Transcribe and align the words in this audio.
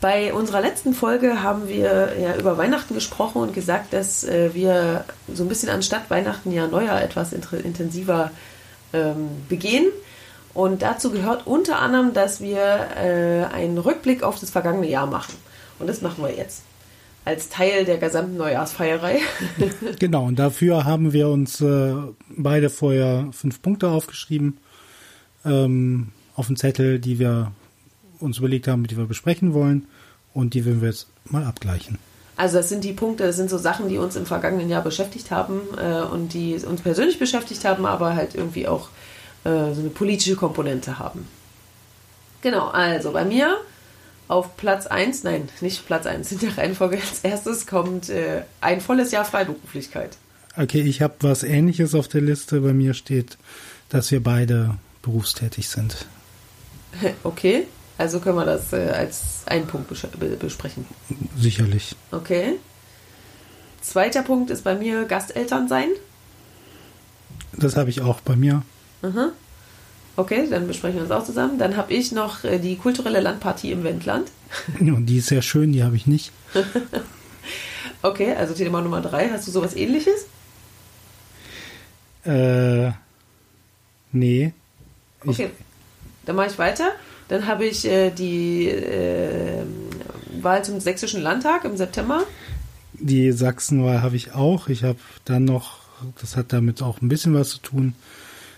Bei 0.00 0.32
unserer 0.32 0.60
letzten 0.60 0.94
Folge 0.94 1.42
haben 1.42 1.68
wir 1.68 2.16
ja 2.20 2.36
über 2.36 2.56
Weihnachten 2.56 2.94
gesprochen 2.94 3.42
und 3.42 3.52
gesagt, 3.52 3.92
dass 3.92 4.22
äh, 4.22 4.54
wir 4.54 5.04
so 5.32 5.42
ein 5.42 5.48
bisschen 5.48 5.70
anstatt 5.70 6.08
Weihnachten 6.08 6.52
ja 6.52 6.68
Neujahr 6.68 7.02
etwas 7.02 7.32
intensiver 7.32 8.30
ähm, 8.92 9.28
begehen. 9.48 9.86
Und 10.54 10.82
dazu 10.82 11.10
gehört 11.10 11.46
unter 11.46 11.80
anderem, 11.80 12.14
dass 12.14 12.40
wir 12.40 12.58
äh, 12.96 13.44
einen 13.52 13.78
Rückblick 13.78 14.22
auf 14.22 14.38
das 14.38 14.50
vergangene 14.50 14.88
Jahr 14.88 15.06
machen. 15.06 15.34
Und 15.80 15.88
das 15.88 16.00
machen 16.00 16.22
wir 16.22 16.34
jetzt. 16.34 16.62
Als 17.24 17.48
Teil 17.48 17.84
der 17.84 17.98
gesamten 17.98 18.36
Neujahrsfeierei. 18.36 19.20
genau, 19.98 20.24
und 20.24 20.38
dafür 20.38 20.84
haben 20.84 21.12
wir 21.12 21.28
uns 21.28 21.60
äh, 21.60 21.94
beide 22.28 22.70
vorher 22.70 23.28
fünf 23.32 23.60
Punkte 23.62 23.88
aufgeschrieben. 23.88 24.58
Ähm, 25.44 26.08
auf 26.36 26.46
dem 26.46 26.56
Zettel, 26.56 27.00
die 27.00 27.18
wir 27.18 27.52
uns 28.20 28.38
überlegt 28.38 28.68
haben, 28.68 28.86
die 28.86 28.96
wir 28.96 29.06
besprechen 29.06 29.54
wollen 29.54 29.86
und 30.34 30.54
die 30.54 30.64
werden 30.64 30.80
wir 30.80 30.88
jetzt 30.88 31.08
mal 31.24 31.44
abgleichen. 31.44 31.98
Also 32.36 32.58
das 32.58 32.68
sind 32.68 32.84
die 32.84 32.92
Punkte, 32.92 33.24
das 33.24 33.36
sind 33.36 33.50
so 33.50 33.58
Sachen, 33.58 33.88
die 33.88 33.98
uns 33.98 34.14
im 34.14 34.24
vergangenen 34.24 34.68
Jahr 34.68 34.82
beschäftigt 34.82 35.30
haben 35.30 35.60
äh, 35.76 36.02
und 36.02 36.34
die 36.34 36.54
uns 36.54 36.80
persönlich 36.80 37.18
beschäftigt 37.18 37.64
haben, 37.64 37.84
aber 37.84 38.14
halt 38.14 38.36
irgendwie 38.36 38.68
auch 38.68 38.90
äh, 39.44 39.74
so 39.74 39.80
eine 39.80 39.90
politische 39.90 40.36
Komponente 40.36 40.98
haben. 41.00 41.26
Genau, 42.42 42.68
also 42.68 43.10
bei 43.10 43.24
mir 43.24 43.56
auf 44.28 44.56
Platz 44.56 44.86
1, 44.86 45.24
nein, 45.24 45.48
nicht 45.60 45.84
Platz 45.86 46.06
1, 46.06 46.30
in 46.32 46.38
der 46.38 46.56
Reihenfolge 46.56 46.98
als 46.98 47.20
erstes 47.20 47.66
kommt 47.66 48.08
äh, 48.08 48.42
ein 48.60 48.80
volles 48.80 49.10
Jahr 49.10 49.24
Freiberuflichkeit. 49.24 50.16
Okay, 50.56 50.82
ich 50.82 51.02
habe 51.02 51.14
was 51.20 51.42
ähnliches 51.42 51.94
auf 51.94 52.08
der 52.08 52.20
Liste. 52.20 52.60
Bei 52.60 52.72
mir 52.72 52.94
steht, 52.94 53.38
dass 53.88 54.10
wir 54.10 54.22
beide 54.22 54.76
berufstätig 55.02 55.68
sind. 55.68 56.06
Okay. 57.22 57.66
Also 57.98 58.20
können 58.20 58.36
wir 58.36 58.44
das 58.44 58.72
äh, 58.72 58.90
als 58.90 59.42
einen 59.46 59.66
Punkt 59.66 59.88
bes 59.88 60.06
besprechen. 60.38 60.86
Sicherlich. 61.36 61.96
Okay. 62.12 62.54
Zweiter 63.82 64.22
Punkt 64.22 64.50
ist 64.50 64.62
bei 64.62 64.76
mir 64.76 65.04
Gasteltern 65.04 65.68
sein. 65.68 65.88
Das 67.56 67.76
habe 67.76 67.90
ich 67.90 68.00
auch 68.00 68.20
bei 68.20 68.36
mir. 68.36 68.62
Aha. 69.02 69.32
Okay, 70.14 70.48
dann 70.48 70.66
besprechen 70.66 71.00
wir 71.00 71.06
das 71.06 71.10
auch 71.10 71.24
zusammen. 71.24 71.58
Dann 71.58 71.76
habe 71.76 71.92
ich 71.92 72.12
noch 72.12 72.44
äh, 72.44 72.58
die 72.58 72.76
kulturelle 72.76 73.20
Landpartie 73.20 73.72
im 73.72 73.84
Wendland. 73.84 74.30
Und 74.80 75.06
die 75.06 75.18
ist 75.18 75.26
sehr 75.26 75.42
schön, 75.42 75.72
die 75.72 75.82
habe 75.82 75.96
ich 75.96 76.06
nicht. 76.06 76.32
okay, 78.02 78.34
also 78.34 78.54
Thema 78.54 78.80
Nummer 78.80 79.00
drei. 79.00 79.28
Hast 79.30 79.46
du 79.48 79.50
sowas 79.50 79.74
ähnliches? 79.74 80.26
Äh, 82.24 82.92
nee. 84.12 84.52
Okay, 85.24 85.50
dann 86.26 86.36
mache 86.36 86.48
ich 86.48 86.58
weiter. 86.58 86.92
Dann 87.28 87.46
habe 87.46 87.66
ich 87.66 87.84
äh, 87.84 88.10
die 88.10 88.68
äh, 88.68 89.62
Wahl 90.40 90.64
zum 90.64 90.80
Sächsischen 90.80 91.22
Landtag 91.22 91.64
im 91.64 91.76
September. 91.76 92.24
Die 92.94 93.32
Sachsenwahl 93.32 94.02
habe 94.02 94.16
ich 94.16 94.34
auch. 94.34 94.68
Ich 94.68 94.82
habe 94.82 94.98
dann 95.24 95.44
noch, 95.44 95.78
das 96.20 96.36
hat 96.36 96.52
damit 96.52 96.82
auch 96.82 97.00
ein 97.00 97.08
bisschen 97.08 97.34
was 97.34 97.50
zu 97.50 97.58
tun, 97.58 97.94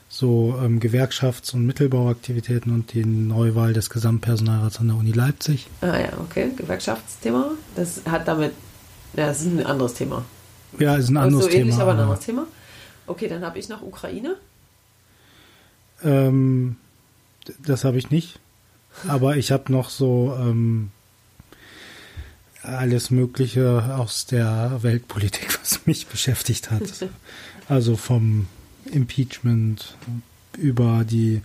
so 0.09 0.59
ähm, 0.63 0.81
Gewerkschafts- 0.81 1.55
und 1.55 1.67
Mittelbauaktivitäten 1.67 2.73
und 2.73 2.95
die 2.95 3.05
Neuwahl 3.05 3.73
des 3.73 3.91
Gesamtpersonalrats 3.91 4.81
an 4.81 4.89
der 4.89 4.97
Uni 4.97 5.13
Leipzig. 5.13 5.67
Ah 5.81 5.99
ja, 5.99 6.13
okay, 6.19 6.51
Gewerkschaftsthema. 6.57 7.51
Das 7.77 8.03
hat 8.07 8.27
damit, 8.27 8.53
ja, 9.15 9.27
das 9.27 9.43
ist 9.43 9.47
ein 9.47 9.67
anderes 9.67 9.95
Thema. 9.95 10.25
Ja, 10.79 10.97
ist 10.97 11.11
ein 11.11 11.17
anderes 11.17 11.45
so 11.45 11.51
Thema. 11.51 11.63
Ähnlich, 11.63 11.79
aber 11.79 11.93
ein 11.93 12.01
anderes 12.01 12.21
Thema. 12.21 12.47
Okay, 13.07 13.29
dann 13.29 13.45
habe 13.45 13.59
ich 13.59 13.69
noch 13.69 13.83
Ukraine. 13.83 14.37
Ähm, 16.03 16.77
das 17.59 17.85
habe 17.85 17.99
ich 17.99 18.11
nicht. 18.11 18.39
Aber 19.09 19.37
ich 19.37 19.53
habe 19.53 19.73
noch 19.73 19.91
so 19.91 20.37
ähm, 20.39 20.91
alles 22.63 23.11
Mögliche 23.11 23.97
aus 23.97 24.27
der 24.27 24.79
Weltpolitik, 24.83 25.59
was 25.63 25.87
mich 25.87 26.07
beschäftigt 26.07 26.71
hat. 26.71 26.83
Also 27.69 27.97
vom 27.97 28.47
Impeachment 28.85 29.97
über 30.59 31.05
die 31.09 31.43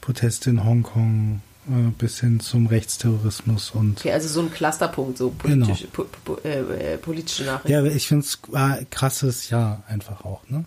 Proteste 0.00 0.50
in 0.50 0.64
Hongkong 0.64 1.40
äh, 1.68 1.90
bis 1.98 2.20
hin 2.20 2.40
zum 2.40 2.66
Rechtsterrorismus 2.66 3.70
und. 3.72 3.98
Okay, 3.98 4.12
also 4.12 4.28
so 4.28 4.40
ein 4.40 4.50
Clusterpunkt, 4.50 5.18
so 5.18 5.30
politische, 5.30 5.86
genau. 5.86 6.08
po, 6.24 6.34
po, 6.36 6.40
äh, 6.42 6.94
äh, 6.94 6.96
politische 6.98 7.44
Nachrichten. 7.44 7.70
Ja, 7.70 7.84
ich 7.84 8.08
finde 8.08 8.24
es 8.24 8.38
ein 8.52 8.88
krasses 8.90 9.50
Jahr 9.50 9.82
einfach 9.86 10.24
auch, 10.24 10.40
ne? 10.48 10.64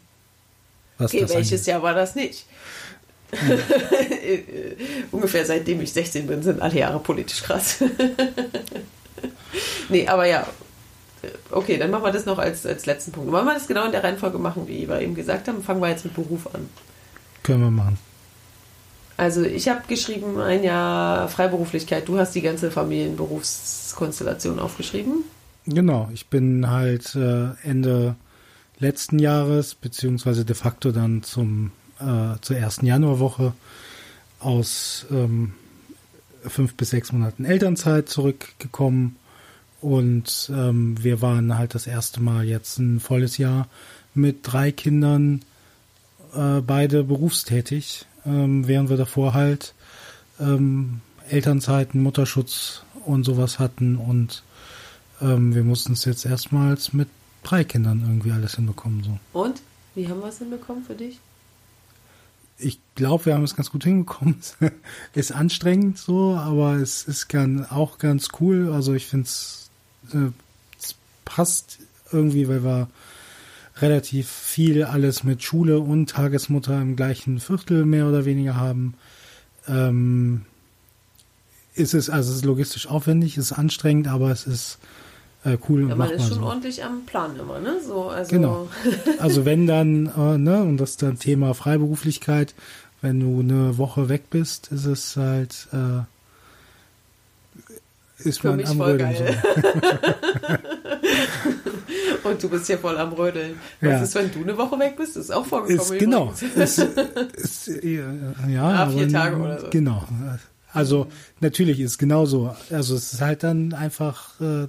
Was 0.97 1.13
okay, 1.13 1.27
welches 1.27 1.61
angeht. 1.61 1.67
Jahr 1.67 1.83
war 1.83 1.95
das 1.95 2.13
nicht? 2.13 2.45
Ungefähr 5.11 5.45
seitdem 5.45 5.81
ich 5.81 5.93
16 5.93 6.27
bin, 6.27 6.43
sind 6.43 6.61
alle 6.61 6.77
Jahre 6.77 6.99
politisch 6.99 7.43
krass. 7.43 7.83
nee, 9.89 10.07
aber 10.07 10.25
ja. 10.25 10.47
Okay, 11.51 11.77
dann 11.77 11.91
machen 11.91 12.03
wir 12.03 12.11
das 12.11 12.25
noch 12.25 12.39
als, 12.39 12.65
als 12.65 12.85
letzten 12.85 13.11
Punkt. 13.11 13.31
Wollen 13.31 13.45
wir 13.45 13.53
das 13.53 13.67
genau 13.67 13.85
in 13.85 13.91
der 13.91 14.03
Reihenfolge 14.03 14.39
machen, 14.39 14.67
wie 14.67 14.87
wir 14.87 15.01
eben 15.01 15.13
gesagt 15.13 15.47
haben? 15.47 15.61
Fangen 15.61 15.81
wir 15.81 15.89
jetzt 15.89 16.03
mit 16.03 16.15
Beruf 16.15 16.47
an. 16.53 16.67
Können 17.43 17.61
wir 17.61 17.71
machen. 17.71 17.97
Also 19.17 19.43
ich 19.43 19.69
habe 19.69 19.81
geschrieben, 19.87 20.39
ein 20.39 20.63
Jahr 20.63 21.27
Freiberuflichkeit. 21.27 22.07
Du 22.07 22.17
hast 22.17 22.33
die 22.33 22.41
ganze 22.41 22.71
Familienberufskonstellation 22.71 24.57
aufgeschrieben. 24.57 25.25
Genau, 25.67 26.09
ich 26.11 26.27
bin 26.27 26.69
halt 26.71 27.13
äh, 27.15 27.49
Ende 27.61 28.15
letzten 28.79 29.19
Jahres, 29.19 29.75
beziehungsweise 29.75 30.43
de 30.43 30.55
facto 30.55 30.91
dann 30.91 31.21
zum 31.21 31.71
äh, 32.01 32.41
zur 32.41 32.57
ersten 32.57 32.85
Januarwoche 32.85 33.53
aus 34.39 35.05
ähm, 35.11 35.53
fünf 36.43 36.75
bis 36.75 36.89
sechs 36.89 37.11
Monaten 37.11 37.45
Elternzeit 37.45 38.09
zurückgekommen 38.09 39.17
und 39.81 40.51
ähm, 40.53 41.01
wir 41.03 41.21
waren 41.21 41.57
halt 41.57 41.75
das 41.75 41.87
erste 41.87 42.21
Mal 42.21 42.45
jetzt 42.45 42.79
ein 42.79 42.99
volles 42.99 43.37
Jahr 43.37 43.67
mit 44.13 44.39
drei 44.43 44.71
Kindern, 44.71 45.41
äh, 46.35 46.61
beide 46.61 47.03
berufstätig, 47.03 48.05
ähm, 48.25 48.67
während 48.67 48.89
wir 48.89 48.97
davor 48.97 49.33
halt 49.33 49.73
ähm, 50.39 51.01
Elternzeiten, 51.29 52.01
Mutterschutz 52.01 52.83
und 53.05 53.23
sowas 53.23 53.59
hatten 53.59 53.97
und 53.97 54.43
ähm, 55.21 55.55
wir 55.55 55.63
mussten 55.63 55.93
es 55.93 56.05
jetzt 56.05 56.25
erstmals 56.25 56.93
mit 56.93 57.07
drei 57.43 57.63
Kindern 57.63 58.01
irgendwie 58.01 58.31
alles 58.31 58.55
hinbekommen. 58.55 59.03
So. 59.03 59.19
Und? 59.33 59.61
Wie 59.93 60.07
haben 60.07 60.21
wir 60.21 60.27
es 60.27 60.37
hinbekommen 60.37 60.83
für 60.83 60.95
dich? 60.95 61.19
Ich 62.61 62.79
glaube, 62.95 63.27
wir 63.27 63.33
haben 63.33 63.43
es 63.43 63.55
ganz 63.55 63.71
gut 63.71 63.83
hinbekommen. 63.83 64.37
ist 65.13 65.31
anstrengend 65.31 65.97
so, 65.97 66.35
aber 66.35 66.75
es 66.75 67.03
ist 67.03 67.27
gern, 67.27 67.65
auch 67.65 67.97
ganz 67.97 68.29
cool. 68.39 68.71
Also 68.71 68.93
ich 68.93 69.07
finde 69.07 69.29
äh, 70.13 70.31
es 70.79 70.95
passt 71.25 71.79
irgendwie, 72.11 72.47
weil 72.47 72.63
wir 72.63 72.87
relativ 73.77 74.29
viel 74.29 74.83
alles 74.83 75.23
mit 75.23 75.43
Schule 75.43 75.79
und 75.79 76.09
Tagesmutter 76.09 76.79
im 76.81 76.95
gleichen 76.95 77.39
Viertel 77.39 77.85
mehr 77.85 78.07
oder 78.07 78.25
weniger 78.25 78.55
haben. 78.55 78.95
Ähm, 79.67 80.45
ist 81.73 81.93
es, 81.93 82.09
also 82.09 82.31
es 82.31 82.37
ist 82.37 82.45
logistisch 82.45 82.87
aufwendig, 82.87 83.37
ist 83.37 83.53
anstrengend, 83.53 84.07
aber 84.07 84.31
es 84.31 84.45
ist 84.45 84.77
äh, 85.43 85.57
cool 85.67 85.89
ja, 85.89 85.95
man 85.95 86.11
ist 86.11 86.27
schon 86.27 86.37
so. 86.39 86.45
ordentlich 86.45 86.83
am 86.83 87.03
Plan 87.05 87.31
immer, 87.39 87.59
ne? 87.59 87.77
So, 87.85 88.09
also 88.09 88.35
genau. 88.35 88.67
Also 89.19 89.45
wenn 89.45 89.65
dann, 89.65 90.05
äh, 90.05 90.37
ne, 90.37 90.61
und 90.61 90.77
das 90.77 90.91
ist 90.91 91.01
dann 91.01 91.17
Thema 91.17 91.55
Freiberuflichkeit, 91.55 92.53
wenn 93.01 93.19
du 93.19 93.39
eine 93.39 93.79
Woche 93.79 94.09
weg 94.09 94.29
bist, 94.29 94.71
ist 94.71 94.85
es 94.85 95.17
halt, 95.17 95.67
äh, 95.73 96.03
ist 98.23 98.43
man 98.43 98.63
am 98.63 98.79
Rödeln. 98.79 99.15
So. 99.15 99.23
und 102.29 102.43
du 102.43 102.49
bist 102.49 102.67
hier 102.67 102.77
voll 102.77 102.99
am 102.99 103.13
Rödeln. 103.13 103.55
Was 103.79 103.89
ja. 103.89 104.03
ist, 104.03 104.13
wenn 104.15 104.31
du 104.31 104.41
eine 104.41 104.55
Woche 104.55 104.77
weg 104.77 104.97
bist? 104.97 105.15
Das 105.15 105.23
ist 105.23 105.31
auch 105.31 105.47
vorgekommen. 105.47 105.93
Ist, 105.93 105.99
genau. 105.99 106.31
ist, 106.55 106.77
ist, 107.33 107.67
ja, 107.83 108.03
ah, 108.67 108.87
vier 108.89 109.03
aber, 109.03 109.11
Tage 109.11 109.37
oder 109.37 109.59
so. 109.59 109.67
Genau. 109.71 110.07
Also 110.73 111.07
natürlich 111.39 111.79
ist 111.79 111.91
es 111.91 111.97
genauso. 111.97 112.55
Also 112.69 112.95
es 112.95 113.13
ist 113.13 113.21
halt 113.21 113.43
dann 113.43 113.73
einfach 113.73 114.39
äh, 114.39 114.67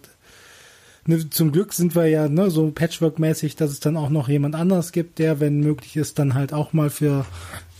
ne, 1.06 1.31
zum 1.31 1.52
Glück 1.52 1.72
sind 1.72 1.94
wir 1.94 2.06
ja 2.06 2.28
ne, 2.28 2.50
so 2.50 2.70
Patchwork-mäßig, 2.70 3.56
dass 3.56 3.70
es 3.70 3.81
dann 3.81 3.96
auch 3.96 4.10
noch 4.10 4.28
jemand 4.28 4.54
anderes 4.54 4.93
gibt, 4.93 5.19
der, 5.19 5.40
wenn 5.40 5.60
möglich 5.60 5.96
ist, 5.96 6.19
dann 6.19 6.34
halt 6.34 6.52
auch 6.52 6.72
mal 6.72 6.90
für 6.90 7.25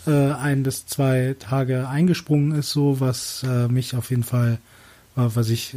äh, 0.07 0.11
ein 0.11 0.63
bis 0.63 0.87
zwei 0.87 1.37
Tage 1.39 1.89
eingesprungen 1.89 2.53
ist, 2.59 2.71
so 2.71 3.01
was 3.01 3.45
äh, 3.45 3.69
mich 3.69 3.95
auf 3.97 4.11
jeden 4.11 4.25
Fall, 4.25 4.59
äh, 5.17 5.29
was 5.35 5.49
ich 5.49 5.77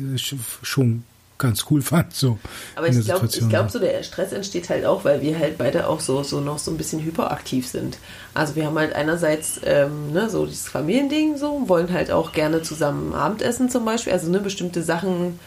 schon 0.64 1.04
ganz 1.38 1.66
cool 1.70 1.82
fand. 1.84 2.14
So 2.14 2.40
Aber 2.76 2.88
ich 2.88 3.04
glaube, 3.04 3.28
ich 3.28 3.50
glaube, 3.50 3.70
so 3.70 3.80
der 3.80 4.02
Stress 4.04 4.32
entsteht 4.32 4.70
halt 4.70 4.86
auch, 4.86 5.06
weil 5.06 5.22
wir 5.22 5.38
halt 5.38 5.58
beide 5.58 5.88
auch 5.88 6.00
so, 6.00 6.24
so 6.24 6.40
noch 6.40 6.60
so 6.60 6.72
ein 6.72 6.78
bisschen 6.78 7.04
hyperaktiv 7.04 7.68
sind. 7.68 7.98
Also 8.34 8.56
wir 8.56 8.66
haben 8.66 8.78
halt 8.78 8.94
einerseits 8.94 9.60
ähm, 9.64 10.12
ne, 10.14 10.30
so 10.30 10.46
dieses 10.46 10.68
Familiending 10.68 11.38
so, 11.38 11.68
wollen 11.68 11.92
halt 11.92 12.10
auch 12.12 12.32
gerne 12.32 12.62
zusammen 12.62 13.14
Abendessen 13.14 13.70
zum 13.70 13.86
Beispiel, 13.86 14.14
also 14.14 14.30
ne, 14.32 14.40
bestimmte 14.40 14.82
Sachen 14.82 15.40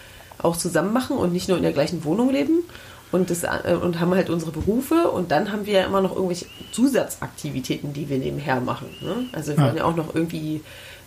auch 0.43 0.56
zusammen 0.56 0.93
machen 0.93 1.17
und 1.17 1.32
nicht 1.32 1.49
nur 1.49 1.56
in 1.56 1.62
der 1.62 1.73
gleichen 1.73 2.05
Wohnung 2.05 2.31
leben 2.31 2.64
und, 3.12 3.31
das, 3.31 3.44
äh, 3.44 3.76
und 3.81 4.00
haben 4.00 4.14
halt 4.14 4.31
unsere 4.31 4.52
Berufe 4.52 5.11
und 5.11 5.31
dann 5.31 5.52
haben 5.52 5.67
wir 5.67 5.81
ja 5.81 5.87
immer 5.87 6.00
noch 6.00 6.14
irgendwelche 6.14 6.46
Zusatzaktivitäten, 6.73 7.93
die 7.93 8.08
wir 8.08 8.19
nebenher 8.19 8.61
machen. 8.61 8.88
Ne? 9.00 9.26
Also 9.32 9.52
wir 9.52 9.58
ja. 9.58 9.64
wollen 9.67 9.76
ja 9.76 9.85
auch 9.85 9.96
noch 9.96 10.14
irgendwie 10.14 10.62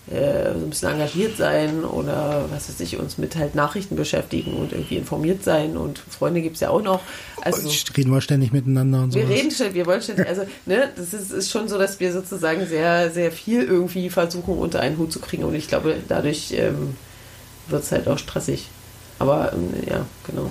äh, 0.10 0.54
so 0.54 0.66
ein 0.66 0.70
bisschen 0.70 0.90
engagiert 0.90 1.38
sein 1.38 1.84
oder 1.84 2.46
was 2.52 2.70
weiß 2.70 2.80
ich, 2.80 2.98
uns 2.98 3.20
mit 3.20 3.36
halt 3.36 3.54
Nachrichten 3.54 3.96
beschäftigen 3.96 4.56
und 4.56 4.72
irgendwie 4.72 4.98
informiert 4.98 5.44
sein 5.44 5.78
und 5.78 6.00
Freunde 6.00 6.42
gibt 6.42 6.56
es 6.56 6.62
ja 6.62 6.70
auch 6.70 6.82
noch. 6.82 7.02
Also 7.42 7.70
reden 7.96 8.12
wir 8.12 8.22
ständig 8.22 8.52
miteinander 8.52 9.04
und 9.04 9.12
so. 9.12 9.20
Wir 9.20 9.30
reden 9.30 9.52
ständig, 9.52 9.76
wir 9.76 9.86
wollen 9.86 10.02
ständig, 10.02 10.28
also 10.28 10.42
ne, 10.66 10.90
das 10.96 11.14
ist, 11.14 11.32
ist 11.32 11.52
schon 11.52 11.68
so, 11.68 11.78
dass 11.78 12.00
wir 12.00 12.12
sozusagen 12.14 12.66
sehr, 12.66 13.12
sehr 13.12 13.32
viel 13.32 13.64
irgendwie 13.64 14.10
versuchen 14.10 14.58
unter 14.58 14.80
einen 14.80 14.98
Hut 14.98 15.12
zu 15.12 15.20
kriegen 15.20 15.44
und 15.44 15.54
ich 15.54 15.68
glaube, 15.68 15.96
dadurch 16.08 16.52
ähm, 16.54 16.96
wird 17.68 17.84
es 17.84 17.92
halt 17.92 18.08
auch 18.08 18.18
stressig. 18.18 18.70
Aber 19.22 19.54
ähm, 19.54 19.74
ja, 19.88 20.06
genau. 20.26 20.50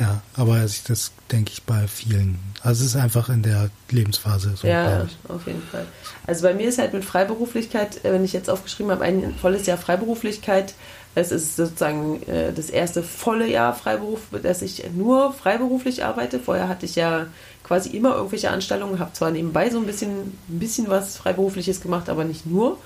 Ja, 0.00 0.22
aber 0.36 0.60
das 0.60 1.12
denke 1.32 1.50
ich 1.52 1.64
bei 1.64 1.88
vielen. 1.88 2.38
Also 2.62 2.84
es 2.84 2.94
ist 2.94 2.96
einfach 2.96 3.28
in 3.28 3.42
der 3.42 3.68
Lebensphase 3.90 4.54
so. 4.56 4.66
Ja, 4.66 5.06
auf 5.28 5.46
jeden 5.46 5.62
Fall. 5.62 5.86
Also 6.26 6.42
bei 6.42 6.54
mir 6.54 6.68
ist 6.68 6.78
halt 6.78 6.92
mit 6.92 7.04
Freiberuflichkeit, 7.04 8.04
äh, 8.04 8.12
wenn 8.12 8.24
ich 8.24 8.32
jetzt 8.32 8.48
aufgeschrieben 8.48 8.92
habe, 8.92 9.04
ein 9.04 9.34
volles 9.34 9.66
Jahr 9.66 9.78
Freiberuflichkeit. 9.78 10.74
Es 11.14 11.32
ist 11.32 11.56
sozusagen 11.56 12.22
äh, 12.28 12.52
das 12.52 12.70
erste 12.70 13.02
volle 13.02 13.48
Jahr 13.48 13.74
Freiberuf, 13.74 14.20
dass 14.42 14.62
ich 14.62 14.84
nur 14.94 15.32
freiberuflich 15.32 16.04
arbeite. 16.04 16.38
Vorher 16.38 16.68
hatte 16.68 16.86
ich 16.86 16.94
ja 16.94 17.26
quasi 17.64 17.90
immer 17.90 18.14
irgendwelche 18.14 18.50
Anstellungen, 18.50 19.00
habe 19.00 19.12
zwar 19.14 19.32
nebenbei 19.32 19.68
so 19.68 19.78
ein 19.78 19.86
bisschen, 19.86 20.10
ein 20.48 20.58
bisschen 20.58 20.88
was 20.88 21.16
Freiberufliches 21.16 21.80
gemacht, 21.80 22.08
aber 22.08 22.24
nicht 22.24 22.46
nur. 22.46 22.78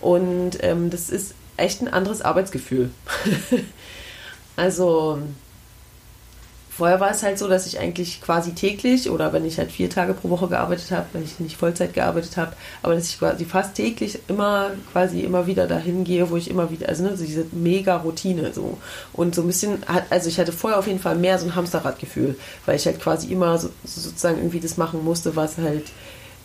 Und 0.00 0.62
ähm, 0.62 0.90
das 0.90 1.10
ist 1.10 1.34
echt 1.60 1.82
ein 1.82 1.88
anderes 1.88 2.22
Arbeitsgefühl. 2.22 2.90
also 4.56 5.20
Vorher 6.80 6.98
war 6.98 7.10
es 7.10 7.22
halt 7.22 7.38
so, 7.38 7.46
dass 7.46 7.66
ich 7.66 7.78
eigentlich 7.78 8.22
quasi 8.22 8.52
täglich 8.52 9.10
oder 9.10 9.34
wenn 9.34 9.44
ich 9.44 9.58
halt 9.58 9.70
vier 9.70 9.90
Tage 9.90 10.14
pro 10.14 10.30
Woche 10.30 10.48
gearbeitet 10.48 10.90
habe, 10.92 11.04
wenn 11.12 11.22
ich 11.22 11.38
nicht 11.38 11.58
Vollzeit 11.58 11.92
gearbeitet 11.92 12.38
habe, 12.38 12.54
aber 12.82 12.94
dass 12.94 13.10
ich 13.10 13.18
quasi 13.18 13.44
fast 13.44 13.74
täglich 13.74 14.18
immer 14.28 14.70
quasi 14.90 15.20
immer 15.20 15.46
wieder 15.46 15.66
dahin 15.66 16.04
gehe, 16.04 16.30
wo 16.30 16.38
ich 16.38 16.48
immer 16.48 16.70
wieder, 16.70 16.88
also 16.88 17.02
ne, 17.02 17.14
diese 17.20 17.44
mega 17.52 17.98
Routine 17.98 18.54
so. 18.54 18.78
Und 19.12 19.34
so 19.34 19.42
ein 19.42 19.48
bisschen 19.48 19.84
hat, 19.88 20.04
also 20.08 20.30
ich 20.30 20.40
hatte 20.40 20.52
vorher 20.52 20.78
auf 20.78 20.86
jeden 20.86 21.00
Fall 21.00 21.16
mehr 21.16 21.38
so 21.38 21.44
ein 21.44 21.54
Hamsterradgefühl, 21.54 22.34
weil 22.64 22.76
ich 22.76 22.86
halt 22.86 22.98
quasi 22.98 23.30
immer 23.30 23.58
so, 23.58 23.68
sozusagen 23.84 24.38
irgendwie 24.38 24.60
das 24.60 24.78
machen 24.78 25.04
musste, 25.04 25.36
was 25.36 25.58
halt 25.58 25.84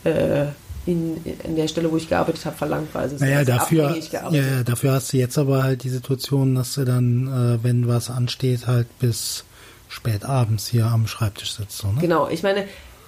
äh, 0.03 0.47
in, 0.85 1.17
in 1.43 1.55
der 1.55 1.67
Stelle, 1.67 1.91
wo 1.91 1.97
ich 1.97 2.07
gearbeitet 2.09 2.45
habe, 2.45 2.55
verlangt 2.55 2.93
war. 2.93 3.01
Also 3.01 3.17
naja, 3.17 3.43
dafür, 3.43 3.97
ja, 4.31 4.63
dafür 4.63 4.93
hast 4.93 5.13
du 5.13 5.17
jetzt 5.17 5.37
aber 5.37 5.63
halt 5.63 5.83
die 5.83 5.89
Situation, 5.89 6.55
dass 6.55 6.75
du 6.75 6.85
dann, 6.85 7.27
äh, 7.27 7.63
wenn 7.63 7.87
was 7.87 8.09
ansteht, 8.09 8.67
halt 8.67 8.87
bis 8.99 9.45
spät 9.89 10.25
abends 10.25 10.67
hier 10.67 10.85
am 10.85 11.07
Schreibtisch 11.07 11.53
sitzt. 11.53 11.77
So, 11.77 11.91
ne? 11.91 12.01
Genau, 12.01 12.29
ich 12.29 12.43
meine, 12.43 12.65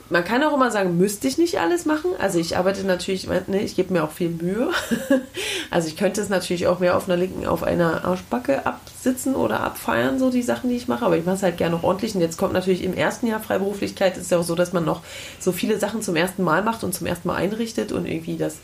man 0.10 0.24
kann 0.24 0.44
auch 0.44 0.54
immer 0.54 0.72
sagen, 0.72 0.98
müsste 0.98 1.28
ich 1.28 1.38
nicht 1.38 1.60
alles 1.60 1.86
machen. 1.86 2.12
Also 2.20 2.40
ich 2.40 2.58
arbeite 2.58 2.86
natürlich, 2.86 3.28
ne, 3.28 3.62
ich 3.62 3.76
gebe 3.76 3.94
mir 3.94 4.04
auch 4.04 4.12
viel 4.12 4.30
Mühe. 4.30 4.70
also 5.72 5.88
ich 5.88 5.98
könnte 5.98 6.22
es 6.22 6.30
natürlich 6.30 6.68
auch 6.68 6.80
mehr 6.80 6.96
auf 6.96 7.10
einer 7.10 7.18
linken, 7.18 7.46
auf 7.46 7.64
einer 7.64 8.06
Arschbacke 8.06 8.66
absitzen 8.66 9.36
oder 9.36 9.62
abfeiern, 9.62 10.20
so 10.20 10.30
die 10.30 10.42
Sachen, 10.42 10.70
die 10.70 10.78
ich 10.78 10.88
mache. 10.88 11.06
Aber 11.06 11.18
ich 11.18 11.26
mache 11.26 11.36
es 11.36 11.44
halt 11.44 11.58
gerne 11.58 11.76
noch 11.76 11.84
ordentlich. 11.84 12.16
Und 12.16 12.22
jetzt 12.22 12.38
kommt 12.38 12.54
natürlich 12.54 12.84
im 12.84 12.94
ersten 12.94 13.28
Jahr 13.28 13.40
Freiberuflichkeit, 13.40 14.18
ist 14.18 14.32
ja 14.32 14.38
auch 14.38 14.44
so, 14.44 14.56
dass 14.56 14.74
man 14.74 14.86
noch 14.86 15.02
so 15.40 15.52
viele 15.52 15.80
Sachen 15.80 16.02
zum 16.02 16.16
ersten 16.16 16.44
Mal 16.44 16.64
macht 16.64 16.84
und 16.84 16.94
zum 16.94 17.08
ersten 17.08 17.28
Mal 17.28 17.36
einrichtet 17.36 17.92
und 17.92 18.06
irgendwie 18.06 18.38
das 18.38 18.58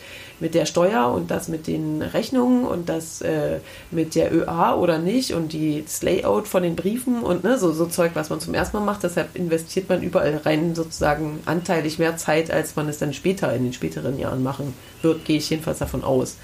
mit 0.43 0.55
der 0.55 0.65
Steuer 0.65 1.07
und 1.07 1.31
das 1.31 1.47
mit 1.47 1.67
den 1.67 2.01
Rechnungen 2.01 2.65
und 2.65 2.89
das 2.89 3.21
äh, 3.21 3.59
mit 3.91 4.13
der 4.13 4.33
ÖA 4.33 4.75
oder 4.75 4.99
nicht 4.99 5.33
und 5.33 5.53
die, 5.53 5.81
das 5.81 6.03
Layout 6.03 6.49
von 6.49 6.63
den 6.63 6.75
Briefen 6.75 7.23
und 7.23 7.45
ne, 7.45 7.57
so, 7.57 7.71
so 7.71 7.85
Zeug, 7.85 8.11
was 8.13 8.29
man 8.29 8.41
zum 8.41 8.53
ersten 8.53 8.75
Mal 8.75 8.83
macht. 8.83 9.03
Deshalb 9.03 9.37
investiert 9.37 9.87
man 9.87 10.03
überall 10.03 10.35
rein 10.43 10.75
sozusagen 10.75 11.39
anteilig 11.45 11.97
mehr 11.97 12.17
Zeit, 12.17 12.51
als 12.51 12.75
man 12.75 12.89
es 12.89 12.97
dann 12.97 13.13
später 13.13 13.53
in 13.53 13.63
den 13.63 13.71
späteren 13.71 14.19
Jahren 14.19 14.43
machen 14.43 14.73
wird, 15.01 15.23
gehe 15.23 15.37
ich 15.37 15.49
jedenfalls 15.49 15.79
davon 15.79 16.03
aus. 16.03 16.35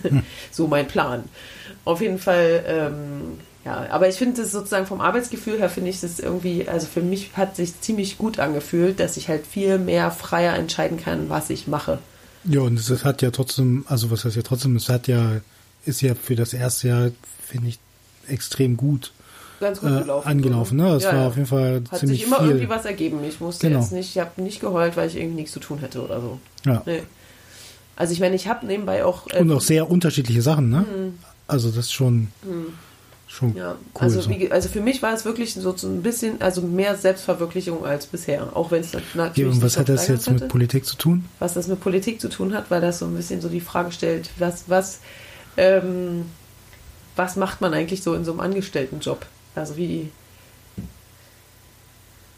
so 0.50 0.66
mein 0.66 0.86
Plan. 0.86 1.24
Auf 1.86 2.02
jeden 2.02 2.18
Fall, 2.18 2.62
ähm, 2.68 3.38
ja, 3.64 3.86
aber 3.88 4.06
ich 4.06 4.16
finde 4.16 4.42
es 4.42 4.52
sozusagen 4.52 4.84
vom 4.84 5.00
Arbeitsgefühl 5.00 5.58
her, 5.58 5.70
finde 5.70 5.88
ich 5.88 6.02
es 6.02 6.20
irgendwie, 6.20 6.68
also 6.68 6.86
für 6.86 7.00
mich 7.00 7.30
hat 7.38 7.56
sich 7.56 7.80
ziemlich 7.80 8.18
gut 8.18 8.38
angefühlt, 8.38 9.00
dass 9.00 9.16
ich 9.16 9.30
halt 9.30 9.46
viel 9.46 9.78
mehr 9.78 10.10
freier 10.10 10.56
entscheiden 10.56 11.00
kann, 11.00 11.30
was 11.30 11.48
ich 11.48 11.66
mache. 11.66 12.00
Ja, 12.48 12.60
und 12.60 12.78
es 12.78 13.04
hat 13.04 13.22
ja 13.22 13.30
trotzdem, 13.30 13.84
also 13.88 14.10
was 14.10 14.24
heißt 14.24 14.36
ja 14.36 14.42
trotzdem, 14.42 14.76
es 14.76 14.88
hat 14.88 15.08
ja, 15.08 15.40
ist 15.84 16.00
ja 16.00 16.14
für 16.14 16.36
das 16.36 16.54
erste 16.54 16.88
Jahr, 16.88 17.10
finde 17.44 17.68
ich, 17.68 17.78
extrem 18.28 18.76
gut 18.76 19.12
ganz 19.60 19.80
gut 19.80 19.88
gelaufen. 19.88 20.26
Äh, 20.26 20.30
angelaufen, 20.30 20.76
ne? 20.76 20.84
Das 20.90 21.04
ja, 21.04 21.12
war 21.12 21.20
ja. 21.20 21.26
auf 21.28 21.36
jeden 21.36 21.48
Fall 21.48 21.82
Hat 21.90 22.00
ziemlich 22.00 22.20
sich 22.20 22.28
immer 22.28 22.40
viel. 22.40 22.48
irgendwie 22.48 22.68
was 22.68 22.84
ergeben. 22.84 23.24
Ich 23.24 23.40
musste 23.40 23.68
genau. 23.68 23.80
jetzt 23.80 23.92
nicht, 23.92 24.14
ich 24.16 24.18
habe 24.18 24.42
nicht 24.42 24.60
geheult, 24.60 24.96
weil 24.96 25.08
ich 25.08 25.16
irgendwie 25.16 25.36
nichts 25.36 25.52
zu 25.52 25.60
tun 25.60 25.78
hätte 25.78 26.02
oder 26.02 26.20
so. 26.20 26.40
Ja. 26.64 26.82
Nee. 26.86 27.02
Also 27.96 28.12
ich 28.12 28.20
meine, 28.20 28.34
ich 28.34 28.48
habe 28.48 28.66
nebenbei 28.66 29.04
auch... 29.04 29.26
Äh, 29.28 29.40
Und 29.40 29.52
auch 29.52 29.60
sehr 29.60 29.90
unterschiedliche 29.90 30.42
Sachen, 30.42 30.68
ne? 30.68 30.80
Mhm. 30.80 31.18
Also 31.46 31.68
das 31.68 31.86
ist 31.86 31.92
schon... 31.92 32.28
Mhm. 32.42 32.74
Schon 33.28 33.56
ja, 33.56 33.72
cool 33.72 34.02
also, 34.02 34.20
so. 34.20 34.30
wie, 34.30 34.50
also 34.52 34.68
für 34.68 34.80
mich 34.80 35.02
war 35.02 35.12
es 35.12 35.24
wirklich 35.24 35.54
so, 35.54 35.74
ein 35.82 36.02
bisschen, 36.02 36.40
also 36.40 36.62
mehr 36.62 36.96
Selbstverwirklichung 36.96 37.84
als 37.84 38.06
bisher, 38.06 38.56
auch 38.56 38.70
wenn 38.70 38.80
es 38.80 38.92
natürlich. 38.92 39.36
Ja, 39.36 39.46
und 39.48 39.62
was 39.62 39.76
hat 39.76 39.88
das 39.88 40.06
jetzt 40.06 40.28
hatte. 40.28 40.42
mit 40.42 40.48
Politik 40.48 40.86
zu 40.86 40.96
tun? 40.96 41.24
Was 41.40 41.54
das 41.54 41.66
mit 41.66 41.80
Politik 41.80 42.20
zu 42.20 42.28
tun 42.28 42.54
hat, 42.54 42.70
weil 42.70 42.80
das 42.80 43.00
so 43.00 43.06
ein 43.06 43.16
bisschen 43.16 43.40
so 43.40 43.48
die 43.48 43.60
Frage 43.60 43.90
stellt, 43.90 44.30
was, 44.38 44.64
was, 44.68 45.00
ähm, 45.56 46.26
was 47.16 47.34
macht 47.34 47.60
man 47.60 47.74
eigentlich 47.74 48.02
so 48.02 48.14
in 48.14 48.24
so 48.24 48.30
einem 48.30 48.40
Angestelltenjob? 48.40 49.26
Also 49.56 49.76
wie, 49.76 50.10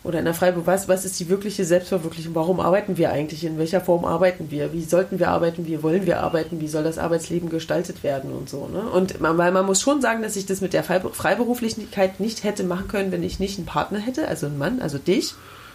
oder 0.08 0.20
in 0.20 0.24
der 0.24 0.32
Freiburg, 0.32 0.66
was, 0.66 0.88
was 0.88 1.04
ist 1.04 1.20
die 1.20 1.28
wirkliche 1.28 1.66
Selbstverwirklichung? 1.66 2.34
Warum 2.34 2.60
arbeiten 2.60 2.96
wir 2.96 3.12
eigentlich? 3.12 3.44
In 3.44 3.58
welcher 3.58 3.82
Form 3.82 4.06
arbeiten 4.06 4.50
wir? 4.50 4.72
Wie 4.72 4.82
sollten 4.82 5.18
wir 5.18 5.28
arbeiten? 5.28 5.66
Wie 5.66 5.82
wollen 5.82 6.06
wir 6.06 6.20
arbeiten? 6.20 6.62
Wie 6.62 6.68
soll 6.68 6.82
das 6.82 6.96
Arbeitsleben 6.96 7.50
gestaltet 7.50 8.02
werden 8.02 8.32
und 8.32 8.48
so? 8.48 8.68
Ne? 8.68 8.80
Und 8.80 9.20
man, 9.20 9.36
weil 9.36 9.52
man 9.52 9.66
muss 9.66 9.82
schon 9.82 10.00
sagen, 10.00 10.22
dass 10.22 10.36
ich 10.36 10.46
das 10.46 10.62
mit 10.62 10.72
der 10.72 10.82
Freiberuflichkeit 10.82 12.20
nicht 12.20 12.42
hätte 12.42 12.64
machen 12.64 12.88
können, 12.88 13.12
wenn 13.12 13.22
ich 13.22 13.38
nicht 13.38 13.58
einen 13.58 13.66
Partner 13.66 13.98
hätte, 13.98 14.28
also 14.28 14.46
einen 14.46 14.56
Mann, 14.56 14.80
also 14.80 14.96
dich, 14.96 15.34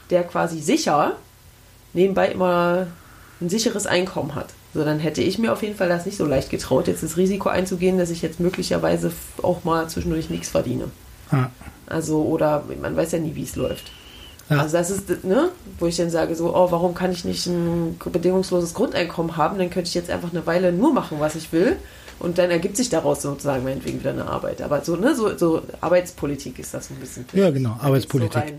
der 0.10 0.24
quasi 0.24 0.60
sicher 0.62 1.16
nebenbei 1.94 2.30
immer 2.30 2.88
ein 3.40 3.50
sicheres 3.50 3.86
Einkommen 3.86 4.34
hat. 4.34 4.48
So, 4.74 4.84
dann 4.84 4.98
hätte 4.98 5.22
ich 5.22 5.38
mir 5.38 5.54
auf 5.54 5.62
jeden 5.62 5.76
Fall 5.76 5.90
das 5.90 6.08
nicht 6.08 6.18
so 6.18 6.26
leicht 6.26 6.50
getraut, 6.50 6.88
jetzt 6.88 7.04
das 7.04 7.18
Risiko 7.18 7.50
einzugehen, 7.50 8.00
dass 8.00 8.10
ich 8.10 8.24
jetzt 8.24 8.40
möglicherweise 8.40 9.12
auch 9.44 9.64
mal 9.64 9.88
zwischendurch 9.90 10.32
nichts 10.32 10.50
verdiene. 10.50 10.86
Ja. 11.32 11.52
Also, 11.86 12.24
oder 12.24 12.64
man 12.82 12.98
weiß 12.98 13.12
ja 13.12 13.20
nie, 13.20 13.36
wie 13.36 13.44
es 13.44 13.56
läuft. 13.56 13.92
Ja. 14.50 14.60
Also 14.60 14.78
das 14.78 14.90
ist, 14.90 15.24
ne, 15.24 15.50
wo 15.80 15.88
ich 15.88 15.96
dann 15.96 16.10
sage, 16.10 16.36
so, 16.36 16.56
oh, 16.56 16.72
warum 16.72 16.94
kann 16.94 17.12
ich 17.12 17.24
nicht 17.26 17.48
ein 17.48 17.98
bedingungsloses 18.04 18.74
Grundeinkommen 18.74 19.38
haben? 19.38 19.58
Dann 19.58 19.70
könnte 19.70 19.88
ich 19.88 19.94
jetzt 19.96 20.10
einfach 20.10 20.32
eine 20.32 20.46
Weile 20.46 20.72
nur 20.72 20.94
machen, 20.94 21.20
was 21.20 21.36
ich 21.36 21.52
will. 21.52 21.78
Und 22.20 22.38
dann 22.38 22.52
ergibt 22.52 22.78
sich 22.78 22.90
daraus 22.90 23.22
sozusagen 23.22 23.64
meinetwegen 23.64 24.00
wieder 24.00 24.12
eine 24.12 24.28
Arbeit. 24.28 24.62
Aber 24.62 24.82
so, 24.82 24.96
ne, 24.96 25.16
so, 25.16 25.38
so 25.38 25.62
Arbeitspolitik 25.82 26.60
ist 26.60 26.74
das 26.74 26.90
ein 26.90 26.98
bisschen. 26.98 27.26
Ja, 27.34 27.50
genau, 27.52 27.78
Arbeitspolitik. 27.82 28.44
So 28.48 28.54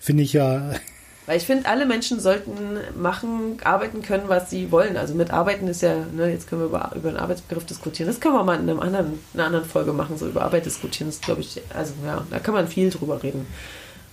Finde 0.00 0.22
ich 0.22 0.32
ja. 0.32 0.70
Weil 1.26 1.36
ich 1.36 1.44
finde, 1.44 1.68
alle 1.68 1.84
Menschen 1.84 2.20
sollten 2.20 2.78
machen, 2.96 3.58
arbeiten 3.62 4.00
können, 4.00 4.24
was 4.28 4.48
sie 4.48 4.72
wollen. 4.72 4.96
Also 4.96 5.14
mit 5.14 5.30
Arbeiten 5.30 5.68
ist 5.68 5.82
ja, 5.82 5.94
ne, 6.14 6.30
jetzt 6.30 6.48
können 6.48 6.62
wir 6.62 6.66
über, 6.66 6.90
über 6.94 7.10
einen 7.10 7.18
Arbeitsbegriff 7.18 7.66
diskutieren. 7.66 8.08
Das 8.08 8.18
können 8.18 8.34
wir 8.34 8.44
mal 8.44 8.54
in 8.54 8.62
einem 8.62 8.80
anderen, 8.80 9.18
einer 9.34 9.44
anderen 9.44 9.66
Folge 9.66 9.92
machen, 9.92 10.16
so 10.16 10.26
über 10.26 10.42
Arbeit 10.42 10.64
diskutieren. 10.64 11.10
Das 11.10 11.20
glaube 11.20 11.42
ich, 11.42 11.60
also 11.74 11.92
ja, 12.06 12.26
da 12.30 12.38
kann 12.38 12.54
man 12.54 12.66
viel 12.66 12.88
drüber 12.88 13.22
reden. 13.22 13.46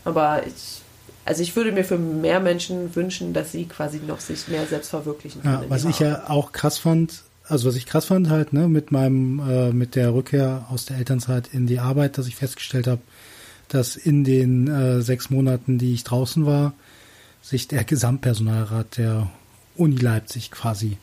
Aber 0.03 0.45
ich 0.45 0.81
also 1.25 1.41
ich 1.41 1.55
würde 1.55 1.71
mir 1.71 1.83
für 1.83 1.97
mehr 1.97 2.39
Menschen 2.39 2.95
wünschen, 2.95 3.33
dass 3.33 3.51
sie 3.51 3.65
quasi 3.65 3.99
noch 4.05 4.19
sich 4.19 4.47
mehr 4.47 4.65
selbst 4.67 4.89
verwirklichen 4.89 5.41
können. 5.41 5.63
Ja, 5.63 5.69
was 5.69 5.83
ich 5.83 5.99
ja 5.99 6.29
auch 6.29 6.51
krass 6.51 6.77
fand, 6.77 7.23
also 7.47 7.67
was 7.67 7.75
ich 7.75 7.87
krass 7.87 8.05
fand 8.05 8.29
halt, 8.29 8.53
ne, 8.53 8.67
mit 8.67 8.91
meinem, 8.91 9.39
äh, 9.39 9.71
mit 9.71 9.95
der 9.95 10.13
Rückkehr 10.13 10.67
aus 10.69 10.85
der 10.85 10.97
Elternzeit 10.97 11.49
in 11.51 11.65
die 11.65 11.79
Arbeit, 11.79 12.19
dass 12.19 12.27
ich 12.27 12.35
festgestellt 12.35 12.85
habe, 12.85 13.01
dass 13.69 13.95
in 13.95 14.23
den 14.23 14.67
äh, 14.67 15.01
sechs 15.01 15.31
Monaten, 15.31 15.79
die 15.79 15.95
ich 15.95 16.03
draußen 16.03 16.45
war, 16.45 16.73
sich 17.41 17.67
der 17.67 17.83
Gesamtpersonalrat 17.83 18.97
der 18.97 19.29
Uni 19.75 19.97
Leipzig 19.97 20.51
quasi 20.51 20.97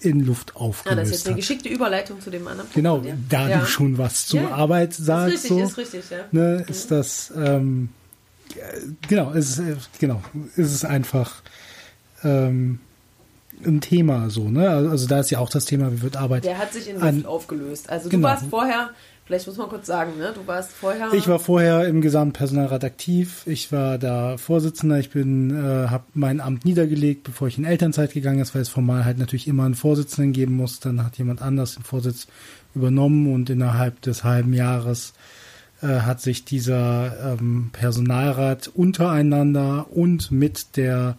in 0.00 0.24
Luft 0.24 0.56
aufgelöst 0.56 0.86
ah, 0.86 1.00
das 1.00 1.08
ist 1.08 1.14
jetzt 1.14 1.26
eine 1.26 1.36
geschickte 1.36 1.68
Überleitung 1.68 2.20
zu 2.20 2.30
dem 2.30 2.46
anderen 2.46 2.70
Punkt. 2.70 2.74
Genau, 2.74 3.02
da 3.28 3.48
ja. 3.48 3.58
du 3.58 3.66
schon 3.66 3.98
was 3.98 4.26
zur 4.26 4.42
ja, 4.42 4.50
Arbeit 4.50 4.94
sagst, 4.94 5.34
ist 5.34 5.42
richtig, 5.44 5.50
so, 5.50 5.62
ist 5.62 5.76
richtig, 5.76 6.10
ja. 6.10 6.18
Ne, 6.30 6.64
mhm. 6.64 6.70
ist 6.70 6.90
das 6.90 7.32
ähm, 7.36 7.90
genau, 9.08 9.32
es 9.32 9.50
ist, 9.50 9.58
äh, 9.58 9.76
genau, 9.98 10.22
es 10.56 10.72
ist 10.72 10.84
einfach 10.84 11.42
ähm, 12.22 12.80
ein 13.64 13.80
Thema 13.80 14.30
so, 14.30 14.48
ne? 14.48 14.68
Also 14.68 15.06
da 15.06 15.20
ist 15.20 15.30
ja 15.30 15.38
auch 15.38 15.50
das 15.50 15.64
Thema, 15.64 15.92
wie 15.92 16.02
wird 16.02 16.16
Arbeit. 16.16 16.44
Der 16.44 16.58
hat 16.58 16.72
sich 16.72 16.88
in 16.88 17.00
Luft 17.00 17.26
aufgelöst. 17.26 17.90
Also 17.90 18.08
genau. 18.08 18.28
du 18.28 18.34
warst 18.34 18.46
vorher, 18.46 18.90
vielleicht 19.26 19.46
muss 19.46 19.56
man 19.56 19.68
kurz 19.68 19.86
sagen, 19.86 20.18
ne? 20.18 20.32
Du 20.34 20.46
warst 20.46 20.72
vorher. 20.72 21.12
Ich 21.12 21.28
war 21.28 21.38
vorher 21.38 21.86
im 21.86 22.00
Gesamtpersonalrat 22.00 22.84
aktiv. 22.84 23.42
Ich 23.46 23.70
war 23.72 23.98
da 23.98 24.38
Vorsitzender. 24.38 24.98
Ich 24.98 25.10
bin, 25.10 25.50
äh, 25.50 25.88
habe 25.88 26.04
mein 26.14 26.40
Amt 26.40 26.64
niedergelegt, 26.64 27.24
bevor 27.24 27.48
ich 27.48 27.58
in 27.58 27.64
Elternzeit 27.64 28.12
gegangen 28.12 28.40
ist, 28.40 28.54
weil 28.54 28.62
es 28.62 28.68
formal 28.68 29.04
halt 29.04 29.18
natürlich 29.18 29.46
immer 29.46 29.64
einen 29.64 29.74
Vorsitzenden 29.74 30.32
geben 30.32 30.56
muss. 30.56 30.80
Dann 30.80 31.04
hat 31.04 31.18
jemand 31.18 31.42
anders 31.42 31.74
den 31.74 31.84
Vorsitz 31.84 32.26
übernommen 32.74 33.32
und 33.32 33.50
innerhalb 33.50 34.00
des 34.02 34.24
halben 34.24 34.54
Jahres 34.54 35.12
äh, 35.82 36.00
hat 36.00 36.20
sich 36.20 36.44
dieser 36.44 37.36
ähm, 37.38 37.70
Personalrat 37.72 38.68
untereinander 38.68 39.86
und 39.90 40.30
mit 40.30 40.76
der 40.76 41.16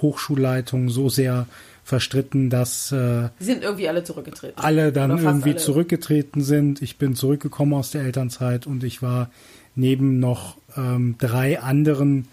Hochschulleitung 0.00 0.88
so 0.88 1.08
sehr 1.08 1.46
verstritten, 1.84 2.50
dass 2.50 2.92
äh, 2.92 3.28
sind 3.40 3.62
irgendwie 3.64 3.88
alle 3.88 4.04
zurückgetreten. 4.04 4.54
alle 4.56 4.92
dann 4.92 5.10
irgendwie 5.18 5.50
alle. 5.50 5.58
zurückgetreten 5.58 6.42
sind. 6.42 6.82
Ich 6.82 6.98
bin 6.98 7.14
zurückgekommen 7.14 7.74
aus 7.74 7.90
der 7.90 8.02
Elternzeit 8.02 8.66
und 8.66 8.84
ich 8.84 9.02
war 9.02 9.30
neben 9.74 10.20
noch 10.20 10.56
ähm, 10.76 11.16
drei 11.18 11.60
anderen 11.60 12.28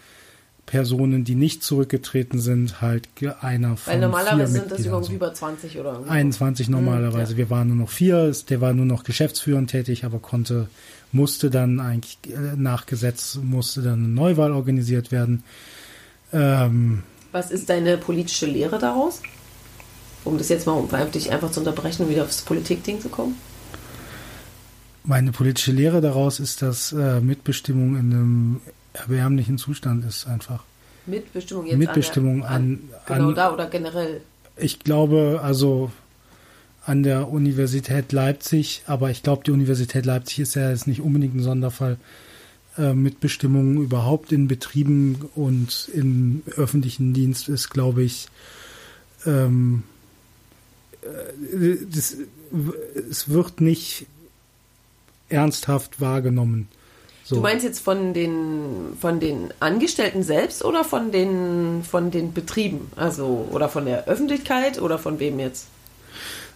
Personen, 0.67 1.23
die 1.23 1.35
nicht 1.35 1.63
zurückgetreten 1.63 2.39
sind, 2.41 2.81
halt 2.81 3.07
einer 3.39 3.77
von 3.77 3.93
Weil 3.93 4.01
normalerweise 4.01 4.51
vier 4.51 4.61
sind 4.61 4.71
das 4.71 4.85
irgendwie 4.85 5.05
so. 5.05 5.13
über 5.13 5.33
20 5.33 5.79
oder 5.79 5.93
irgendwie. 5.93 6.09
21 6.11 6.67
normalerweise. 6.67 7.31
ja. 7.31 7.37
Wir 7.37 7.49
waren 7.49 7.69
nur 7.69 7.77
noch 7.77 7.89
vier. 7.89 8.33
Der 8.49 8.59
war 8.59 8.73
nur 8.73 8.85
noch 8.85 9.05
geschäftsführend 9.05 9.71
tätig, 9.71 10.03
aber 10.03 10.19
konnte, 10.19 10.67
musste 11.13 11.49
dann 11.49 11.79
eigentlich 11.79 12.17
äh, 12.25 12.57
nach 12.57 12.85
Gesetz 12.85 13.39
musste 13.41 13.81
dann 13.81 14.03
eine 14.03 14.07
Neuwahl 14.09 14.51
organisiert 14.51 15.09
werden. 15.13 15.43
Ähm, 16.33 17.03
Was 17.31 17.49
ist 17.49 17.69
deine 17.69 17.97
politische 17.97 18.45
Lehre 18.45 18.77
daraus? 18.77 19.21
Um 20.25 20.37
das 20.37 20.49
jetzt 20.49 20.67
mal 20.67 20.73
um 20.73 20.89
dich 21.11 21.31
einfach 21.31 21.49
zu 21.49 21.61
unterbrechen 21.61 22.03
und 22.03 22.09
wieder 22.09 22.23
aufs 22.23 22.41
Politikding 22.41 22.99
zu 22.99 23.07
kommen. 23.07 23.35
meine 25.05 25.31
politische 25.31 25.71
Lehre 25.71 26.01
daraus 26.01 26.41
ist, 26.41 26.61
dass 26.61 26.91
äh, 26.91 27.21
Mitbestimmung 27.21 27.95
in 27.95 28.11
einem 28.11 28.61
erbärmlichen 28.97 29.57
Zustand 29.57 30.05
ist 30.05 30.27
einfach. 30.27 30.63
Mitbestimmung 31.05 31.65
jetzt 31.65 31.77
Mitbestimmung 31.77 32.43
an, 32.43 32.79
der, 32.89 32.99
an, 32.99 33.13
an- 33.13 33.17
genau 33.17 33.31
da 33.31 33.53
oder 33.53 33.67
generell. 33.67 34.21
Ich 34.57 34.79
glaube, 34.79 35.39
also 35.43 35.91
an 36.85 37.03
der 37.03 37.29
Universität 37.29 38.11
Leipzig, 38.11 38.83
aber 38.87 39.09
ich 39.11 39.23
glaube, 39.23 39.43
die 39.45 39.51
Universität 39.51 40.05
Leipzig 40.05 40.39
ist 40.39 40.55
ja 40.55 40.69
jetzt 40.69 40.87
nicht 40.87 41.01
unbedingt 41.01 41.35
ein 41.35 41.43
Sonderfall. 41.43 41.97
Äh, 42.77 42.93
Mitbestimmung 42.93 43.81
überhaupt 43.81 44.31
in 44.31 44.47
Betrieben 44.47 45.29
und 45.35 45.89
im 45.93 46.43
öffentlichen 46.55 47.13
Dienst 47.13 47.49
ist, 47.49 47.69
glaube 47.69 48.03
ich, 48.03 48.27
ähm, 49.25 49.83
äh, 51.01 51.75
das, 51.91 52.17
es 53.09 53.29
wird 53.29 53.61
nicht 53.61 54.05
ernsthaft 55.29 55.99
wahrgenommen. 55.99 56.67
So. 57.27 57.35
Du 57.35 57.41
meinst 57.41 57.65
jetzt 57.65 57.79
von 57.79 58.13
den 58.13 58.93
von 59.01 59.19
den 59.19 59.53
Angestellten 59.59 60.23
selbst 60.23 60.63
oder 60.63 60.85
von 60.85 61.11
den 61.11 61.83
von 61.83 62.09
den 62.09 62.31
Betrieben, 62.31 62.89
also 62.95 63.45
oder 63.51 63.67
von 63.67 63.83
der 63.83 64.07
Öffentlichkeit 64.07 64.81
oder 64.81 64.97
von 64.97 65.19
wem 65.19 65.37
jetzt? 65.37 65.67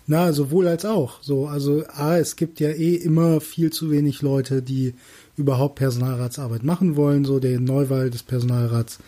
Na, 0.08 0.32
sowohl 0.32 0.70
als 0.70 0.86
auch. 0.86 1.22
So, 1.22 1.46
also 1.46 1.84
A, 1.94 2.18
es 2.18 2.38
gibt 2.38 2.62
ja 2.62 2.70
eh 2.70 2.96
immer 2.96 3.42
viel 3.42 3.74
zu 3.74 3.92
wenig 3.92 4.22
Leute, 4.22 4.62
die 4.62 4.94
überhaupt 5.36 5.76
Personalratsarbeit 5.76 6.64
machen 6.64 6.96
wollen. 6.96 7.26
So, 7.26 7.40
der 7.40 7.60
Neuwahl 7.60 8.10
des 8.10 8.24
Personalrats 8.24 9.00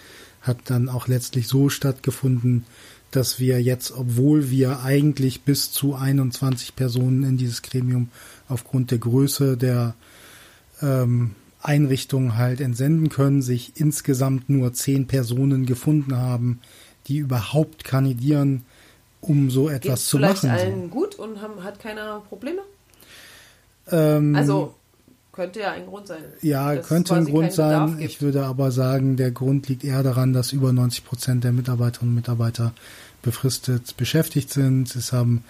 hat 0.42 0.58
dann 0.66 0.90
auch 0.90 1.08
letztlich 1.08 1.48
so 1.48 1.70
stattgefunden, 1.70 2.66
dass 3.12 3.40
wir 3.40 3.62
jetzt, 3.62 3.94
obwohl 3.96 4.52
wir 4.52 4.82
eigentlich 4.82 5.44
bis 5.44 5.72
zu 5.72 5.96
21 5.96 6.76
Personen 6.76 7.24
in 7.24 7.38
dieses 7.38 7.62
Gremium 7.62 8.10
aufgrund 8.50 8.92
der 8.92 8.98
Größe 8.98 9.56
der 9.56 9.96
ähm, 10.82 11.36
Einrichtung 11.64 12.38
halt 12.38 12.62
entsenden 12.62 13.10
können, 13.10 13.42
sich 13.42 13.74
insgesamt 13.76 14.50
nur 14.50 14.74
zehn 14.74 15.08
Personen 15.08 15.66
gefunden 15.66 16.16
haben, 16.16 16.60
die 17.08 17.18
überhaupt 17.18 17.84
kandidieren, 17.84 18.66
um 19.22 19.50
so 19.50 19.70
etwas 19.70 19.82
Geht's 20.02 20.06
zu 20.08 20.18
vielleicht 20.18 20.44
machen. 20.44 20.58
so. 20.58 20.64
allen 20.66 20.90
gut 20.90 21.16
und 21.16 21.42
haben, 21.42 21.64
hat 21.64 21.80
keiner 21.80 22.22
Probleme? 22.28 22.62
Ähm, 23.92 24.36
Also 24.36 24.76
könnte 25.32 25.62
ja 25.62 25.72
ein 25.72 25.88
Grund 25.88 26.08
sein. 26.08 26.24
ja, 26.42 26.76
könnte 26.76 27.16
ein 27.16 27.26
Grund 27.26 27.54
sein. 27.54 28.00
Ich 28.00 28.22
würde 28.22 28.46
aber 28.46 28.72
sagen, 28.72 29.18
der 29.18 29.32
Grund 29.32 29.68
liegt 29.68 29.84
eher 29.84 30.04
daran, 30.04 30.32
dass 30.34 30.52
über 30.52 30.72
90 30.72 31.06
Prozent 31.06 31.44
der 31.44 31.52
Mitarbeiterinnen 31.54 32.12
und 32.12 32.16
Mitarbeiter 32.16 32.74
befristet 33.22 33.98
beschäftigt 33.98 34.52
sind. 34.52 34.96
Es 34.96 35.12
haben 35.12 35.44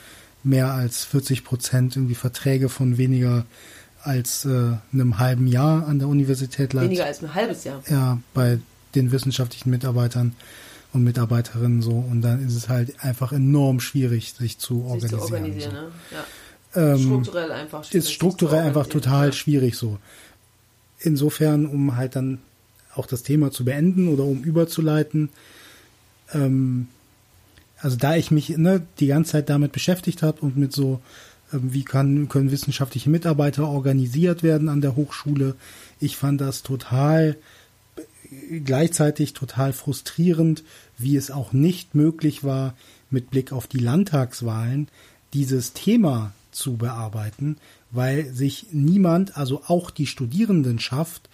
mehr 0.43 0.71
als 0.71 1.03
40 1.05 1.43
Prozent 1.43 1.95
irgendwie 1.95 2.15
Verträge 2.15 2.69
von 2.69 2.97
weniger 2.97 3.45
als 4.03 4.45
äh, 4.45 4.73
einem 4.91 5.17
halben 5.19 5.47
Jahr 5.47 5.87
an 5.87 5.99
der 5.99 6.07
Universität 6.07 6.73
Leipzig. 6.73 6.89
Weniger 6.89 7.05
als 7.05 7.23
ein 7.23 7.33
halbes 7.33 7.63
Jahr. 7.63 7.81
Ja, 7.89 8.19
bei 8.33 8.59
den 8.95 9.11
wissenschaftlichen 9.11 9.69
Mitarbeitern 9.69 10.35
und 10.91 11.03
Mitarbeiterinnen 11.03 11.81
so. 11.81 11.91
Und 11.91 12.21
dann 12.21 12.45
ist 12.45 12.55
es 12.55 12.69
halt 12.69 12.93
einfach 13.03 13.31
enorm 13.31 13.79
schwierig, 13.79 14.33
sich 14.33 14.57
zu 14.59 14.75
Sich 14.75 14.83
organisieren. 14.83 15.19
zu 15.19 15.23
organisieren, 15.33 15.71
so. 15.71 15.81
ne? 15.81 15.91
Ja. 16.11 16.93
Ähm, 16.93 16.99
strukturell 16.99 17.51
einfach 17.51 17.83
schwierig, 17.83 18.05
ist 18.05 18.11
strukturell 18.11 18.59
einfach 18.61 18.87
total 18.87 19.27
Ja. 19.27 19.31
schwierig 19.31 19.75
so. 19.75 19.99
Insofern, 20.99 21.65
um 21.65 21.95
halt 21.95 22.15
dann 22.15 22.39
auch 22.95 23.05
das 23.05 23.23
Thema 23.23 23.51
zu 23.51 23.65
beenden 23.65 24.07
oder 24.07 24.23
um 24.23 24.43
überzuleiten, 24.43 25.29
ähm, 26.33 26.87
also 27.79 27.97
da 27.97 28.15
ich 28.15 28.31
mich 28.31 28.49
ne, 28.49 28.85
die 28.99 29.07
ganze 29.07 29.33
Zeit 29.33 29.49
damit 29.49 29.71
beschäftigt 29.71 30.23
habe 30.23 30.41
und 30.41 30.57
mit 30.57 30.71
so, 30.73 31.01
wie 31.53 31.83
kann, 31.83 32.29
können 32.29 32.51
wissenschaftliche 32.51 33.09
Mitarbeiter 33.09 33.67
organisiert 33.67 34.43
werden 34.43 34.69
an 34.69 34.81
der 34.81 34.95
Hochschule, 34.95 35.55
ich 35.99 36.17
fand 36.17 36.41
das 36.41 36.63
total 36.63 37.37
gleichzeitig 38.63 39.33
total 39.33 39.73
frustrierend, 39.73 40.63
wie 40.97 41.15
es 41.15 41.31
auch 41.31 41.53
nicht 41.53 41.95
möglich 41.95 42.43
war, 42.43 42.75
mit 43.09 43.29
Blick 43.29 43.51
auf 43.51 43.67
die 43.67 43.79
Landtagswahlen 43.79 44.87
dieses 45.33 45.73
Thema 45.73 46.33
zu 46.51 46.77
bearbeiten, 46.77 47.57
weil 47.91 48.25
sich 48.33 48.67
niemand, 48.71 49.37
also 49.37 49.63
auch 49.67 49.91
die 49.91 50.07
Studierendenschaft, 50.07 51.29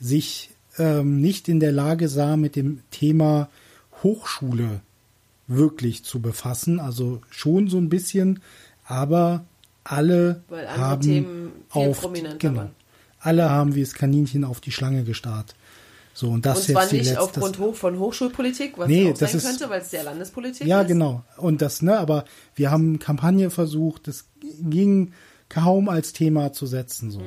sich 0.00 0.50
ähm, 0.78 1.20
nicht 1.20 1.48
in 1.48 1.60
der 1.60 1.72
Lage 1.72 2.08
sah, 2.08 2.36
mit 2.36 2.56
dem 2.56 2.80
Thema 2.90 3.48
Hochschule 4.02 4.80
wirklich 5.46 6.04
zu 6.04 6.20
befassen. 6.20 6.80
Also 6.80 7.20
schon 7.30 7.68
so 7.68 7.78
ein 7.78 7.88
bisschen, 7.88 8.40
aber 8.90 9.44
alle 9.84 10.42
haben 10.76 11.52
auf 11.70 12.00
prominenter 12.00 12.38
genau, 12.38 12.56
waren. 12.58 12.70
alle 13.20 13.48
haben 13.50 13.74
wie 13.74 13.80
das 13.80 13.94
Kaninchen 13.94 14.44
auf 14.44 14.60
die 14.60 14.72
Schlange 14.72 15.04
gestarrt. 15.04 15.54
So 16.12 16.28
und 16.28 16.44
das 16.44 16.58
Und 16.68 16.72
zwar 16.74 16.82
jetzt 16.82 16.92
nicht 16.92 17.04
letzte, 17.06 17.20
aufgrund 17.22 17.58
hoch 17.58 17.74
von 17.76 17.98
Hochschulpolitik, 17.98 18.76
was 18.76 18.88
Nee, 18.88 19.10
auch 19.10 19.16
das 19.16 19.30
sein 19.30 19.38
ist- 19.38 19.46
könnte, 19.46 19.70
weil 19.70 19.80
es 19.80 19.90
der 19.90 20.02
Landespolitik 20.04 20.66
ja, 20.66 20.82
ist. 20.82 20.88
genau. 20.88 21.22
Und 21.38 21.62
das, 21.62 21.82
ne, 21.82 21.98
aber 21.98 22.24
wir 22.56 22.70
haben 22.70 22.98
Kampagne 22.98 23.48
versucht, 23.50 24.08
das 24.08 24.26
ging 24.60 25.12
kaum 25.48 25.88
als 25.88 26.12
Thema 26.12 26.52
zu 26.52 26.66
setzen, 26.66 27.10
so. 27.10 27.22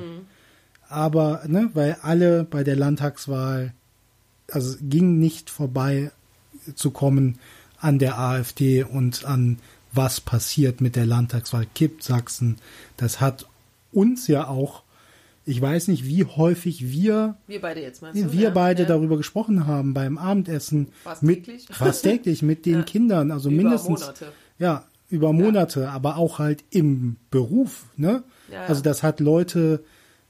Aber, 0.90 1.42
ne, 1.48 1.70
weil 1.74 1.98
alle 2.02 2.44
bei 2.44 2.64
der 2.64 2.76
Landtagswahl, 2.76 3.74
also 4.52 4.70
es 4.72 4.78
ging 4.82 5.18
nicht 5.18 5.50
vorbei 5.50 6.12
zu 6.76 6.92
kommen 6.92 7.40
an 7.80 8.00
der 8.00 8.20
AfD 8.20 8.84
und 8.84 9.26
an 9.26 9.58
was 9.94 10.22
passiert 10.22 10.82
mit 10.82 10.96
der 10.96 11.06
Landtagswahl. 11.06 11.66
Kippt 11.74 12.04
Sachsen. 12.04 12.58
Das 12.98 13.22
hat 13.22 13.46
uns 13.92 14.28
ja 14.28 14.48
auch, 14.48 14.84
ich 15.46 15.62
weiß 15.62 15.88
nicht, 15.90 16.06
wie 16.06 16.26
häufig 16.26 16.90
wir 16.92 17.36
Wir 17.48 17.62
beide 17.62 17.82
jetzt 17.82 18.02
meinst 18.02 18.22
du? 18.22 18.32
wir 18.32 18.42
ja, 18.46 18.50
beide 18.50 18.84
ja. 18.84 18.88
darüber 18.88 19.18
gesprochen 19.18 19.68
haben 19.68 19.94
beim 19.94 20.18
Abendessen 20.18 20.90
Fast 21.04 21.22
mit 21.24 21.46
täglich. 21.46 21.66
fast 21.72 22.04
täglich 22.04 22.42
mit 22.42 22.66
den 22.66 22.80
Ja. 22.80 22.84
Kindern, 22.84 23.32
also 23.32 23.50
Über 23.50 23.58
mindestens 23.64 24.00
Monate. 24.02 24.32
ja 24.60 24.86
über 25.10 25.32
Monate, 25.32 25.90
aber 25.92 26.18
auch 26.18 26.40
halt 26.40 26.64
im 26.72 27.18
Beruf, 27.30 27.86
ne? 27.98 28.24
Also 28.68 28.82
das 28.82 29.04
hat 29.04 29.20
Leute 29.20 29.84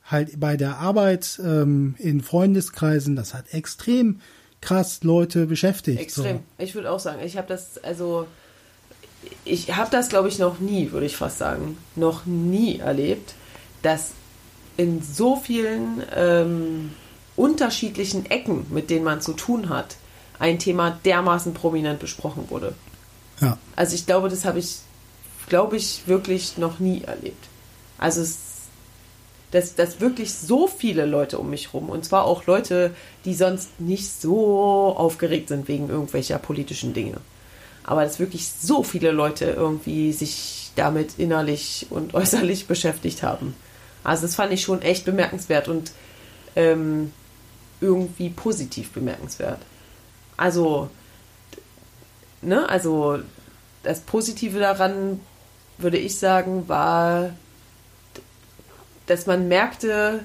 halt 0.03 0.37
bei 0.41 0.57
der 0.57 0.77
Arbeit 0.79 1.39
ähm, 1.41 1.95
in 1.99 2.19
Freundeskreisen, 2.21 3.15
das 3.15 3.33
hat 3.33 3.53
extrem 3.53 4.19
krass 4.59 5.03
Leute 5.03 5.45
beschäftigt. 5.45 6.01
Extrem. 6.01 6.37
So. 6.37 6.43
Ich 6.57 6.75
würde 6.75 6.91
auch 6.91 6.99
sagen, 6.99 7.21
ich 7.23 7.37
habe 7.37 7.47
das, 7.47 7.77
also 7.81 8.27
ich 9.45 9.75
habe 9.75 9.89
das, 9.91 10.09
glaube 10.09 10.27
ich, 10.27 10.39
noch 10.39 10.59
nie, 10.59 10.91
würde 10.91 11.05
ich 11.05 11.15
fast 11.17 11.37
sagen, 11.37 11.77
noch 11.95 12.25
nie 12.25 12.79
erlebt, 12.79 13.35
dass 13.81 14.11
in 14.77 15.01
so 15.01 15.35
vielen 15.35 16.03
ähm, 16.15 16.91
unterschiedlichen 17.35 18.25
Ecken, 18.25 18.65
mit 18.69 18.89
denen 18.89 19.03
man 19.03 19.21
zu 19.21 19.33
tun 19.33 19.69
hat, 19.69 19.97
ein 20.39 20.59
Thema 20.59 20.99
dermaßen 21.05 21.53
prominent 21.53 21.99
besprochen 21.99 22.49
wurde. 22.49 22.73
Ja, 23.39 23.57
Also 23.75 23.95
ich 23.95 24.05
glaube, 24.05 24.29
das 24.29 24.45
habe 24.45 24.59
ich, 24.59 24.79
glaube 25.47 25.77
ich, 25.77 26.03
wirklich 26.07 26.57
noch 26.57 26.79
nie 26.79 27.03
erlebt. 27.03 27.45
Also 27.97 28.21
es, 28.21 28.37
dass, 29.51 29.75
dass 29.75 29.99
wirklich 29.99 30.33
so 30.33 30.67
viele 30.67 31.05
Leute 31.05 31.37
um 31.37 31.49
mich 31.49 31.73
rum, 31.73 31.89
und 31.89 32.03
zwar 32.03 32.25
auch 32.25 32.45
Leute, 32.45 32.95
die 33.25 33.35
sonst 33.35 33.79
nicht 33.79 34.09
so 34.09 34.95
aufgeregt 34.97 35.49
sind 35.49 35.67
wegen 35.67 35.89
irgendwelcher 35.89 36.39
politischen 36.39 36.93
Dinge. 36.93 37.17
Aber 37.83 38.03
dass 38.03 38.19
wirklich 38.19 38.47
so 38.47 38.83
viele 38.83 39.11
Leute 39.11 39.45
irgendwie 39.45 40.13
sich 40.13 40.71
damit 40.75 41.17
innerlich 41.17 41.87
und 41.89 42.13
äußerlich 42.13 42.67
beschäftigt 42.67 43.23
haben. 43.23 43.55
Also 44.03 44.23
das 44.23 44.35
fand 44.35 44.51
ich 44.53 44.61
schon 44.61 44.81
echt 44.81 45.05
bemerkenswert 45.05 45.67
und 45.67 45.91
ähm, 46.55 47.11
irgendwie 47.81 48.29
positiv 48.29 48.91
bemerkenswert. 48.91 49.59
Also, 50.37 50.89
ne, 52.41 52.67
also 52.67 53.19
das 53.83 54.01
Positive 54.01 54.59
daran, 54.59 55.19
würde 55.77 55.97
ich 55.97 56.17
sagen, 56.17 56.67
war, 56.67 57.31
dass 59.05 59.25
man 59.25 59.47
merkte, 59.47 60.23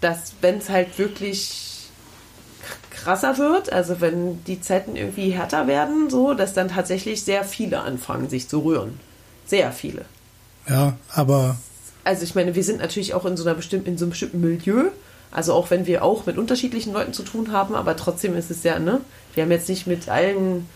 dass 0.00 0.34
wenn 0.40 0.58
es 0.58 0.68
halt 0.68 0.98
wirklich 0.98 1.81
krasser 3.02 3.38
wird, 3.38 3.72
also 3.72 4.00
wenn 4.00 4.44
die 4.44 4.60
Zeiten 4.60 4.96
irgendwie 4.96 5.30
härter 5.30 5.66
werden, 5.66 6.10
so, 6.10 6.34
dass 6.34 6.54
dann 6.54 6.68
tatsächlich 6.68 7.22
sehr 7.22 7.44
viele 7.44 7.80
anfangen, 7.80 8.28
sich 8.28 8.48
zu 8.48 8.60
rühren. 8.60 8.98
Sehr 9.46 9.72
viele. 9.72 10.04
Ja, 10.68 10.94
aber. 11.12 11.56
Also 12.04 12.24
ich 12.24 12.34
meine, 12.34 12.54
wir 12.54 12.64
sind 12.64 12.80
natürlich 12.80 13.14
auch 13.14 13.24
in 13.24 13.36
so 13.36 13.44
einer 13.44 13.54
bestimmten, 13.54 13.88
in 13.88 13.98
so 13.98 14.04
einem 14.04 14.10
bestimmten 14.10 14.40
Milieu. 14.40 14.84
Also 15.30 15.54
auch 15.54 15.70
wenn 15.70 15.86
wir 15.86 16.04
auch 16.04 16.26
mit 16.26 16.36
unterschiedlichen 16.36 16.92
Leuten 16.92 17.12
zu 17.12 17.22
tun 17.22 17.52
haben, 17.52 17.74
aber 17.74 17.96
trotzdem 17.96 18.36
ist 18.36 18.50
es 18.50 18.62
ja, 18.64 18.78
ne? 18.78 19.00
Wir 19.34 19.44
haben 19.44 19.50
jetzt 19.50 19.68
nicht 19.68 19.86
mit 19.86 20.08
allen 20.08 20.68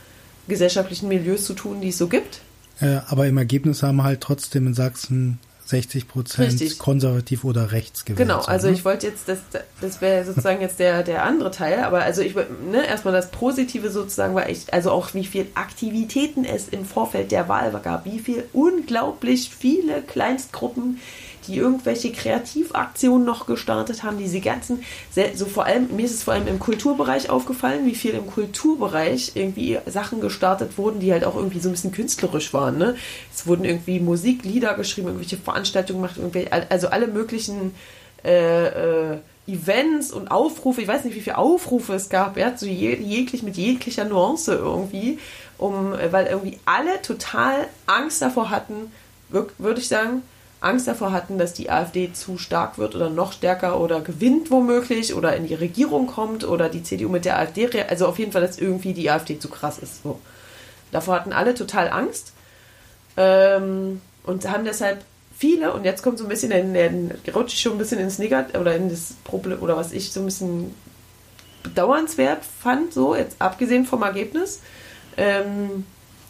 gesellschaftlichen 0.49 1.09
Milieus 1.09 1.45
zu 1.45 1.52
tun, 1.52 1.80
die 1.80 1.88
es 1.90 1.99
so 1.99 2.09
gibt. 2.09 2.40
Ja, 2.80 3.04
aber 3.09 3.26
im 3.26 3.37
Ergebnis 3.37 3.83
haben 3.83 4.02
halt 4.02 4.21
trotzdem 4.21 4.66
in 4.66 4.75
Sachsen 4.75 5.38
60 5.66 6.06
Prozent 6.06 6.78
konservativ 6.78 7.44
oder 7.44 7.73
rechts 7.73 8.04
gewählt. 8.04 8.28
Genau, 8.28 8.40
also 8.40 8.68
ne? 8.68 8.75
ich 8.75 8.85
wollte 8.85 9.08
jetzt, 9.08 9.28
das, 9.28 9.38
das 9.80 10.00
wäre 10.00 10.25
sozusagen 10.25 10.61
jetzt 10.61 10.78
der, 10.78 11.02
der 11.02 11.25
andere 11.25 11.50
Teil, 11.50 11.80
aber 11.80 12.02
also 12.02 12.23
ich 12.23 12.35
ne, 12.37 12.87
erstmal 12.87 13.12
das 13.12 13.32
Positive 13.32 13.90
sozusagen 13.90 14.35
war 14.37 14.49
echt, 14.49 14.73
also 14.73 14.92
auch 14.92 15.12
wie 15.14 15.25
viel 15.25 15.46
Aktivitäten 15.54 16.44
es 16.44 16.68
im 16.68 16.85
Vorfeld 16.85 17.32
der 17.32 17.49
Wahl 17.49 17.73
gab, 17.82 18.04
wie 18.04 18.20
viel 18.20 18.44
unglaublich 18.52 19.50
viele 19.50 20.02
Kleinstgruppen 20.02 21.00
die 21.46 21.56
irgendwelche 21.56 22.12
Kreativaktionen 22.12 23.24
noch 23.24 23.46
gestartet 23.46 24.02
haben, 24.02 24.18
diese 24.18 24.40
ganzen, 24.40 24.82
so 25.34 25.46
vor 25.46 25.64
allem, 25.64 25.94
mir 25.94 26.04
ist 26.04 26.14
es 26.14 26.22
vor 26.22 26.34
allem 26.34 26.46
im 26.46 26.58
Kulturbereich 26.58 27.30
aufgefallen, 27.30 27.86
wie 27.86 27.94
viel 27.94 28.12
im 28.12 28.26
Kulturbereich 28.26 29.32
irgendwie 29.34 29.78
Sachen 29.86 30.20
gestartet 30.20 30.78
wurden, 30.78 31.00
die 31.00 31.12
halt 31.12 31.24
auch 31.24 31.36
irgendwie 31.36 31.60
so 31.60 31.68
ein 31.68 31.72
bisschen 31.72 31.92
künstlerisch 31.92 32.52
waren. 32.52 32.78
Ne? 32.78 32.96
Es 33.34 33.46
wurden 33.46 33.64
irgendwie 33.64 34.00
Musiklieder 34.00 34.74
geschrieben, 34.74 35.08
irgendwelche 35.08 35.36
Veranstaltungen 35.36 36.02
gemacht, 36.02 36.50
also 36.68 36.88
alle 36.88 37.06
möglichen 37.06 37.74
äh, 38.24 39.12
äh, 39.12 39.18
Events 39.46 40.10
und 40.10 40.30
Aufrufe, 40.32 40.82
ich 40.82 40.88
weiß 40.88 41.04
nicht, 41.04 41.14
wie 41.14 41.20
viele 41.20 41.38
Aufrufe 41.38 41.94
es 41.94 42.08
gab, 42.08 42.36
ja, 42.36 42.56
so 42.56 42.66
jeglich 42.66 43.44
mit 43.44 43.56
jeglicher 43.56 44.04
Nuance 44.04 44.52
irgendwie, 44.52 45.20
um, 45.56 45.92
weil 46.10 46.26
irgendwie 46.26 46.58
alle 46.64 47.00
total 47.02 47.68
Angst 47.86 48.22
davor 48.22 48.50
hatten, 48.50 48.90
würde 49.28 49.80
ich 49.80 49.86
sagen, 49.86 50.22
Angst 50.66 50.87
davor 50.88 51.12
hatten, 51.12 51.38
dass 51.38 51.52
die 51.52 51.70
AfD 51.70 52.12
zu 52.12 52.38
stark 52.38 52.78
wird 52.78 52.94
oder 52.94 53.08
noch 53.08 53.32
stärker 53.32 53.80
oder 53.80 54.00
gewinnt 54.00 54.50
womöglich 54.50 55.14
oder 55.14 55.37
in 55.37 55.46
die 55.46 55.54
Regierung 55.54 56.06
kommt 56.06 56.44
oder 56.44 56.68
die 56.68 56.82
CDU 56.82 57.08
mit 57.08 57.25
der 57.25 57.38
AfD, 57.38 57.68
also 57.88 58.06
auf 58.06 58.18
jeden 58.18 58.32
Fall, 58.32 58.42
dass 58.42 58.58
irgendwie 58.58 58.92
die 58.92 59.11
AfD 59.11 59.38
zu 59.38 59.49
krass 59.49 59.78
ist. 59.78 60.02
So. 60.02 60.20
Davor 60.92 61.14
hatten 61.14 61.32
alle 61.32 61.54
total 61.54 61.88
Angst 61.88 62.32
ähm, 63.16 64.00
und 64.25 64.50
haben 64.50 64.64
deshalb 64.64 65.04
viele, 65.37 65.73
und 65.73 65.85
jetzt 65.85 66.02
kommt 66.02 66.18
so 66.18 66.25
ein 66.25 66.28
bisschen, 66.28 66.50
in, 66.50 66.75
in, 66.75 67.11
rutsche 67.35 67.54
ich 67.54 67.61
schon 67.61 67.73
ein 67.73 67.78
bisschen 67.78 68.00
ins 68.00 68.18
Negativ 68.18 68.58
oder 68.58 68.75
in 68.75 68.88
das 68.88 69.14
Problem, 69.25 69.62
oder 69.62 69.76
was 69.76 69.92
ich 69.92 70.12
so 70.12 70.20
ein 70.20 70.26
bisschen 70.26 70.75
bedauernswert 71.62 72.42
fand, 72.44 72.92
so 72.92 73.14
jetzt 73.14 73.37
abgesehen 73.40 73.85
vom 73.85 74.02
Ergebnis, 74.02 74.61
ähm, 75.16 75.85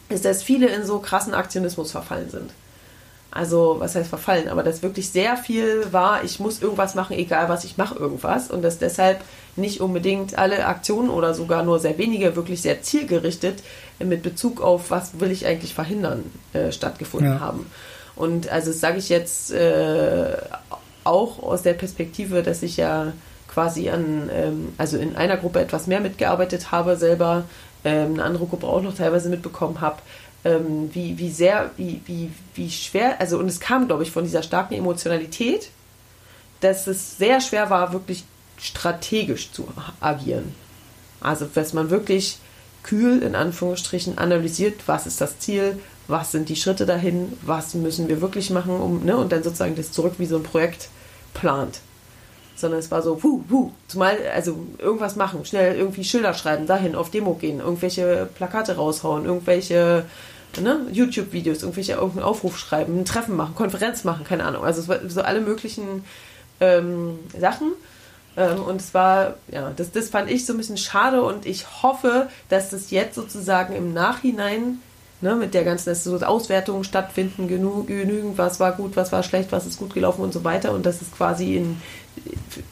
ist, 0.09 0.25
dass 0.25 0.43
viele 0.43 0.69
in 0.69 0.85
so 0.85 0.99
krassen 0.99 1.35
Aktionismus 1.35 1.91
verfallen 1.91 2.31
sind. 2.31 2.51
Also, 3.31 3.77
was 3.79 3.95
heißt 3.95 4.09
verfallen? 4.09 4.49
Aber 4.49 4.63
dass 4.63 4.83
wirklich 4.83 5.11
sehr 5.11 5.37
viel 5.37 5.93
war, 5.93 6.25
ich 6.25 6.41
muss 6.41 6.63
irgendwas 6.63 6.95
machen, 6.95 7.17
egal 7.17 7.49
was 7.49 7.65
ich 7.65 7.77
mache, 7.77 7.99
irgendwas. 7.99 8.51
Und 8.51 8.63
dass 8.63 8.79
deshalb 8.79 9.21
nicht 9.57 9.81
unbedingt 9.81 10.39
alle 10.39 10.67
Aktionen 10.67 11.11
oder 11.11 11.35
sogar 11.35 11.63
nur 11.63 11.79
sehr 11.79 11.99
wenige 11.99 12.37
wirklich 12.37 12.63
sehr 12.63 12.83
zielgerichtet 12.83 13.63
mit 13.99 14.23
Bezug 14.23 14.61
auf, 14.61 14.91
was 14.91 15.21
will 15.21 15.31
ich 15.31 15.47
eigentlich 15.47 15.75
verhindern, 15.75 16.25
äh, 16.53 16.73
stattgefunden 16.73 17.35
ja. 17.35 17.41
haben. 17.41 17.67
Und 18.15 18.49
also 18.49 18.71
das 18.71 18.81
sage 18.81 18.99
ich 18.99 19.09
jetzt 19.09 19.53
äh, 19.53 20.37
auch 21.05 21.43
aus 21.43 21.63
der 21.63 21.75
Perspektive, 21.75 22.43
dass 22.43 22.63
ich 22.63 22.77
ja 22.77 23.13
quasi 23.49 23.91
an, 23.91 24.31
ähm, 24.33 24.73
also 24.79 24.99
in 24.99 25.17
einer 25.17 25.37
Gruppe 25.37 25.61
etwas 25.61 25.87
mehr 25.87 26.01
mitgearbeitet 26.01 26.73
habe, 26.73 26.97
selber 26.97 27.45
ähm, 27.85 28.15
eine 28.15 28.25
andere 28.25 28.47
Gruppe 28.47 28.67
auch 28.67 28.83
noch 28.83 28.95
teilweise 28.95 29.29
mitbekommen 29.29 29.81
habe 29.81 29.99
ähm, 30.45 30.91
wie, 30.93 31.19
wie 31.19 31.31
sehr, 31.31 31.71
wie, 31.77 32.01
wie, 32.07 32.31
wie 32.55 32.71
schwer, 32.71 33.21
also 33.21 33.39
und 33.39 33.49
es 33.49 33.61
kam, 33.61 33.87
glaube 33.87 34.03
ich, 34.03 34.11
von 34.11 34.25
dieser 34.25 34.43
starken 34.43 34.75
Emotionalität, 34.75 35.71
dass 36.61 36.87
es 36.87 37.19
sehr 37.19 37.41
schwer 37.41 37.71
war, 37.71 37.93
wirklich 37.93 38.25
strategisch 38.59 39.53
zu 39.53 39.69
agieren. 40.01 40.55
Also, 41.21 41.47
dass 41.47 41.73
man 41.73 41.91
wirklich 41.91 42.39
kühl 42.83 43.23
in 43.23 43.35
Anführungsstrichen 43.35 44.19
analysiert, 44.19 44.81
was 44.87 45.07
ist 45.07 45.21
das 45.21 45.39
Ziel, 45.39 45.79
was 46.09 46.31
sind 46.31 46.49
die 46.49 46.57
Schritte 46.57 46.87
dahin, 46.87 47.33
was 47.43 47.75
müssen 47.75 48.09
wir 48.09 48.21
wirklich 48.21 48.51
machen, 48.51 48.81
um, 48.81 49.05
ne, 49.05 49.17
und 49.17 49.33
dann 49.33 49.43
sozusagen 49.43 49.75
das 49.75 49.93
zurück 49.93 50.15
wie 50.19 50.27
so 50.27 50.37
ein 50.37 50.43
Projekt 50.45 50.89
plant. 51.35 51.81
Sondern 52.57 52.81
es 52.81 52.91
war 52.91 53.03
so, 53.03 53.17
puh, 53.17 53.43
puh, 53.49 53.71
zumal, 53.87 54.17
also 54.35 54.57
irgendwas 54.79 55.15
machen, 55.15 55.45
schnell 55.45 55.77
irgendwie 55.77 56.05
Schilder 56.05 56.35
schreiben, 56.35 56.67
dahin, 56.67 56.97
auf 56.97 57.11
Demo 57.11 57.35
gehen, 57.35 57.61
irgendwelche 57.61 58.29
Plakate 58.35 58.77
raushauen, 58.77 59.27
irgendwelche 59.27 60.05
ne, 60.61 60.87
YouTube-Videos, 60.91 61.63
irgendwelche 61.63 61.93
irgendeinen 61.93 62.25
Aufruf 62.25 62.59
schreiben, 62.59 62.99
ein 62.99 63.05
Treffen 63.05 63.37
machen, 63.37 63.55
Konferenz 63.55 64.05
machen, 64.05 64.25
keine 64.25 64.45
Ahnung. 64.45 64.65
Also 64.65 64.81
es 64.81 64.89
war 64.89 64.99
so 65.09 65.23
alle 65.23 65.41
möglichen 65.41 66.05
ähm, 66.61 67.19
Sachen. 67.39 67.73
Ähm, 68.37 68.63
und 68.63 68.81
es 68.81 68.95
war, 68.95 69.35
ja, 69.51 69.73
das, 69.77 69.93
das 69.93 70.09
fand 70.11 70.31
ich 70.31 70.47
so 70.47 70.53
ein 70.53 70.59
bisschen 70.59 70.77
schade 70.77 71.23
und 71.23 71.47
ich 71.47 71.83
hoffe, 71.83 72.29
dass 72.49 72.71
das 72.71 72.91
jetzt 72.91 73.15
sozusagen 73.15 73.75
im 73.75 73.93
Nachhinein 73.93 74.81
ne, 75.21 75.35
mit 75.35 75.55
der 75.55 75.65
ganzen, 75.65 75.91
dass 75.91 76.05
so 76.05 76.17
Auswertungen 76.19 76.85
stattfinden, 76.85 77.49
genügend, 77.49 78.37
was 78.39 78.61
war 78.61 78.73
gut, 78.73 78.97
was 78.97 79.13
war 79.13 79.23
schlecht, 79.23 79.53
was 79.53 79.67
ist 79.67 79.79
gut 79.79 79.95
gelaufen 79.95 80.23
und 80.23 80.33
so 80.33 80.45
weiter 80.45 80.73
und 80.73 80.85
dass 80.85 81.01
es 81.01 81.11
quasi 81.13 81.57
in, 81.57 81.81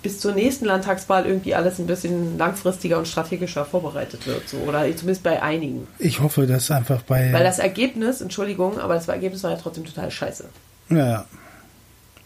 bis 0.03 0.21
zur 0.21 0.33
nächsten 0.33 0.65
Landtagswahl 0.65 1.27
irgendwie 1.27 1.55
alles 1.55 1.79
ein 1.79 1.87
bisschen 1.87 2.39
langfristiger 2.39 2.99
und 2.99 3.09
strategischer 3.09 3.65
vorbereitet 3.65 4.27
wird, 4.27 4.49
so 4.49 4.57
oder 4.59 4.85
zumindest 4.97 5.23
bei 5.23 5.43
einigen. 5.43 5.87
Ich 5.99 6.21
hoffe, 6.21 6.47
dass 6.47 6.71
einfach 6.71 7.03
bei. 7.03 7.33
Weil 7.33 7.45
das 7.45 7.59
Ergebnis, 7.59 8.21
Entschuldigung, 8.21 8.79
aber 8.79 8.95
das 8.95 9.09
Ergebnis 9.09 9.43
war 9.43 9.51
ja 9.51 9.57
trotzdem 9.57 9.85
total 9.85 10.11
scheiße. 10.11 10.45
Ja. 10.91 11.27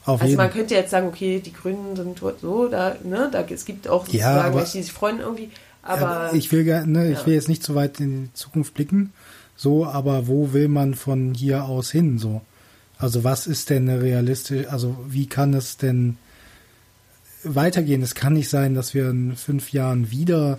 Auf 0.04 0.20
also 0.20 0.30
jeden. 0.30 0.38
man 0.38 0.50
könnte 0.50 0.74
jetzt 0.74 0.90
sagen, 0.90 1.06
okay, 1.06 1.40
die 1.44 1.52
Grünen 1.52 1.94
sind 1.94 2.18
so, 2.40 2.68
da, 2.68 2.96
ne, 3.04 3.28
da 3.30 3.42
es 3.42 3.64
gibt 3.64 3.88
auch 3.88 4.06
sozusagen 4.06 4.48
ja, 4.48 4.54
welche, 4.54 4.78
die 4.78 4.82
sich 4.82 4.92
freuen 4.92 5.20
irgendwie, 5.20 5.50
aber. 5.82 6.30
ich 6.32 6.50
will 6.50 6.64
ne, 6.86 7.12
ich 7.12 7.26
will 7.26 7.34
jetzt 7.34 7.48
nicht 7.48 7.62
so 7.62 7.74
weit 7.74 8.00
in 8.00 8.24
die 8.24 8.32
Zukunft 8.32 8.72
blicken, 8.72 9.12
so, 9.54 9.84
aber 9.84 10.26
wo 10.26 10.54
will 10.54 10.68
man 10.68 10.94
von 10.94 11.34
hier 11.34 11.64
aus 11.64 11.90
hin, 11.90 12.18
so? 12.18 12.40
Also 12.96 13.22
was 13.22 13.46
ist 13.46 13.70
denn 13.70 13.88
realistisch, 13.88 14.66
also 14.68 14.96
wie 15.06 15.26
kann 15.26 15.52
es 15.52 15.76
denn 15.76 16.16
weitergehen. 17.44 18.02
Es 18.02 18.14
kann 18.14 18.34
nicht 18.34 18.48
sein, 18.48 18.74
dass 18.74 18.94
wir 18.94 19.10
in 19.10 19.36
fünf 19.36 19.72
Jahren 19.72 20.10
wieder 20.10 20.58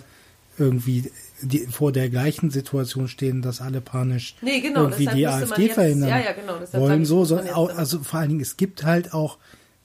irgendwie 0.58 1.10
die, 1.42 1.66
vor 1.66 1.90
der 1.90 2.10
gleichen 2.10 2.50
Situation 2.50 3.08
stehen, 3.08 3.42
dass 3.42 3.60
alle 3.60 3.80
panisch 3.80 4.36
nee, 4.42 4.60
genau, 4.60 4.84
irgendwie 4.84 5.06
die 5.06 5.26
AfD 5.26 5.64
jetzt, 5.64 5.74
verhindern 5.74 6.10
ja, 6.10 6.18
ja, 6.18 6.32
genau, 6.32 6.60
wollen. 6.72 7.04
So, 7.04 7.24
so 7.24 7.36
also 7.38 8.00
vor 8.00 8.20
allen 8.20 8.28
Dingen, 8.28 8.40
es 8.40 8.56
gibt 8.56 8.84
halt 8.84 9.14
auch 9.14 9.38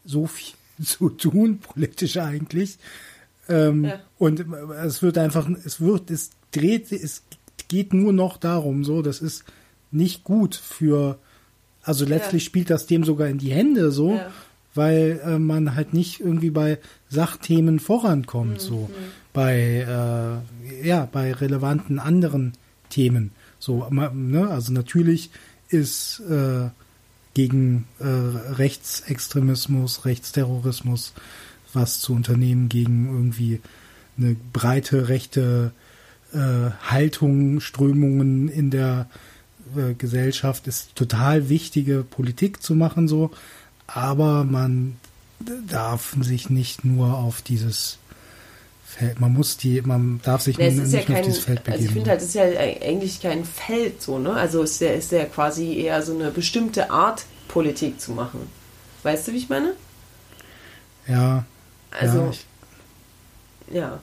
so 0.03 0.27
viel 0.27 0.55
zu 0.83 1.09
tun, 1.09 1.59
politisch 1.59 2.17
eigentlich. 2.17 2.77
Ähm, 3.47 3.85
ja. 3.85 3.99
Und 4.17 4.45
es 4.85 5.01
wird 5.01 5.17
einfach, 5.17 5.49
es 5.63 5.79
wird, 5.79 6.11
es 6.11 6.31
dreht, 6.51 6.91
es 6.91 7.23
geht 7.67 7.93
nur 7.93 8.11
noch 8.11 8.37
darum, 8.37 8.83
so, 8.83 9.01
das 9.01 9.21
ist 9.21 9.43
nicht 9.91 10.23
gut 10.23 10.55
für, 10.55 11.19
also 11.83 12.05
letztlich 12.05 12.43
spielt 12.43 12.69
das 12.69 12.87
dem 12.87 13.03
sogar 13.03 13.27
in 13.27 13.37
die 13.37 13.51
Hände, 13.51 13.91
so, 13.91 14.19
weil 14.75 15.21
äh, 15.25 15.39
man 15.39 15.75
halt 15.75 15.93
nicht 15.93 16.19
irgendwie 16.19 16.51
bei 16.51 16.77
Sachthemen 17.09 17.79
vorankommt, 17.79 18.55
mhm. 18.55 18.59
so 18.59 18.89
bei 19.33 19.85
äh, 19.87 20.87
ja 20.87 21.07
bei 21.11 21.33
relevanten 21.33 21.99
anderen 21.99 22.53
Themen. 22.89 23.31
So, 23.59 23.87
ne? 23.89 24.49
also 24.49 24.73
natürlich 24.73 25.29
ist 25.69 26.21
äh, 26.29 26.69
gegen 27.33 27.85
äh, 27.99 28.05
Rechtsextremismus, 28.05 30.05
Rechtsterrorismus 30.05 31.13
was 31.73 31.99
zu 31.99 32.13
unternehmen 32.13 32.69
gegen 32.69 33.07
irgendwie 33.07 33.59
eine 34.17 34.35
breite 34.53 35.09
rechte 35.09 35.71
äh, 36.33 36.71
Haltung, 36.89 37.59
Strömungen 37.59 38.47
in 38.47 38.71
der 38.71 39.09
äh, 39.75 39.93
Gesellschaft 39.93 40.67
ist 40.67 40.95
total 40.95 41.49
wichtige 41.49 42.03
Politik 42.03 42.63
zu 42.63 42.75
machen 42.75 43.07
so, 43.07 43.31
aber 43.87 44.43
man 44.43 44.97
darf 45.67 46.15
sich 46.21 46.49
nicht 46.49 46.85
nur 46.85 47.17
auf 47.17 47.41
dieses 47.41 47.97
Feld, 48.85 49.19
man 49.19 49.33
muss 49.33 49.57
die, 49.57 49.81
man 49.81 50.21
darf 50.23 50.41
sich 50.41 50.57
nee, 50.57 50.71
nicht 50.71 50.93
ja 50.93 51.01
kein, 51.01 51.17
auf 51.17 51.21
dieses 51.23 51.43
Feld 51.43 51.63
begeben. 51.63 51.73
Also 51.73 51.85
ich 51.85 51.91
finde 51.91 52.09
halt, 52.09 52.21
es 52.21 52.27
ist 52.27 52.35
ja 52.35 52.43
eigentlich 52.43 53.21
kein 53.21 53.43
Feld 53.43 54.01
so, 54.01 54.19
ne? 54.19 54.33
Also 54.33 54.63
es 54.63 54.73
ist 54.73 54.81
ja, 54.81 54.89
ist 54.91 55.11
ja 55.11 55.25
quasi 55.25 55.77
eher 55.77 56.01
so 56.01 56.13
eine 56.13 56.31
bestimmte 56.31 56.89
Art 56.89 57.25
Politik 57.47 57.99
zu 57.99 58.11
machen. 58.11 58.49
Weißt 59.03 59.27
du, 59.27 59.33
wie 59.33 59.37
ich 59.37 59.49
meine? 59.49 59.73
Ja. 61.07 61.45
Also, 61.91 62.31
ja. 63.69 63.79
ja. 63.79 63.99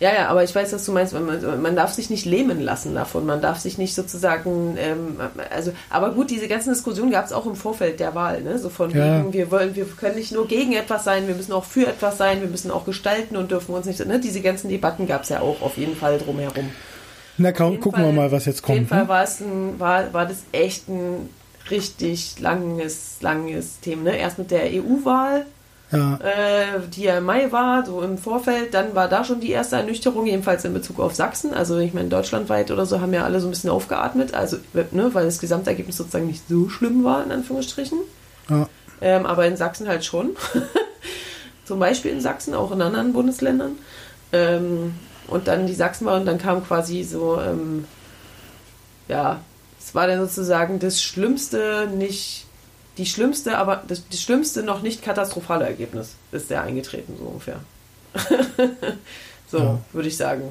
Ja, 0.00 0.14
ja, 0.14 0.28
aber 0.28 0.42
ich 0.42 0.54
weiß, 0.54 0.72
was 0.72 0.86
du 0.86 0.92
meinst. 0.92 1.12
Man, 1.12 1.60
man 1.62 1.76
darf 1.76 1.92
sich 1.92 2.08
nicht 2.08 2.24
lähmen 2.24 2.58
lassen 2.62 2.94
davon. 2.94 3.26
Man 3.26 3.42
darf 3.42 3.58
sich 3.60 3.76
nicht 3.76 3.94
sozusagen, 3.94 4.76
ähm, 4.78 5.20
also, 5.50 5.72
aber 5.90 6.12
gut, 6.12 6.30
diese 6.30 6.48
ganzen 6.48 6.72
Diskussionen 6.72 7.10
gab 7.10 7.26
es 7.26 7.32
auch 7.34 7.44
im 7.44 7.54
Vorfeld 7.54 8.00
der 8.00 8.14
Wahl, 8.14 8.40
ne? 8.40 8.58
So 8.58 8.70
von 8.70 8.90
Ja. 8.90 9.18
wegen, 9.18 9.34
wir 9.34 9.50
wollen, 9.50 9.76
wir 9.76 9.84
können 9.84 10.16
nicht 10.16 10.32
nur 10.32 10.48
gegen 10.48 10.72
etwas 10.72 11.04
sein, 11.04 11.26
wir 11.28 11.34
müssen 11.34 11.52
auch 11.52 11.64
für 11.66 11.86
etwas 11.86 12.16
sein, 12.16 12.40
wir 12.40 12.48
müssen 12.48 12.70
auch 12.70 12.86
gestalten 12.86 13.36
und 13.36 13.50
dürfen 13.50 13.74
uns 13.74 13.84
nicht, 13.84 14.04
ne? 14.06 14.18
Diese 14.18 14.40
ganzen 14.40 14.70
Debatten 14.70 15.06
gab 15.06 15.24
es 15.24 15.28
ja 15.28 15.40
auch 15.40 15.60
auf 15.60 15.76
jeden 15.76 15.94
Fall 15.96 16.16
drumherum. 16.18 16.70
Na, 17.36 17.52
komm, 17.52 17.78
gucken 17.78 18.00
wir 18.00 18.06
Fall- 18.06 18.14
mal, 18.14 18.32
was 18.32 18.46
jetzt 18.46 18.64
Auf 18.64 18.70
jeden 18.70 18.88
kommt. 18.88 18.88
Fall 18.88 19.02
Ne? 19.02 19.08
war 19.08 19.22
es 19.22 19.40
ein, 19.40 19.78
war, 19.78 20.12
war 20.14 20.24
das 20.26 20.38
echt 20.52 20.88
ein 20.88 21.28
richtig 21.70 22.40
langes, 22.40 23.16
langes 23.20 23.80
Thema. 23.80 24.04
Ne? 24.10 24.16
Erst 24.16 24.38
mit 24.38 24.50
der 24.50 24.62
EU-Wahl, 24.72 25.44
Ja, 25.92 26.18
äh, 26.22 26.80
die 26.94 27.02
ja 27.02 27.18
im 27.18 27.24
Mai 27.24 27.50
war, 27.50 27.84
so 27.84 28.00
im 28.02 28.16
Vorfeld. 28.16 28.74
Dann 28.74 28.94
war 28.94 29.08
da 29.08 29.24
schon 29.24 29.40
die 29.40 29.50
erste 29.50 29.76
Ernüchterung, 29.76 30.26
jedenfalls 30.26 30.64
in 30.64 30.72
Bezug 30.72 31.00
auf 31.00 31.14
Sachsen. 31.14 31.52
Also 31.52 31.78
ich 31.78 31.92
meine, 31.94 32.08
deutschlandweit 32.08 32.70
oder 32.70 32.86
so 32.86 33.00
haben 33.00 33.12
ja 33.12 33.24
alle 33.24 33.40
so 33.40 33.48
ein 33.48 33.50
bisschen 33.50 33.70
aufgeatmet, 33.70 34.32
also 34.34 34.58
ne, 34.92 35.10
weil 35.12 35.24
das 35.24 35.40
Gesamtergebnis 35.40 35.96
sozusagen 35.96 36.28
nicht 36.28 36.48
so 36.48 36.68
schlimm 36.68 37.02
war, 37.02 37.24
in 37.24 37.32
Anführungsstrichen. 37.32 37.98
ja, 38.48 38.68
Ähm, 39.00 39.26
aber 39.26 39.46
in 39.46 39.56
Sachsen 39.56 39.88
halt 39.88 40.04
schon. 40.04 40.36
Zum 41.64 41.80
Beispiel 41.80 42.12
in 42.12 42.20
Sachsen, 42.20 42.54
auch 42.54 42.70
in 42.70 42.82
anderen 42.82 43.12
Bundesländern. 43.12 43.72
Ähm, 44.32 44.94
und 45.26 45.48
dann 45.48 45.66
die 45.66 45.74
Sachsenwahl 45.74 46.20
und 46.20 46.26
dann 46.26 46.38
kam 46.38 46.64
quasi 46.64 47.02
so, 47.02 47.40
ähm, 47.40 47.84
ja, 49.08 49.40
es 49.78 49.94
war 49.94 50.06
dann 50.06 50.20
sozusagen 50.20 50.78
das 50.78 51.02
Schlimmste, 51.02 51.88
nicht 51.92 52.46
die 53.00 53.06
schlimmste, 53.06 53.56
aber 53.58 53.82
das, 53.88 54.02
das 54.08 54.20
schlimmste 54.22 54.62
noch 54.62 54.82
nicht 54.82 55.02
katastrophale 55.02 55.64
Ergebnis 55.66 56.14
ist 56.32 56.50
der 56.50 56.62
eingetreten, 56.62 57.14
so 57.18 57.24
ungefähr. 57.24 57.60
so, 59.50 59.58
Ja. 59.58 59.78
würde 59.92 60.08
ich 60.08 60.16
sagen. 60.16 60.42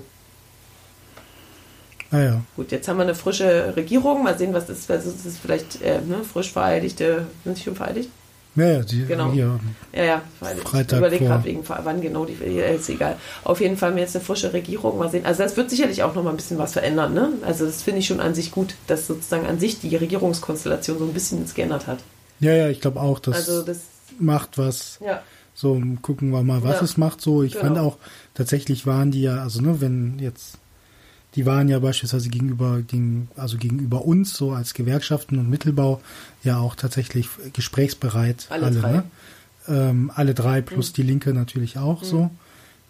naja. 2.12 2.42
Gut, 2.56 2.72
jetzt 2.72 2.88
haben 2.88 2.98
wir 2.98 3.04
eine 3.04 3.16
frische 3.16 3.74
Regierung. 3.76 4.24
Mal 4.24 4.38
sehen, 4.38 4.54
was 4.54 4.66
das 4.66 4.80
ist. 4.80 4.90
Das 4.90 5.06
ist 5.06 5.38
vielleicht 5.40 5.82
äh, 5.82 6.02
ne, 6.02 6.18
frisch 6.24 6.52
vereidigte. 6.52 7.28
Sind 7.44 7.58
sie 7.58 7.64
schon 7.64 7.76
vereidigt? 7.76 8.10
Ja, 8.56 8.66
ja, 8.66 8.80
die, 8.82 9.06
Genau. 9.06 9.32
hier, 9.32 9.60
Ja, 9.94 10.04
ja. 10.04 10.22
Freitag 10.40 10.92
ich 10.94 10.98
überlege 10.98 11.26
gerade 11.26 11.44
wegen, 11.46 11.64
wann 11.68 12.02
genau 12.02 12.26
die. 12.26 12.34
äh, 12.44 12.76
Ist 12.76 12.90
egal. 12.90 13.16
Auf 13.44 13.62
jeden 13.62 13.78
Fall 13.78 13.90
haben 13.90 13.96
wir 13.96 14.04
jetzt 14.04 14.16
eine 14.16 14.26
frische 14.26 14.52
Regierung. 14.54 14.98
Mal 14.98 15.10
sehen. 15.12 15.26
Also, 15.26 15.44
das 15.44 15.56
wird 15.56 15.70
sicherlich 15.70 16.02
auch 16.02 16.16
noch 16.16 16.24
mal 16.24 16.32
ein 16.32 16.36
bisschen 16.38 16.58
was 16.58 16.74
verändern. 16.74 17.14
Ne? 17.14 17.30
Also, 17.46 17.66
das 17.68 17.84
finde 17.84 18.00
ich 18.00 18.08
schon 18.08 18.20
an 18.20 18.34
sich 18.34 18.52
gut, 18.52 18.74
dass 18.88 19.06
sozusagen 19.06 19.46
an 19.46 19.60
sich 19.60 19.80
die 19.80 19.96
Regierungskonstellation 19.96 20.98
so 20.98 21.06
ein 21.06 21.14
bisschen 21.14 21.46
geändert 21.54 21.86
hat. 21.86 22.00
Ja, 22.40 22.54
ja, 22.54 22.70
ich 22.70 22.82
glaube 22.82 23.00
auch, 23.00 23.20
das, 23.20 23.36
Also, 23.50 23.64
das. 23.64 23.80
macht 24.20 24.58
was. 24.58 25.00
Ja. 25.06 25.22
So, 25.56 25.82
gucken 26.02 26.30
wir 26.32 26.42
mal, 26.44 26.64
was 26.64 26.78
Ja. 26.78 26.84
es 26.84 26.98
macht. 26.98 27.20
So, 27.22 27.44
ich 27.44 27.54
Genau. 27.54 27.66
fand 27.66 27.78
auch, 27.80 27.98
tatsächlich 28.34 28.86
waren 28.86 29.12
die 29.12 29.22
ja, 29.24 29.42
also 29.42 29.62
ne, 29.62 29.82
wenn 29.82 30.18
jetzt, 30.20 30.58
die 31.36 31.46
waren 31.46 31.68
ja 31.68 31.80
beispielsweise 31.80 32.30
gegenüber, 32.30 32.82
gegen, 32.82 33.28
also 33.36 33.58
gegenüber 33.58 34.06
uns, 34.06 34.34
so 34.36 34.52
als 34.52 34.74
Gewerkschaften 34.74 35.38
und 35.38 35.50
Mittelbau, 35.50 36.02
ja 36.44 36.58
auch 36.60 36.76
tatsächlich 36.76 37.28
gesprächsbereit. 37.54 38.48
Alle 38.50 38.72
drei. 38.72 38.90
Mhm. 38.92 38.96
Ne? 38.96 39.04
Ähm, 39.68 40.12
alle 40.16 40.34
drei 40.34 40.62
plus 40.62 40.94
die 40.94 41.04
Linke 41.04 41.34
natürlich 41.34 41.78
auch 41.78 42.04
so. 42.04 42.32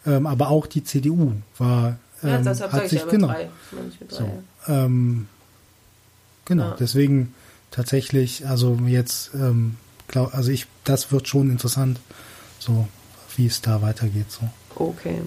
Ähm, 0.05 0.27
aber 0.27 0.49
auch 0.49 0.65
die 0.67 0.83
CDU 0.83 1.33
war, 1.57 1.97
Ja, 2.21 2.37
ähm, 2.37 2.43
deshalb 2.45 2.71
hat 2.71 2.87
sich, 2.87 2.99
ja 3.01 3.05
genau, 3.07 3.27
drei. 3.27 3.49
Drei. 3.71 4.07
so, 4.15 4.43
ähm, 4.67 5.27
genau, 6.45 6.63
Ja. 6.69 6.75
deswegen 6.79 7.33
tatsächlich, 7.71 8.47
also 8.47 8.77
jetzt, 8.85 9.31
ähm, 9.33 9.77
glaub, 10.07 10.33
also 10.33 10.51
ich, 10.51 10.67
das 10.83 11.11
wird 11.11 11.27
schon 11.27 11.49
interessant, 11.49 11.99
so 12.59 12.87
wie 13.35 13.45
es 13.45 13.61
da 13.61 13.81
weitergeht. 13.81 14.31
So. 14.31 14.49
Okay. 14.75 15.21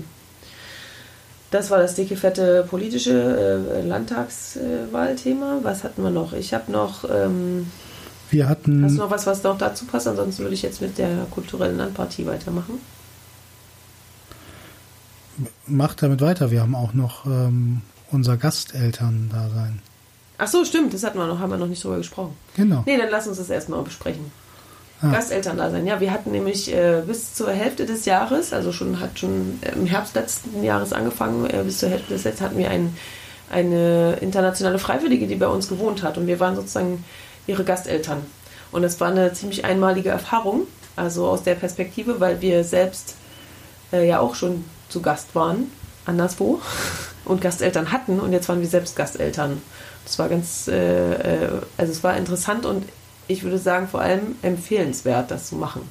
Das 1.51 1.71
war 1.71 1.79
das 1.79 1.95
dicke, 1.95 2.17
fette 2.17 2.67
politische 2.69 3.13
äh, 3.13 3.87
Landtagswahlthema. 3.87 5.61
Was 5.63 5.85
hatten 5.85 6.03
wir 6.03 6.11
noch? 6.11 6.33
Ich 6.33 6.55
habe 6.55 6.73
noch. 6.73 7.05
Ähm, 7.11 7.71
Wir 8.31 8.49
hatten, 8.49 8.85
hast 8.85 8.95
du 8.95 8.99
noch 8.99 9.11
was, 9.11 9.27
was 9.27 9.43
noch 9.43 9.59
dazu 9.59 9.85
passt? 9.85 10.09
Ansonsten 10.09 10.43
würde 10.43 10.55
ich 10.55 10.63
jetzt 10.63 10.81
mit 10.81 10.97
der 10.97 11.27
kulturellen 11.31 11.77
Landpartie 11.77 12.25
weitermachen. 12.27 12.81
macht 15.67 16.03
damit 16.03 16.21
weiter, 16.21 16.51
wir 16.51 16.63
haben 16.63 16.75
auch 16.75 16.95
noch 16.95 17.27
ähm, 17.27 17.83
unser 18.11 18.37
Gasteltern 18.37 19.31
da 19.33 19.49
sein. 19.51 19.81
Ach 20.45 20.49
so, 20.49 20.65
stimmt, 20.65 20.93
das 20.93 21.05
hatten 21.05 21.19
wir 21.19 21.27
noch, 21.29 21.39
haben 21.39 21.51
wir 21.51 21.57
noch 21.57 21.69
nicht 21.69 21.85
drüber 21.85 21.99
gesprochen. 21.99 22.37
Genau. 22.57 22.83
Nee, 22.85 22.99
dann 22.99 23.11
lass 23.11 23.29
uns 23.29 23.39
das 23.39 23.49
erstmal 23.49 23.81
besprechen. 23.83 24.33
Ah. 25.01 25.13
Gastelterndasein. 25.13 25.87
Ja, 25.87 26.01
wir 26.01 26.11
hatten 26.11 26.33
nämlich 26.33 26.75
äh, 26.75 27.01
bis 27.07 27.33
zur 27.35 27.53
Hälfte 27.53 27.87
des 27.87 28.07
Jahres, 28.07 28.53
also 28.53 28.73
schon 28.73 28.99
hat 28.99 29.21
schon 29.21 29.61
im 29.73 29.87
Herbst 29.87 30.17
letzten 30.17 30.65
Jahres 30.65 30.93
angefangen, 30.93 31.49
äh, 31.49 31.63
bis 31.63 31.79
zur 31.79 31.91
Hälfte 31.91 32.15
des 32.15 32.25
letzten 32.25 32.45
hatten 32.45 32.59
wir 32.59 32.71
ein, 32.71 32.97
eine 33.53 34.15
internationale 34.21 34.81
Freiwillige, 34.81 35.29
die 35.29 35.37
bei 35.37 35.47
uns 35.47 35.69
gewohnt 35.69 36.03
hat 36.03 36.19
und 36.19 36.27
wir 36.27 36.41
waren 36.41 36.57
sozusagen 36.57 37.05
ihre 37.47 37.63
Gasteltern. 37.63 38.27
Und 38.73 38.83
es 38.83 38.99
war 38.99 39.13
eine 39.13 39.33
ziemlich 39.35 39.65
einmalige 39.65 40.09
Erfahrung, 40.09 40.67
also 40.97 41.29
aus 41.29 41.45
der 41.45 41.55
Perspektive, 41.55 42.19
weil 42.19 42.41
wir 42.41 42.65
selbst 42.65 43.15
äh, 43.93 44.09
ja 44.09 44.19
auch 44.19 44.35
schon 44.35 44.65
zu 44.89 45.03
Gast 45.03 45.37
waren, 45.37 45.71
anderswo, 46.05 46.61
und 47.27 47.41
Gasteltern 47.41 47.93
hatten 47.93 48.19
und 48.19 48.33
jetzt 48.33 48.49
waren 48.49 48.59
wir 48.59 48.67
selbst 48.67 48.97
Gasteltern. 48.97 49.63
Das 50.05 50.19
war 50.19 50.29
ganz, 50.29 50.69
äh, 50.69 51.45
äh, 51.45 51.49
also 51.77 51.93
es 51.93 52.03
war 52.03 52.17
interessant 52.17 52.67
und 52.67 52.85
ich 53.29 53.43
würde 53.43 53.59
sagen, 53.59 53.89
vor 53.89 54.01
allem 54.01 54.37
empfehlenswert, 54.43 55.31
das 55.31 55.49
zu 55.49 55.57
machen. 55.57 55.83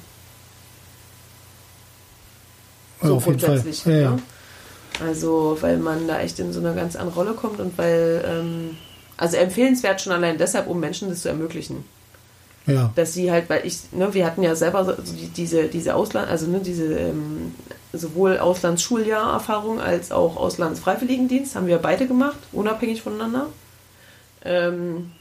So 3.00 3.18
Fall. 3.18 3.34
grundsätzlich. 3.34 3.84
Ja, 3.84 3.92
ja. 3.92 4.10
ne? 4.10 4.22
Also, 5.00 5.56
weil 5.60 5.78
man 5.78 6.06
da 6.06 6.20
echt 6.20 6.38
in 6.38 6.52
so 6.52 6.60
eine 6.60 6.74
ganz 6.74 6.96
andere 6.96 7.16
Rolle 7.16 7.32
kommt 7.32 7.58
und 7.60 7.76
weil, 7.78 8.24
ähm, 8.26 8.76
also 9.16 9.36
empfehlenswert 9.36 10.00
schon 10.00 10.12
allein 10.12 10.38
deshalb, 10.38 10.68
um 10.68 10.78
Menschen 10.78 11.08
das 11.08 11.22
zu 11.22 11.28
ermöglichen. 11.28 11.84
ja. 12.66 12.92
Dass 12.94 13.14
sie 13.14 13.30
halt, 13.32 13.48
weil 13.48 13.66
ich, 13.66 13.92
ne, 13.92 14.12
wir 14.12 14.26
hatten 14.26 14.42
ja 14.42 14.54
selber 14.54 14.84
so 14.84 14.92
die, 14.92 15.28
diese, 15.28 15.64
diese 15.68 15.94
Ausland, 15.94 16.28
also 16.28 16.46
ne, 16.46 16.60
diese 16.60 16.94
ähm, 16.94 17.54
sowohl 17.92 18.38
Auslandsschuljahrerfahrung 18.38 19.80
als 19.80 20.12
auch 20.12 20.36
Auslandsfreiwilligendienst 20.36 21.56
haben 21.56 21.66
wir 21.66 21.78
beide 21.78 22.06
gemacht, 22.06 22.38
unabhängig 22.52 23.02
voneinander. 23.02 23.46
Ähm, 24.44 25.12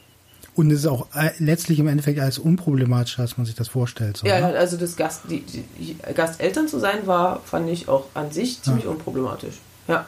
Und 0.55 0.71
es 0.71 0.79
ist 0.79 0.87
auch 0.87 1.07
äh, 1.15 1.31
letztlich 1.39 1.79
im 1.79 1.87
Endeffekt 1.87 2.19
alles 2.19 2.39
unproblematischer, 2.39 3.21
als 3.21 3.37
man 3.37 3.45
sich 3.45 3.55
das 3.55 3.67
vorstellt. 3.67 4.17
So, 4.17 4.27
Ja, 4.27 4.39
ne? 4.39 4.57
also 4.57 4.77
das 4.77 4.95
Gast, 4.95 5.21
die, 5.29 5.41
die, 5.41 5.97
Gasteltern 6.13 6.67
zu 6.67 6.79
sein, 6.79 7.07
war, 7.07 7.41
fand 7.45 7.69
ich 7.69 7.87
auch 7.87 8.07
an 8.13 8.31
sich 8.31 8.61
ziemlich 8.61 8.85
unproblematisch. 8.85 9.55
Ja. 9.87 9.93
Ja. 9.93 10.05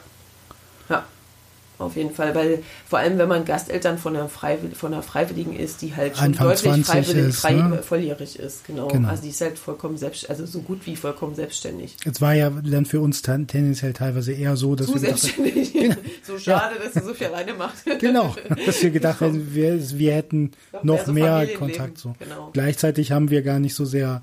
Auf 1.76 1.96
jeden 1.96 2.14
Fall, 2.14 2.36
weil 2.36 2.62
vor 2.88 3.00
allem, 3.00 3.18
wenn 3.18 3.28
man 3.28 3.44
Gasteltern 3.44 3.98
von 3.98 4.14
einer, 4.14 4.28
Freiwill 4.28 4.76
von 4.76 4.92
einer 4.92 5.02
Freiwilligen 5.02 5.56
ist, 5.56 5.82
die 5.82 5.96
halt 5.96 6.16
schon 6.16 6.26
Anfang 6.26 6.46
deutlich 6.46 6.62
20 6.84 6.86
freiwillig, 6.86 7.28
ist, 7.30 7.40
frei, 7.40 7.52
ne? 7.54 7.78
äh, 7.78 7.82
volljährig 7.82 8.38
ist, 8.38 8.64
genau. 8.64 8.86
Genau. 8.88 9.08
Also 9.08 9.22
die 9.24 9.30
ist 9.30 9.40
halt 9.40 9.58
vollkommen 9.58 9.96
selbst, 9.98 10.30
also 10.30 10.46
so 10.46 10.60
gut 10.60 10.86
wie 10.86 10.94
vollkommen 10.94 11.34
selbstständig. 11.34 11.96
Es 12.04 12.20
war 12.20 12.32
ja 12.34 12.50
dann 12.50 12.86
für 12.86 13.00
uns 13.00 13.22
ten- 13.22 13.48
tendenziell 13.48 13.92
teilweise 13.92 14.32
eher 14.32 14.56
so, 14.56 14.76
dass 14.76 14.86
Zu 14.86 14.94
wir 14.94 15.00
selbstständig. 15.00 15.72
so 16.22 16.38
schade, 16.38 16.76
dass 16.82 16.92
du 16.92 17.08
so 17.08 17.14
viel 17.14 17.26
alleine 17.26 17.54
machst. 17.54 17.84
genau, 17.98 18.36
dass 18.66 18.80
wir 18.80 18.90
gedacht 18.90 19.20
haben, 19.20 19.52
wir, 19.52 19.98
wir 19.98 20.14
hätten 20.14 20.52
Noch 20.72 20.84
noch 20.84 20.96
mehr 20.98 21.06
so 21.06 21.12
mehr 21.12 21.46
Kontakt. 21.58 21.98
So. 21.98 22.14
genau. 22.20 22.50
Gleichzeitig 22.52 23.10
haben 23.10 23.30
wir 23.30 23.42
gar 23.42 23.58
nicht 23.58 23.74
so 23.74 23.84
sehr, 23.84 24.22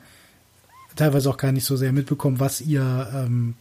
teilweise 0.95 1.29
auch 1.29 1.37
gar 1.37 1.51
nicht 1.51 1.65
so 1.65 1.75
sehr 1.75 1.91
mitbekommen, 1.91 2.39
was 2.39 2.61
ihr 2.61 3.11
ähm, 3.13 3.55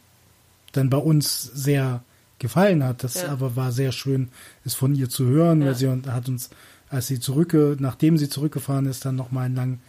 dann 0.72 0.90
bei 0.90 0.98
uns 0.98 1.42
sehr 1.42 2.05
gefallen 2.40 2.83
hat. 2.83 3.05
Das 3.05 3.14
Ja. 3.22 3.29
aber 3.29 3.55
war 3.55 3.70
sehr 3.70 3.92
schön, 3.92 4.29
es 4.64 4.74
von 4.74 4.94
ihr 4.96 5.09
zu 5.09 5.26
hören, 5.26 5.61
Ja. 5.61 5.68
weil 5.68 5.74
sie 5.76 5.88
hat 5.88 6.29
uns, 6.29 6.50
als 6.88 7.07
sie 7.07 7.20
zurückge, 7.20 7.76
nachdem 7.79 8.18
sie 8.18 8.29
zurückgefahren 8.29 8.87
ist, 8.87 9.05
dann 9.05 9.14
nochmal 9.14 9.44
einen 9.46 9.55
langen 9.57 9.81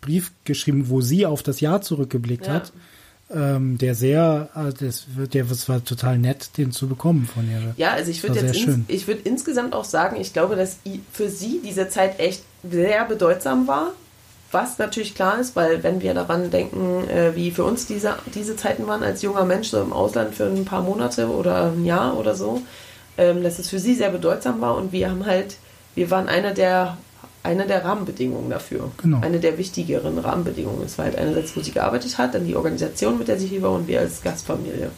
Brief 0.00 0.32
geschrieben, 0.44 0.88
wo 0.88 1.00
sie 1.02 1.26
auf 1.26 1.42
das 1.42 1.60
Jahr 1.60 1.82
zurückgeblickt 1.82 2.46
Ja. 2.46 2.54
hat. 2.54 2.72
Ähm, 3.28 3.76
der 3.78 3.96
sehr, 3.96 4.50
äh, 4.54 4.72
das, 4.72 5.06
wird- 5.16 5.34
der, 5.34 5.44
das 5.46 5.68
war 5.68 5.84
total 5.84 6.16
nett, 6.16 6.50
den 6.58 6.70
zu 6.70 6.86
bekommen 6.86 7.26
von 7.26 7.50
ihr. 7.50 7.74
Ja, 7.76 7.90
also 7.90 8.08
ich 8.12 8.22
würde 8.22 8.38
jetzt 8.38 8.54
ins, 8.64 8.84
ich 8.86 9.08
würde 9.08 9.22
insgesamt 9.24 9.74
auch 9.74 9.84
sagen, 9.84 10.14
ich 10.20 10.32
glaube, 10.32 10.54
dass 10.54 10.76
für 11.12 11.28
sie 11.28 11.60
diese 11.64 11.88
Zeit 11.88 12.20
echt 12.20 12.44
sehr 12.62 13.04
bedeutsam 13.04 13.66
war. 13.66 13.94
Was 14.56 14.78
natürlich 14.78 15.14
klar 15.14 15.38
ist, 15.38 15.54
weil 15.54 15.82
wenn 15.82 16.00
wir 16.00 16.14
daran 16.14 16.50
denken, 16.50 17.06
äh, 17.10 17.36
wie 17.36 17.50
für 17.50 17.62
uns 17.62 17.86
diese, 17.86 18.14
diese 18.34 18.56
Zeiten 18.56 18.86
waren 18.86 19.02
als 19.02 19.20
junger 19.20 19.44
Mensch 19.44 19.68
so 19.68 19.82
im 19.82 19.92
Ausland 19.92 20.34
für 20.34 20.46
ein 20.46 20.64
paar 20.64 20.80
Monate 20.80 21.28
oder 21.28 21.72
ein 21.72 21.84
Jahr 21.84 22.16
oder 22.16 22.34
so, 22.34 22.62
ähm, 23.18 23.42
dass 23.42 23.58
es 23.58 23.68
für 23.68 23.78
sie 23.78 23.94
sehr 23.94 24.08
bedeutsam 24.08 24.62
war 24.62 24.74
und 24.78 24.92
wir 24.92 25.10
haben 25.10 25.26
halt, 25.26 25.58
wir 25.94 26.10
waren 26.10 26.26
einer 26.26 26.54
der 26.54 26.96
eine 27.42 27.66
der 27.66 27.84
Rahmenbedingungen 27.84 28.48
dafür. 28.48 28.90
Genau. 28.96 29.20
Eine 29.20 29.40
der 29.40 29.58
wichtigeren 29.58 30.16
Rahmenbedingungen. 30.18 30.86
Es 30.86 30.96
war 30.96 31.04
halt 31.04 31.18
einerseits, 31.18 31.54
wo 31.54 31.60
sie 31.60 31.72
gearbeitet 31.72 32.16
hat, 32.16 32.34
dann 32.34 32.46
die 32.46 32.56
Organisation, 32.56 33.18
mit 33.18 33.28
der 33.28 33.38
sie 33.38 33.48
hier 33.48 33.60
war 33.60 33.72
und 33.72 33.86
wir 33.88 34.00
als 34.00 34.22
Gastfamilie. 34.22 34.90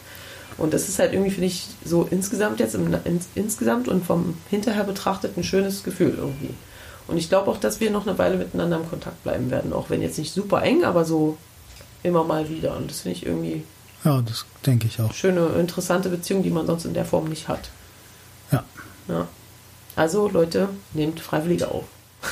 Und 0.57 0.73
das 0.73 0.87
ist 0.87 0.99
halt 0.99 1.11
irgendwie, 1.11 1.31
finde 1.31 1.47
ich, 1.47 1.67
so 1.83 2.07
insgesamt 2.09 2.61
jetzt, 2.61 2.75
im, 2.75 2.95
ins, 3.03 3.27
insgesamt 3.35 3.89
und 3.89 4.05
vom 4.05 4.35
hinterher 4.49 4.85
betrachtet 4.85 5.35
ein 5.35 5.43
schönes 5.43 5.83
Gefühl 5.83 6.13
irgendwie. 6.17 6.53
Und 7.09 7.17
ich 7.17 7.29
glaube 7.29 7.49
auch, 7.49 7.57
dass 7.57 7.79
wir 7.79 7.91
noch 7.91 8.07
eine 8.07 8.17
Weile 8.17 8.37
miteinander 8.37 8.77
im 8.77 8.89
Kontakt 8.89 9.23
bleiben 9.23 9.49
werden, 9.51 9.73
auch 9.73 9.89
wenn 9.89 10.01
jetzt 10.01 10.17
nicht 10.17 10.33
super 10.33 10.61
eng, 10.61 10.83
aber 10.83 11.05
so 11.05 11.37
immer 12.03 12.23
mal 12.23 12.49
wieder. 12.49 12.75
Und 12.77 12.89
das 12.89 13.01
finde 13.01 13.17
ich 13.17 13.25
irgendwie 13.25 13.63
Ja, 14.03 14.21
das 14.21 14.45
denke 14.65 14.87
ich 14.87 15.01
auch. 15.01 15.13
Schöne, 15.13 15.47
interessante 15.59 16.09
Beziehung, 16.09 16.43
die 16.43 16.51
man 16.51 16.67
sonst 16.67 16.85
in 16.85 16.93
der 16.93 17.05
Form 17.05 17.25
nicht 17.25 17.47
hat. 17.47 17.69
Ja. 18.51 18.63
ja. 19.07 19.27
Also 19.95 20.29
Leute, 20.29 20.69
nehmt 20.93 21.19
Freiwillige 21.19 21.69
auf. 21.69 21.85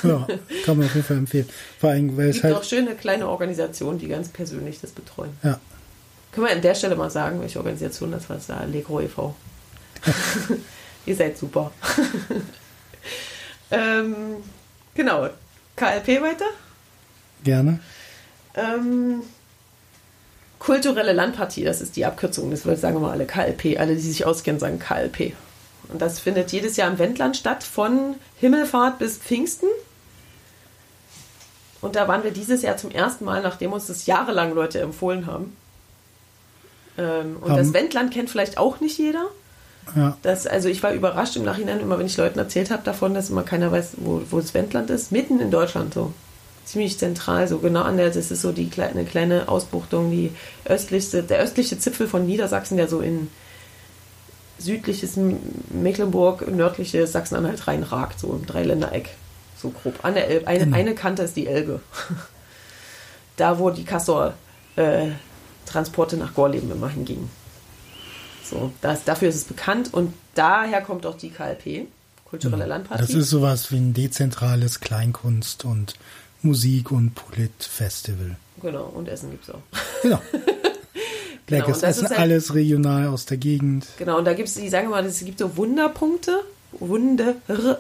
Ja, 0.04 0.28
kann 0.66 0.78
man 0.78 0.88
auf 0.88 0.96
jeden 0.96 1.08
Fall 1.08 1.18
empfehlen. 1.18 1.48
Vor 1.80 1.92
allem, 1.92 2.18
weil 2.18 2.28
es 2.28 2.36
gibt 2.36 2.46
halt. 2.46 2.56
auch 2.56 2.64
schöne 2.64 2.94
kleine 2.96 3.28
Organisationen, 3.28 4.00
die 4.00 4.08
ganz 4.08 4.30
persönlich 4.30 4.82
das 4.82 4.92
betreuen. 4.92 5.32
Ja. 5.44 5.60
Können 6.32 6.48
wir 6.48 6.54
an 6.54 6.62
der 6.62 6.76
Stelle 6.76 6.96
mal 6.96 7.10
sagen, 7.10 7.42
welche 7.42 7.58
Organisation 7.58 8.12
das 8.12 8.30
war? 8.30 8.36
Das 8.36 8.50
war 8.50 8.60
Allegro 8.62 9.00
e.V. 9.00 9.34
Ihr 11.06 11.16
seid 11.16 11.38
super. 11.38 11.72
ähm, 13.72 14.16
genau. 14.98 15.30
KLP 15.78 16.22
weiter? 16.22 16.46
Gerne. 17.44 17.80
Ähm, 18.56 19.22
kulturelle 20.60 21.14
Landpartie, 21.14 21.64
das 21.64 21.80
ist 21.80 21.96
die 21.96 22.06
Abkürzung. 22.06 22.52
Das 22.52 22.64
sagen 22.64 22.96
wir 22.96 23.00
mal 23.00 23.12
alle 23.12 23.26
KLP. 23.26 23.80
Alle, 23.80 23.96
die 23.96 24.02
sich 24.02 24.26
auskennen, 24.26 24.60
sagen 24.60 24.80
KLP. 24.80 25.34
Und 25.90 26.02
das 26.02 26.20
findet 26.20 26.52
jedes 26.52 26.76
Jahr 26.76 26.92
im 26.92 27.00
Wendland 27.00 27.38
statt, 27.38 27.64
von 27.64 28.16
Himmelfahrt 28.40 29.00
bis 29.00 29.18
Pfingsten. 29.18 29.70
Und 31.80 31.96
da 31.96 32.08
waren 32.08 32.24
wir 32.24 32.32
dieses 32.32 32.64
Jahr 32.64 32.76
zum 32.76 32.92
ersten 32.92 33.24
Mal, 33.24 33.42
nachdem 33.42 33.72
uns 33.72 33.88
das 33.88 34.08
jahrelang 34.08 34.54
Leute 34.54 34.82
empfohlen 34.82 35.28
haben. 35.28 35.56
Ähm, 36.98 37.38
und 37.40 37.52
um, 37.52 37.58
das 37.58 37.72
Wendland 37.74 38.12
kennt 38.12 38.30
vielleicht 38.30 38.58
auch 38.58 38.80
nicht 38.80 38.98
jeder. 38.98 39.28
Ja. 39.96 40.18
Das, 40.22 40.48
also 40.48 40.70
ich 40.70 40.84
war 40.84 40.92
überrascht 40.94 41.36
im 41.36 41.44
Nachhinein, 41.44 41.80
immer 41.80 41.98
wenn 42.00 42.06
ich 42.06 42.18
Leuten 42.18 42.40
erzählt 42.40 42.72
habe 42.72 42.84
davon, 42.84 43.14
dass 43.14 43.30
immer 43.30 43.44
keiner 43.44 43.72
weiß, 43.72 43.94
wo, 43.98 44.22
wo 44.30 44.40
das 44.40 44.54
Wendland 44.54 44.90
ist. 44.90 45.12
Mitten 45.12 45.40
in 45.40 45.52
Deutschland 45.52 45.94
so. 45.94 46.14
Ziemlich 46.66 46.98
zentral, 46.98 47.48
so 47.48 47.60
genau 47.60 47.84
an 47.84 47.96
der, 47.96 48.10
das 48.10 48.30
ist 48.30 48.42
so 48.42 48.52
die 48.52 48.70
kleine, 48.70 49.06
kleine 49.06 49.48
Ausbuchtung, 49.48 50.12
die 50.12 50.32
östlichste, 50.66 51.24
der 51.24 51.40
östliche 51.40 51.80
Zipfel 51.80 52.08
von 52.08 52.26
Niedersachsen, 52.26 52.76
der 52.76 52.90
so 52.90 53.00
in 53.00 53.30
südliches 54.60 55.18
Mecklenburg, 55.70 56.46
nördliches 56.50 57.12
Sachsen-Anhalt 57.14 57.68
reinragt, 57.68 58.20
so 58.20 58.34
im 58.34 58.46
Dreiländereck. 58.46 59.10
So 59.62 59.70
grob. 59.70 60.04
An 60.04 60.14
der 60.14 60.28
Elbe. 60.28 60.48
Eine, 60.48 60.66
genau. 60.66 60.78
eine 60.78 60.96
Kante 60.96 61.24
ist 61.24 61.36
die 61.36 61.48
Elbe. 61.48 61.80
da, 63.38 63.60
wo 63.60 63.70
die 63.70 63.86
Kassor 63.86 64.34
äh, 64.76 65.08
Transporte 65.66 66.18
nach 66.18 66.34
Gorleben 66.34 66.72
immer 66.72 66.90
hingingen. 66.90 67.30
So, 68.50 68.72
das, 68.82 69.04
dafür 69.04 69.30
ist 69.30 69.36
es 69.36 69.44
bekannt 69.44 69.94
und 69.94 70.14
daher 70.36 70.82
kommt 70.82 71.06
auch 71.06 71.18
die 71.18 71.30
KLP, 71.30 71.88
kulturelle 72.26 72.64
ja, 72.64 72.68
Landpartie. 72.68 73.02
Das 73.02 73.14
ist 73.14 73.30
sowas 73.30 73.72
wie 73.72 73.78
ein 73.78 73.94
dezentrales 73.94 74.82
Kleinkunst- 74.82 75.66
und 75.66 75.96
Musik- 76.42 76.92
und 76.92 77.14
Polit-Festival. 77.16 78.38
Genau, 78.62 78.86
und 78.86 79.08
Essen 79.08 79.32
gibt 79.32 79.44
es 79.48 79.54
auch. 79.54 79.62
Genau. 80.02 80.22
Leckeres 81.50 81.80
genau, 81.80 81.90
Essen, 81.90 82.10
halt, 82.10 82.20
alles 82.20 82.54
regional 82.54 83.08
aus 83.08 83.26
der 83.26 83.38
Gegend. 83.38 83.88
Genau, 83.98 84.18
und 84.18 84.26
da 84.26 84.34
gibt 84.34 84.50
es, 84.50 84.58
ich 84.58 84.70
sage 84.70 84.90
mal, 84.90 85.06
es 85.06 85.20
gibt 85.24 85.40
so 85.40 85.56
Wunderpunkte, 85.56 86.44
Wunde, 86.80 87.36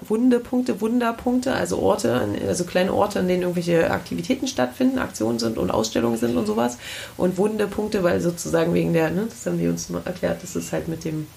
Wundepunkte, 0.07 0.81
Wunderpunkte, 0.81 1.53
also 1.53 1.79
Orte, 1.79 2.27
also 2.47 2.63
kleine 2.63 2.93
Orte, 2.93 3.19
an 3.19 3.27
denen 3.27 3.43
irgendwelche 3.43 3.89
Aktivitäten 3.91 4.47
stattfinden, 4.47 4.99
Aktionen 4.99 5.39
sind 5.39 5.57
und 5.57 5.71
Ausstellungen 5.71 6.17
sind 6.17 6.37
und 6.37 6.45
sowas. 6.45 6.77
Und 7.15 7.37
Wundepunkte, 7.37 8.03
weil 8.03 8.19
sozusagen 8.21 8.73
wegen 8.73 8.93
der, 8.93 9.11
ne, 9.11 9.27
das 9.29 9.45
haben 9.45 9.59
die 9.59 9.67
uns 9.67 9.89
mal 9.89 10.01
erklärt, 10.05 10.43
dass 10.43 10.55
es 10.55 10.71
halt 10.71 10.87
mit 10.87 11.05
dem 11.05 11.27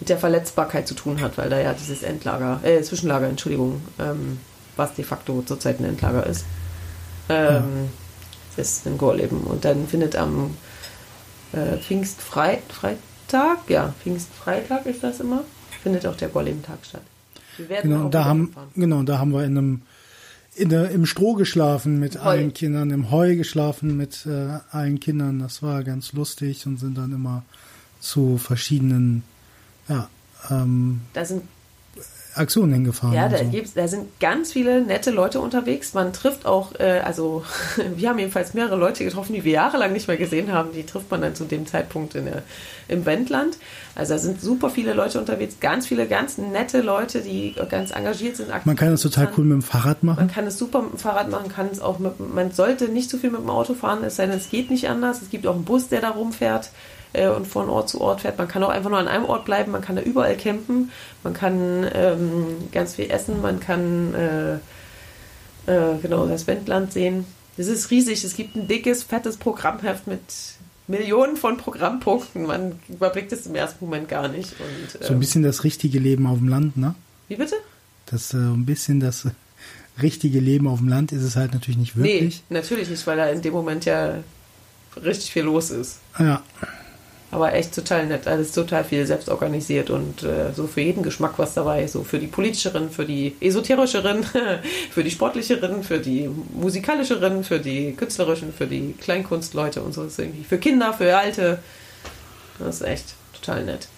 mit 0.00 0.08
der 0.08 0.18
Verletzbarkeit 0.18 0.86
zu 0.86 0.94
tun 0.94 1.20
hat, 1.20 1.38
weil 1.38 1.50
da 1.50 1.58
ja 1.58 1.72
dieses 1.72 2.02
Endlager, 2.02 2.60
äh, 2.62 2.82
Zwischenlager, 2.82 3.28
Entschuldigung, 3.28 3.82
ähm, 3.98 4.38
was 4.76 4.94
de 4.94 5.04
facto 5.04 5.42
zurzeit 5.42 5.80
ein 5.80 5.84
Endlager 5.84 6.24
ist, 6.24 6.44
ähm, 7.28 7.88
ja. 8.56 8.62
ist 8.62 8.86
in 8.86 8.96
Gorleben. 8.96 9.40
Und 9.40 9.64
dann 9.64 9.88
findet 9.88 10.14
am 10.14 10.56
äh, 11.52 11.78
Pfingstfreitag, 11.78 13.58
ja, 13.68 13.92
Pfingstfreitag 14.02 14.86
ist 14.86 15.02
das 15.02 15.18
immer, 15.20 15.42
findet 15.82 16.06
auch 16.06 16.16
der 16.16 16.28
Gorleben-Tag 16.28 16.78
statt. 16.82 17.02
Wir 17.56 17.68
werden 17.68 17.90
genau, 17.90 18.08
da 18.08 18.24
haben, 18.24 18.54
genau, 18.74 19.02
da 19.02 19.18
haben 19.18 19.32
wir 19.32 19.44
in 19.44 19.58
einem 19.58 19.82
in 20.54 20.70
der, 20.70 20.90
im 20.90 21.06
Stroh 21.06 21.34
geschlafen 21.34 22.00
mit 22.00 22.16
Heu. 22.16 22.28
allen 22.28 22.52
Kindern, 22.52 22.90
im 22.90 23.10
Heu 23.10 23.36
geschlafen 23.36 23.96
mit 23.96 24.26
äh, 24.26 24.58
allen 24.70 24.98
Kindern. 24.98 25.38
Das 25.38 25.62
war 25.62 25.84
ganz 25.84 26.12
lustig 26.12 26.66
und 26.66 26.78
sind 26.78 26.98
dann 26.98 27.12
immer 27.12 27.44
zu 28.00 28.38
verschiedenen, 28.38 29.22
ja, 29.88 30.08
ähm, 30.50 31.02
da 31.12 31.24
sind 31.24 31.42
Aktionen 32.38 32.72
hingefahren. 32.72 33.14
Ja, 33.14 33.28
da, 33.28 33.38
so. 33.38 33.44
da 33.74 33.88
sind 33.88 34.20
ganz 34.20 34.52
viele 34.52 34.80
nette 34.80 35.10
Leute 35.10 35.40
unterwegs. 35.40 35.94
Man 35.94 36.12
trifft 36.12 36.46
auch, 36.46 36.72
äh, 36.78 37.00
also 37.04 37.44
wir 37.96 38.08
haben 38.08 38.18
jedenfalls 38.18 38.54
mehrere 38.54 38.76
Leute 38.76 39.04
getroffen, 39.04 39.34
die 39.34 39.44
wir 39.44 39.52
jahrelang 39.52 39.92
nicht 39.92 40.08
mehr 40.08 40.16
gesehen 40.16 40.52
haben. 40.52 40.70
Die 40.72 40.84
trifft 40.84 41.10
man 41.10 41.20
dann 41.20 41.34
zu 41.34 41.44
dem 41.44 41.66
Zeitpunkt 41.66 42.14
in 42.14 42.26
der, 42.26 42.42
im 42.86 43.04
Wendland. 43.06 43.58
Also 43.94 44.14
da 44.14 44.18
sind 44.18 44.40
super 44.40 44.70
viele 44.70 44.94
Leute 44.94 45.18
unterwegs, 45.18 45.56
ganz 45.60 45.86
viele 45.88 46.06
ganz 46.06 46.38
nette 46.38 46.80
Leute, 46.80 47.20
die 47.20 47.54
ganz 47.68 47.90
engagiert 47.90 48.36
sind. 48.36 48.48
Man 48.64 48.76
kann 48.76 48.92
es 48.92 49.02
total 49.02 49.28
cool 49.36 49.44
mit 49.44 49.54
dem 49.54 49.62
Fahrrad 49.62 50.02
machen. 50.02 50.18
Man 50.18 50.30
kann 50.30 50.46
es 50.46 50.56
super 50.56 50.82
mit 50.82 50.92
dem 50.92 50.98
Fahrrad 50.98 51.30
machen, 51.30 51.48
kann 51.48 51.68
es 51.72 51.80
auch 51.80 51.98
mit, 51.98 52.20
man 52.20 52.52
sollte 52.52 52.88
nicht 52.88 53.10
zu 53.10 53.18
viel 53.18 53.30
mit 53.30 53.40
dem 53.40 53.50
Auto 53.50 53.74
fahren, 53.74 54.04
es 54.04 54.16
sei 54.16 54.26
denn, 54.26 54.36
es 54.36 54.50
geht 54.50 54.70
nicht 54.70 54.88
anders. 54.88 55.20
Es 55.22 55.30
gibt 55.30 55.46
auch 55.46 55.54
einen 55.54 55.64
Bus, 55.64 55.88
der 55.88 56.00
da 56.00 56.10
rumfährt 56.10 56.70
äh, 57.12 57.28
und 57.28 57.46
von 57.46 57.68
Ort 57.68 57.88
zu 57.88 58.00
Ort 58.00 58.22
fährt. 58.22 58.38
Man 58.38 58.48
kann 58.48 58.62
auch 58.62 58.68
einfach 58.68 58.90
nur 58.90 58.98
an 58.98 59.08
einem 59.08 59.24
Ort 59.24 59.44
bleiben, 59.44 59.72
man 59.72 59.82
kann 59.82 59.96
da 59.96 60.02
überall 60.02 60.36
campen, 60.36 60.90
man 61.22 61.34
kann 61.34 61.88
ähm, 61.92 62.68
ganz 62.72 62.94
viel 62.94 63.10
essen, 63.10 63.40
man 63.42 63.60
kann 63.60 64.14
äh, 64.14 64.54
äh, 65.66 65.98
genau 66.02 66.26
das 66.26 66.46
Wendland 66.46 66.92
sehen. 66.92 67.24
Es 67.56 67.66
ist 67.66 67.90
riesig, 67.90 68.22
es 68.24 68.36
gibt 68.36 68.56
ein 68.56 68.68
dickes, 68.68 69.02
fettes 69.02 69.36
Programmheft 69.36 70.06
mit 70.06 70.20
Millionen 70.86 71.36
von 71.36 71.56
Programmpunkten. 71.56 72.46
Man 72.46 72.78
überblickt 72.88 73.32
es 73.32 73.46
im 73.46 73.54
ersten 73.54 73.84
Moment 73.84 74.08
gar 74.08 74.28
nicht. 74.28 74.54
Und, 74.58 75.04
so 75.04 75.12
ein 75.12 75.20
bisschen 75.20 75.42
das 75.42 75.64
richtige 75.64 75.98
Leben 75.98 76.26
auf 76.26 76.38
dem 76.38 76.48
Land, 76.48 76.76
ne? 76.76 76.94
Wie 77.28 77.36
bitte? 77.36 77.56
Das 78.06 78.32
äh, 78.32 78.38
ein 78.38 78.64
bisschen 78.64 79.00
das 79.00 79.26
richtige 80.02 80.40
Leben 80.40 80.66
auf 80.66 80.78
dem 80.78 80.88
Land 80.88 81.12
ist 81.12 81.22
es 81.22 81.36
halt 81.36 81.52
natürlich 81.52 81.78
nicht 81.78 81.96
wirklich. 81.96 82.42
Nee, 82.48 82.56
natürlich 82.56 82.88
nicht, 82.88 83.06
weil 83.06 83.16
da 83.16 83.26
in 83.28 83.42
dem 83.42 83.52
Moment 83.52 83.84
ja 83.84 84.18
richtig 84.96 85.32
viel 85.32 85.42
los 85.42 85.70
ist. 85.70 85.98
Ja. 86.18 86.42
Aber 87.30 87.52
echt 87.52 87.74
total 87.74 88.06
nett, 88.06 88.26
alles 88.26 88.52
total 88.52 88.84
viel 88.84 89.06
selbst 89.06 89.28
organisiert 89.28 89.90
und 89.90 90.22
äh, 90.22 90.52
so 90.54 90.66
für 90.66 90.80
jeden 90.80 91.02
Geschmack 91.02 91.34
was 91.36 91.52
dabei. 91.52 91.86
So 91.86 92.02
für 92.02 92.18
die 92.18 92.26
politischerin, 92.26 92.88
für 92.88 93.04
die 93.04 93.36
esoterischerin, 93.40 94.24
für 94.90 95.04
die 95.04 95.10
sportlicherin, 95.10 95.82
für 95.82 95.98
die 95.98 96.30
musikalischerin, 96.54 97.44
für 97.44 97.58
die 97.58 97.92
künstlerischen, 97.92 98.52
für 98.54 98.66
die 98.66 98.94
Kleinkunstleute 98.98 99.82
und 99.82 99.92
so. 99.92 100.04
ist 100.04 100.18
irgendwie 100.18 100.44
für 100.44 100.56
Kinder, 100.56 100.94
für 100.94 101.14
Alte. 101.16 101.58
Das 102.58 102.76
ist 102.76 102.82
echt 102.82 103.14
total 103.34 103.64
nett. 103.64 103.88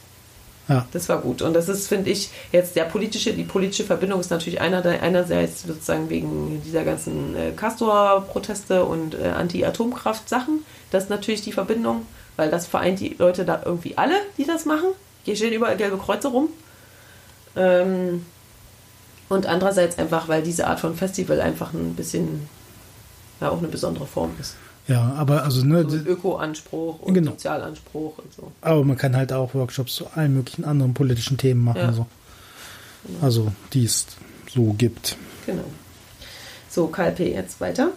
Ja. 0.71 0.87
Das 0.93 1.09
war 1.09 1.19
gut. 1.19 1.43
Und 1.43 1.55
das 1.55 1.69
ist, 1.69 1.89
finde 1.89 2.11
ich, 2.11 2.31
jetzt 2.53 2.77
der 2.77 2.85
politische, 2.85 3.33
die 3.33 3.43
politische 3.43 3.85
Verbindung 3.85 4.21
ist 4.21 4.31
natürlich 4.31 4.61
einer, 4.61 4.85
einerseits 4.85 5.63
sozusagen 5.63 6.09
wegen 6.11 6.63
dieser 6.65 6.85
ganzen 6.85 7.35
äh, 7.37 7.51
Castor-Proteste 7.51 8.85
und 8.85 9.15
äh, 9.15 9.29
Anti-Atomkraft-Sachen. 9.29 10.65
Das 10.93 11.05
ist 11.05 11.11
natürlich 11.11 11.43
die 11.43 11.53
Verbindung 11.53 12.07
weil 12.41 12.51
das 12.51 12.67
vereint 12.67 12.99
die 13.01 13.15
Leute 13.19 13.45
da 13.45 13.61
irgendwie 13.67 13.99
alle, 13.99 14.15
die 14.39 14.47
das 14.47 14.65
machen. 14.65 14.89
Hier 15.25 15.37
stehen 15.37 15.53
überall 15.53 15.77
gelbe 15.77 15.99
Kreuze 15.99 16.29
rum. 16.29 16.49
Ähm, 17.55 18.25
und 19.29 19.45
andererseits 19.45 19.99
einfach, 19.99 20.27
weil 20.27 20.43
diese 20.43 20.67
Art 20.67 20.81
von 20.81 20.97
Festival 20.97 21.43
einfach 21.43 21.75
ein 21.75 21.95
bisschen, 21.95 22.49
ja, 23.43 23.51
auch 23.51 23.59
eine 23.59 23.69
besondere 23.69 24.07
Form 24.07 24.31
ist. 24.41 24.57
Ja, 24.89 25.13
aber 25.19 25.45
also 25.45 25.63
ne, 25.67 25.85
so 25.87 25.97
Öko-Anspruch 25.97 27.01
und 27.01 27.13
genau. 27.13 27.33
Sozialanspruch 27.33 28.17
und 28.17 28.33
so. 28.33 28.51
Aber 28.63 28.85
man 28.85 28.97
kann 28.97 29.15
halt 29.15 29.35
auch 29.35 29.53
Workshops 29.53 29.95
zu 29.95 30.07
allen 30.15 30.33
möglichen 30.33 30.65
anderen 30.65 30.95
politischen 30.95 31.37
Themen 31.37 31.63
machen. 31.63 31.81
Ja. 31.83 31.93
So. 31.93 32.07
Genau. 33.07 33.19
Also 33.23 33.53
die 33.75 33.85
es 33.85 34.07
so 34.51 34.75
gibt. 34.79 35.19
Genau. 35.45 35.65
So, 36.71 36.87
KLP 36.87 37.21
jetzt 37.21 37.61
weiter. 37.61 37.91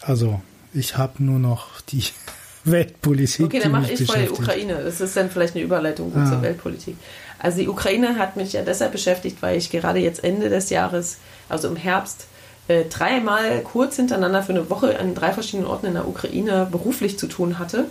Also 0.00 0.40
ich 0.74 0.96
habe 0.96 1.22
nur 1.22 1.38
noch 1.38 1.80
die 1.82 2.04
Weltpolitik. 2.64 3.46
Okay, 3.46 3.60
dann 3.60 3.72
mache 3.72 3.92
ich 3.92 4.06
vor 4.06 4.16
die 4.16 4.28
Ukraine. 4.28 4.82
Das 4.82 5.00
ist 5.00 5.16
dann 5.16 5.30
vielleicht 5.30 5.54
eine 5.54 5.64
Überleitung 5.64 6.12
ah. 6.16 6.26
zur 6.28 6.42
Weltpolitik. 6.42 6.96
Also 7.38 7.58
die 7.58 7.68
Ukraine 7.68 8.18
hat 8.18 8.36
mich 8.36 8.54
ja 8.54 8.62
deshalb 8.62 8.92
beschäftigt, 8.92 9.42
weil 9.42 9.58
ich 9.58 9.70
gerade 9.70 9.98
jetzt 9.98 10.24
Ende 10.24 10.48
des 10.48 10.70
Jahres, 10.70 11.18
also 11.48 11.68
im 11.68 11.76
Herbst, 11.76 12.26
äh, 12.68 12.84
dreimal 12.86 13.60
kurz 13.60 13.96
hintereinander 13.96 14.42
für 14.42 14.52
eine 14.52 14.70
Woche 14.70 14.98
an 14.98 15.14
drei 15.14 15.32
verschiedenen 15.32 15.66
Orten 15.66 15.86
in 15.86 15.94
der 15.94 16.08
Ukraine 16.08 16.66
beruflich 16.70 17.18
zu 17.18 17.26
tun 17.26 17.58
hatte. 17.58 17.84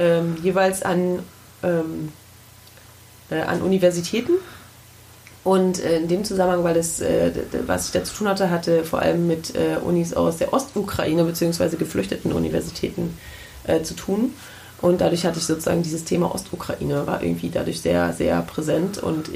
Ähm, 0.00 0.36
jeweils 0.42 0.82
an, 0.82 1.20
ähm, 1.62 2.12
äh, 3.30 3.40
an 3.40 3.62
Universitäten 3.62 4.32
und 5.44 5.82
äh, 5.82 5.98
in 5.98 6.08
dem 6.08 6.24
Zusammenhang, 6.24 6.62
weil 6.62 6.74
das, 6.74 7.00
äh, 7.00 7.32
was 7.66 7.86
ich 7.86 7.92
da 7.92 8.04
zu 8.04 8.14
tun 8.14 8.28
hatte, 8.28 8.50
hatte 8.50 8.84
vor 8.84 9.00
allem 9.00 9.26
mit 9.26 9.54
äh, 9.56 9.76
Unis 9.84 10.14
aus 10.14 10.36
der 10.36 10.52
Ostukraine 10.52 11.24
bzw. 11.24 11.76
geflüchteten 11.76 12.32
Universitäten 12.32 13.16
zu 13.84 13.94
tun. 13.94 14.32
Und 14.80 15.00
dadurch 15.00 15.24
hatte 15.24 15.38
ich 15.38 15.44
sozusagen 15.44 15.84
dieses 15.84 16.02
Thema 16.02 16.34
Ostukraine, 16.34 17.06
war 17.06 17.22
irgendwie 17.22 17.48
dadurch 17.48 17.80
sehr, 17.80 18.12
sehr 18.12 18.42
präsent. 18.42 18.98
Und 18.98 19.30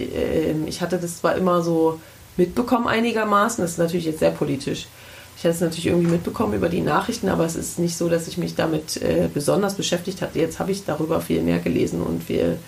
ich 0.66 0.80
hatte 0.80 0.98
das 0.98 1.18
zwar 1.20 1.36
immer 1.36 1.62
so 1.62 2.00
mitbekommen 2.36 2.88
einigermaßen, 2.88 3.62
das 3.62 3.72
ist 3.74 3.78
natürlich 3.78 4.06
jetzt 4.06 4.18
sehr 4.18 4.32
politisch, 4.32 4.88
Ich 5.36 5.44
hatte 5.44 5.54
es 5.54 5.60
natürlich 5.60 5.86
irgendwie 5.86 6.10
mitbekommen 6.10 6.54
über 6.54 6.68
die 6.68 6.80
Nachrichten, 6.80 7.28
aber 7.28 7.44
es 7.44 7.54
ist 7.54 7.78
nicht 7.78 7.96
so, 7.96 8.08
dass 8.08 8.26
ich 8.26 8.36
mich 8.36 8.56
damit 8.56 9.00
besonders 9.32 9.74
beschäftigt 9.74 10.22
hatte. 10.22 10.40
Jetzt 10.40 10.58
habe 10.58 10.72
ich 10.72 10.84
darüber 10.84 11.20
viel 11.20 11.42
mehr 11.42 11.60
gelesen 11.60 12.02
und 12.02 12.24
viel 12.24 12.58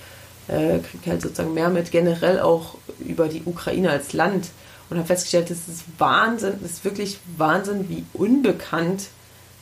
äh, 0.48 0.78
kriege 0.78 1.10
halt 1.10 1.22
sozusagen 1.22 1.54
mehr 1.54 1.68
mit 1.68 1.90
generell 1.90 2.40
auch 2.40 2.74
über 2.98 3.28
die 3.28 3.42
Ukraine 3.44 3.90
als 3.90 4.12
Land 4.12 4.48
und 4.90 4.96
habe 4.96 5.06
festgestellt, 5.06 5.50
das 5.50 5.68
ist 5.68 5.84
Wahnsinn, 5.98 6.54
das 6.62 6.72
ist 6.72 6.84
wirklich 6.84 7.18
Wahnsinn, 7.36 7.88
wie 7.88 8.04
unbekannt 8.14 9.08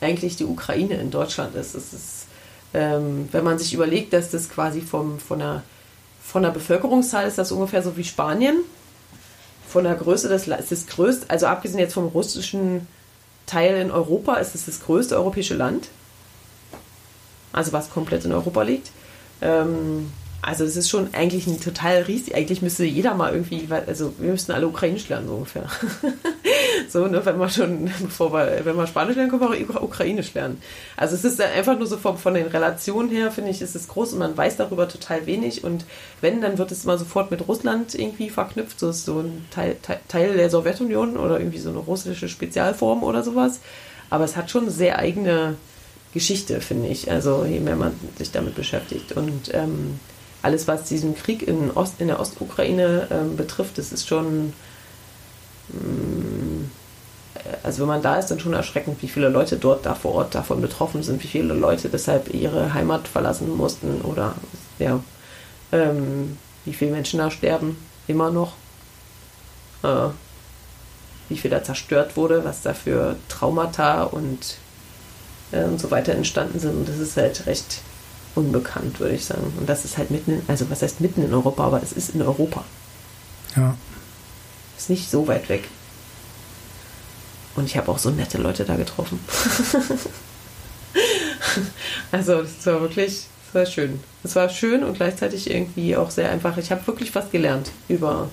eigentlich 0.01 0.37
die 0.37 0.45
Ukraine 0.45 0.95
in 0.95 1.11
Deutschland 1.11 1.55
ist. 1.57 1.75
Es 1.75 1.93
ist, 1.93 2.27
ähm, 2.75 3.29
wenn 3.33 3.45
man 3.45 3.59
sich 3.59 3.75
überlegt, 3.75 4.13
dass 4.13 4.31
das 4.31 4.49
quasi 4.49 4.81
vom, 4.81 5.19
von, 5.19 5.41
der, 5.41 5.63
von 6.23 6.43
der 6.43 6.51
Bevölkerungszahl 6.51 7.27
ist 7.27 7.39
das 7.39 7.51
ungefähr 7.51 7.83
so 7.83 7.97
wie 7.97 8.05
Spanien. 8.05 8.59
Von 9.69 9.85
der 9.85 9.97
Größe 9.97 10.29
des 10.29 10.47
ist 10.47 10.71
das 10.73 10.87
größte, 10.87 11.29
also 11.29 11.47
abgesehen 11.47 11.81
jetzt 11.81 11.95
vom 11.95 12.07
russischen 12.07 12.87
Teil 13.47 13.77
in 13.77 13.91
Europa, 13.91 14.35
ist 14.35 14.55
es 14.55 14.67
das 14.67 14.81
größte 14.81 15.17
europäische 15.17 15.55
Land. 15.55 15.89
Also 17.53 17.73
was 17.73 17.91
komplett 17.91 18.25
in 18.25 18.33
Europa 18.33 18.63
liegt. 18.63 18.91
Ähm, 19.41 20.13
also 20.43 20.65
es 20.65 20.77
ist 20.77 20.89
schon 20.89 21.13
eigentlich 21.13 21.47
ein 21.47 21.61
total 21.61 22.03
riesig. 22.03 22.35
Eigentlich 22.35 22.63
müsste 22.63 22.85
jeder 22.85 23.15
mal 23.15 23.33
irgendwie, 23.33 23.67
also 23.71 24.13
wir 24.19 24.31
müssten 24.31 24.53
alle 24.53 24.69
Ukrainisch 24.69 25.09
lernen 25.09 25.27
so 25.27 25.35
ungefähr. 25.35 25.67
so, 26.89 27.07
ne, 27.07 27.25
wenn 27.25 27.39
man 27.39 27.51
schon, 27.51 27.91
bevor 28.01 28.33
wir, 28.33 28.65
wenn 28.65 28.77
wir 28.77 28.87
Spanisch 28.87 29.17
lernen, 29.17 29.31
können 29.31 29.43
wir 29.43 29.83
Ukrainisch 29.83 30.35
lernen. 30.35 30.61
Also 30.97 31.17
es 31.17 31.25
ist 31.25 31.41
einfach 31.41 31.77
nur 31.77 31.87
so 31.87 31.97
von, 31.97 32.17
von 32.17 32.35
den 32.35 32.47
Relationen 32.47 33.11
her, 33.11 33.31
finde 33.33 33.51
ich, 33.51 33.61
ist 33.61 33.75
es 33.75 33.89
groß 33.89 34.13
und 34.13 34.21
man 34.21 34.37
weiß 34.37 34.57
darüber 34.57 34.89
total 34.89 35.27
wenig. 35.27 35.65
Und 35.65 35.85
wenn, 36.21 36.41
dann 36.41 36.59
wird 36.59 36.71
es 36.71 36.85
immer 36.85 36.99
sofort 36.99 37.31
mit 37.31 37.49
Russland 37.49 37.95
irgendwie 37.95 38.31
verknüpft. 38.31 38.79
So 38.79 38.91
ist 38.91 39.05
so 39.05 39.21
ein 39.21 39.47
Teil, 39.51 39.77
Teil, 40.07 40.37
der 40.37 40.51
Sowjetunion 40.51 41.17
oder 41.17 41.41
irgendwie 41.41 41.59
so 41.59 41.71
eine 41.71 41.79
russische 41.79 42.29
Spezialform 42.29 43.03
oder 43.03 43.23
sowas. 43.23 43.61
Aber 44.11 44.25
es 44.25 44.37
hat 44.37 44.51
schon 44.51 44.71
sehr 44.71 44.99
eigene 44.99 45.57
Geschichte, 46.15 46.61
finde 46.61 46.89
ich. 46.89 47.11
Also 47.11 47.45
je 47.45 47.59
mehr 47.59 47.77
man 47.77 47.93
sich 48.17 48.31
damit 48.31 48.55
beschäftigt. 48.55 49.13
Und 49.13 49.53
ähm, 49.53 49.99
alles, 50.47 50.69
was 50.69 50.85
diesen 50.85 51.17
Krieg 51.17 51.47
in, 51.47 51.73
Ost, 51.73 51.95
in 51.99 52.07
der 52.07 52.21
Ostukraine 52.21 53.09
ähm, 53.11 53.37
betrifft, 53.37 53.79
das 53.79 53.91
ist 53.91 54.07
schon, 54.07 54.53
mm, 55.71 56.71
also 57.65 57.81
wenn 57.81 57.89
man 57.89 58.03
da 58.03 58.17
ist, 58.17 58.29
dann 58.29 58.39
schon 58.39 58.53
erschreckend, 58.53 59.03
wie 59.03 59.09
viele 59.09 59.29
Leute 59.29 59.57
dort 59.57 59.85
da 59.85 59.97
vor 59.97 60.15
Ort 60.15 60.37
davon 60.37 60.61
betroffen 60.61 61.03
sind, 61.03 61.23
wie 61.25 61.29
viele 61.29 61.53
Leute 61.53 61.89
deshalb 61.89 62.33
ihre 62.33 62.75
Heimat 62.75 63.09
verlassen 63.09 63.57
mussten 63.57 64.01
oder 64.03 64.37
ja, 64.79 65.01
ähm, 65.73 66.39
wie 66.65 66.75
viele 66.75 66.93
Menschen 66.93 67.19
da 67.19 67.31
sterben, 67.31 67.77
immer 68.07 68.31
noch. 68.31 68.53
Äh, 69.83 70.11
wie 71.29 71.37
viel 71.37 71.51
da 71.51 71.65
zerstört 71.65 72.17
wurde, 72.17 72.45
was 72.45 72.63
da 72.63 72.73
für 72.73 73.17
Traumata 73.29 74.05
und, 74.05 74.59
äh, 75.51 75.65
und 75.65 75.81
so 75.81 75.91
weiter 75.91 76.13
entstanden 76.13 76.61
sind. 76.61 76.77
Und 76.77 76.89
das 76.89 76.99
ist 76.99 77.17
halt 77.17 77.47
recht 77.47 77.81
unbekannt, 78.37 79.01
würde 79.01 79.15
ich 79.15 79.25
sagen. 79.25 79.53
Und 79.59 79.69
das 79.69 79.85
ist 79.85 79.99
halt 79.99 80.11
mitten, 80.11 80.33
in, 80.33 80.43
also 80.47 80.71
was 80.71 80.83
heißt 80.83 81.01
mitten 81.01 81.25
in 81.25 81.33
Europa, 81.33 81.65
aber 81.65 81.83
es 81.83 81.93
ist 81.93 82.11
in 82.15 82.23
Europa. 82.23 82.65
Ja. 83.57 83.77
Ist 84.77 84.91
nicht 84.91 85.11
so 85.11 85.27
weit 85.27 85.49
weg. 85.49 85.65
Und 87.57 87.65
ich 87.65 87.77
habe 87.77 87.91
auch 87.91 87.99
so 87.99 88.11
nette 88.11 88.39
Leute 88.39 88.65
da 88.65 88.77
getroffen. 88.77 89.19
also, 92.13 92.41
es 92.41 92.67
war 92.67 92.83
wirklich, 92.83 93.27
es 93.49 93.55
war 93.55 93.65
schön. 93.65 94.01
Es 94.23 94.37
war 94.37 94.51
schön 94.51 94.85
und 94.85 94.95
gleichzeitig 94.95 95.51
irgendwie 95.51 95.97
auch 95.97 96.11
sehr 96.11 96.31
einfach. 96.31 96.59
Ich 96.59 96.71
habe 96.71 96.87
wirklich 96.87 97.15
was 97.15 97.31
gelernt 97.31 97.71
über 97.89 98.29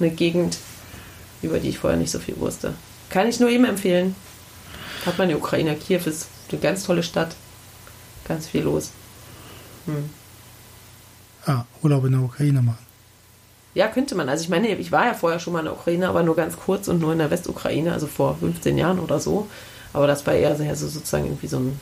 eine 0.00 0.10
Gegend, 0.10 0.56
über 1.42 1.58
die 1.58 1.68
ich 1.68 1.78
vorher 1.78 1.98
nicht 1.98 2.10
so 2.10 2.18
viel 2.18 2.38
wusste. 2.38 2.74
Kann 3.10 3.28
ich 3.28 3.38
nur 3.40 3.50
ihm 3.50 3.66
empfehlen. 3.66 4.16
Hat 5.04 5.18
man 5.18 5.28
die 5.28 5.34
Ukraine. 5.34 5.76
Kiew 5.76 6.00
ist 6.06 6.28
eine 6.50 6.60
ganz 6.60 6.84
tolle 6.84 7.02
Stadt. 7.02 7.36
Ganz 8.26 8.48
viel 8.48 8.62
los. 8.62 8.90
Hm. 9.86 10.10
Ah, 11.46 11.64
Urlaub 11.82 12.04
in 12.04 12.12
der 12.12 12.22
Ukraine 12.22 12.60
machen. 12.60 12.84
Ja, 13.74 13.88
könnte 13.88 14.14
man. 14.14 14.28
Also 14.28 14.42
ich 14.42 14.48
meine, 14.48 14.68
ich 14.68 14.90
war 14.90 15.06
ja 15.06 15.14
vorher 15.14 15.38
schon 15.38 15.52
mal 15.52 15.60
in 15.60 15.66
der 15.66 15.74
Ukraine, 15.74 16.08
aber 16.08 16.22
nur 16.22 16.34
ganz 16.34 16.56
kurz 16.56 16.88
und 16.88 16.98
nur 17.00 17.12
in 17.12 17.18
der 17.18 17.30
Westukraine, 17.30 17.92
also 17.92 18.06
vor 18.06 18.36
15 18.38 18.78
Jahren 18.78 18.98
oder 18.98 19.20
so. 19.20 19.46
Aber 19.92 20.06
das 20.06 20.26
war 20.26 20.34
eher 20.34 20.56
sehr 20.56 20.74
so 20.76 20.88
sozusagen 20.88 21.26
irgendwie 21.26 21.46
so 21.46 21.58
ein 21.58 21.80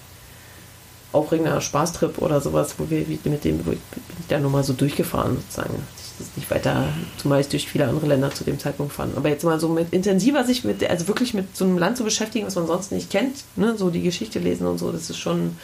aufregender 1.14 1.60
Spaßtrip 1.60 2.18
oder 2.18 2.40
sowas, 2.40 2.74
wo 2.78 2.90
wir 2.90 3.06
mit 3.08 3.44
dem 3.44 3.58
bin 3.58 3.78
ich 4.18 4.26
da 4.28 4.38
nur 4.38 4.50
mal 4.50 4.64
so 4.64 4.72
durchgefahren 4.72 5.36
sozusagen. 5.36 5.74
Das 6.18 6.28
ist 6.28 6.36
nicht 6.36 6.50
weiter, 6.50 6.88
zumal 7.16 7.40
ich 7.40 7.48
durch 7.48 7.68
viele 7.68 7.86
andere 7.86 8.06
Länder 8.06 8.30
zu 8.32 8.44
dem 8.44 8.58
Zeitpunkt 8.58 8.92
fand. 8.92 9.16
Aber 9.16 9.28
jetzt 9.28 9.44
mal 9.44 9.58
so 9.60 9.68
mit 9.68 9.92
intensiver 9.92 10.44
sich 10.44 10.64
mit, 10.64 10.88
also 10.88 11.08
wirklich 11.08 11.34
mit 11.34 11.56
so 11.56 11.64
einem 11.64 11.78
Land 11.78 11.96
zu 11.96 12.04
beschäftigen, 12.04 12.46
was 12.46 12.56
man 12.56 12.66
sonst 12.66 12.92
nicht 12.92 13.10
kennt, 13.10 13.44
ne, 13.56 13.76
so 13.76 13.90
die 13.90 14.02
Geschichte 14.02 14.38
lesen 14.38 14.66
und 14.66 14.78
so, 14.78 14.92
das 14.92 15.10
ist 15.10 15.18
schon, 15.18 15.56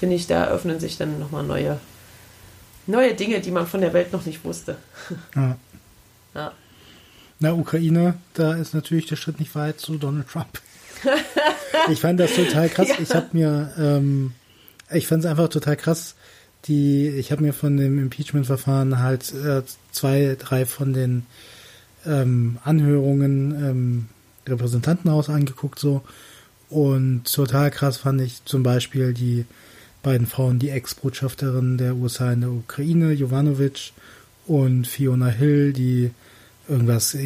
finde 0.00 0.16
ich, 0.16 0.26
da 0.26 0.44
eröffnen 0.44 0.80
sich 0.80 0.96
dann 0.96 1.18
nochmal 1.20 1.44
neue, 1.44 1.78
neue 2.86 3.14
Dinge, 3.14 3.40
die 3.40 3.50
man 3.50 3.66
von 3.66 3.82
der 3.82 3.92
Welt 3.92 4.12
noch 4.12 4.24
nicht 4.26 4.44
wusste. 4.44 4.76
Ja. 5.36 5.56
ja. 6.34 6.52
Na, 7.38 7.52
Ukraine, 7.52 8.14
da 8.34 8.54
ist 8.54 8.74
natürlich 8.74 9.06
der 9.06 9.16
Schritt 9.16 9.38
nicht 9.40 9.54
weit 9.54 9.78
zu 9.78 9.96
Donald 9.96 10.28
Trump. 10.28 10.60
ich 11.90 12.00
fand 12.00 12.18
das 12.18 12.34
total 12.34 12.68
krass. 12.68 12.88
Ja. 12.88 12.96
Ich 12.98 13.14
habe 13.14 13.28
mir, 13.32 13.72
ähm, 13.78 14.32
ich 14.90 15.06
fand 15.06 15.24
es 15.24 15.30
einfach 15.30 15.48
total 15.48 15.76
krass. 15.76 16.16
Die, 16.66 17.08
ich 17.08 17.32
habe 17.32 17.42
mir 17.42 17.52
von 17.52 17.76
dem 17.76 17.98
Impeachment-Verfahren 17.98 18.98
halt 18.98 19.32
äh, 19.34 19.62
zwei, 19.92 20.36
drei 20.38 20.66
von 20.66 20.92
den 20.92 21.26
ähm, 22.06 22.58
Anhörungen 22.64 23.52
ähm, 23.52 24.08
Repräsentantenhaus 24.46 25.28
angeguckt 25.28 25.78
so 25.78 26.02
und 26.68 27.24
total 27.24 27.70
krass 27.70 27.98
fand 27.98 28.20
ich 28.20 28.44
zum 28.44 28.62
Beispiel 28.62 29.12
die 29.12 29.44
beiden 30.02 30.26
Frauen, 30.26 30.58
die 30.58 30.70
Ex-Botschafterin 30.70 31.78
der 31.78 31.96
USA 31.96 32.32
in 32.32 32.40
der 32.40 32.50
Ukraine, 32.50 33.12
Jovanovic, 33.12 33.92
und 34.46 34.88
Fiona 34.88 35.28
Hill, 35.28 35.72
die 35.72 36.10
irgendwas 36.68 37.16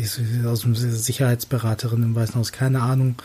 aus 0.44 0.60
dem 0.60 0.74
Sicherheitsberaterin 0.74 2.02
im 2.02 2.14
Weißen 2.14 2.34
Haus, 2.34 2.52
keine 2.52 2.82
Ahnung. 2.82 3.16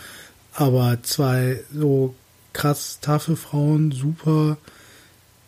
Aber 0.53 0.99
zwei 1.03 1.61
so 1.73 2.15
krass 2.53 2.99
taffe 3.01 3.35
Frauen, 3.35 3.91
super 3.91 4.57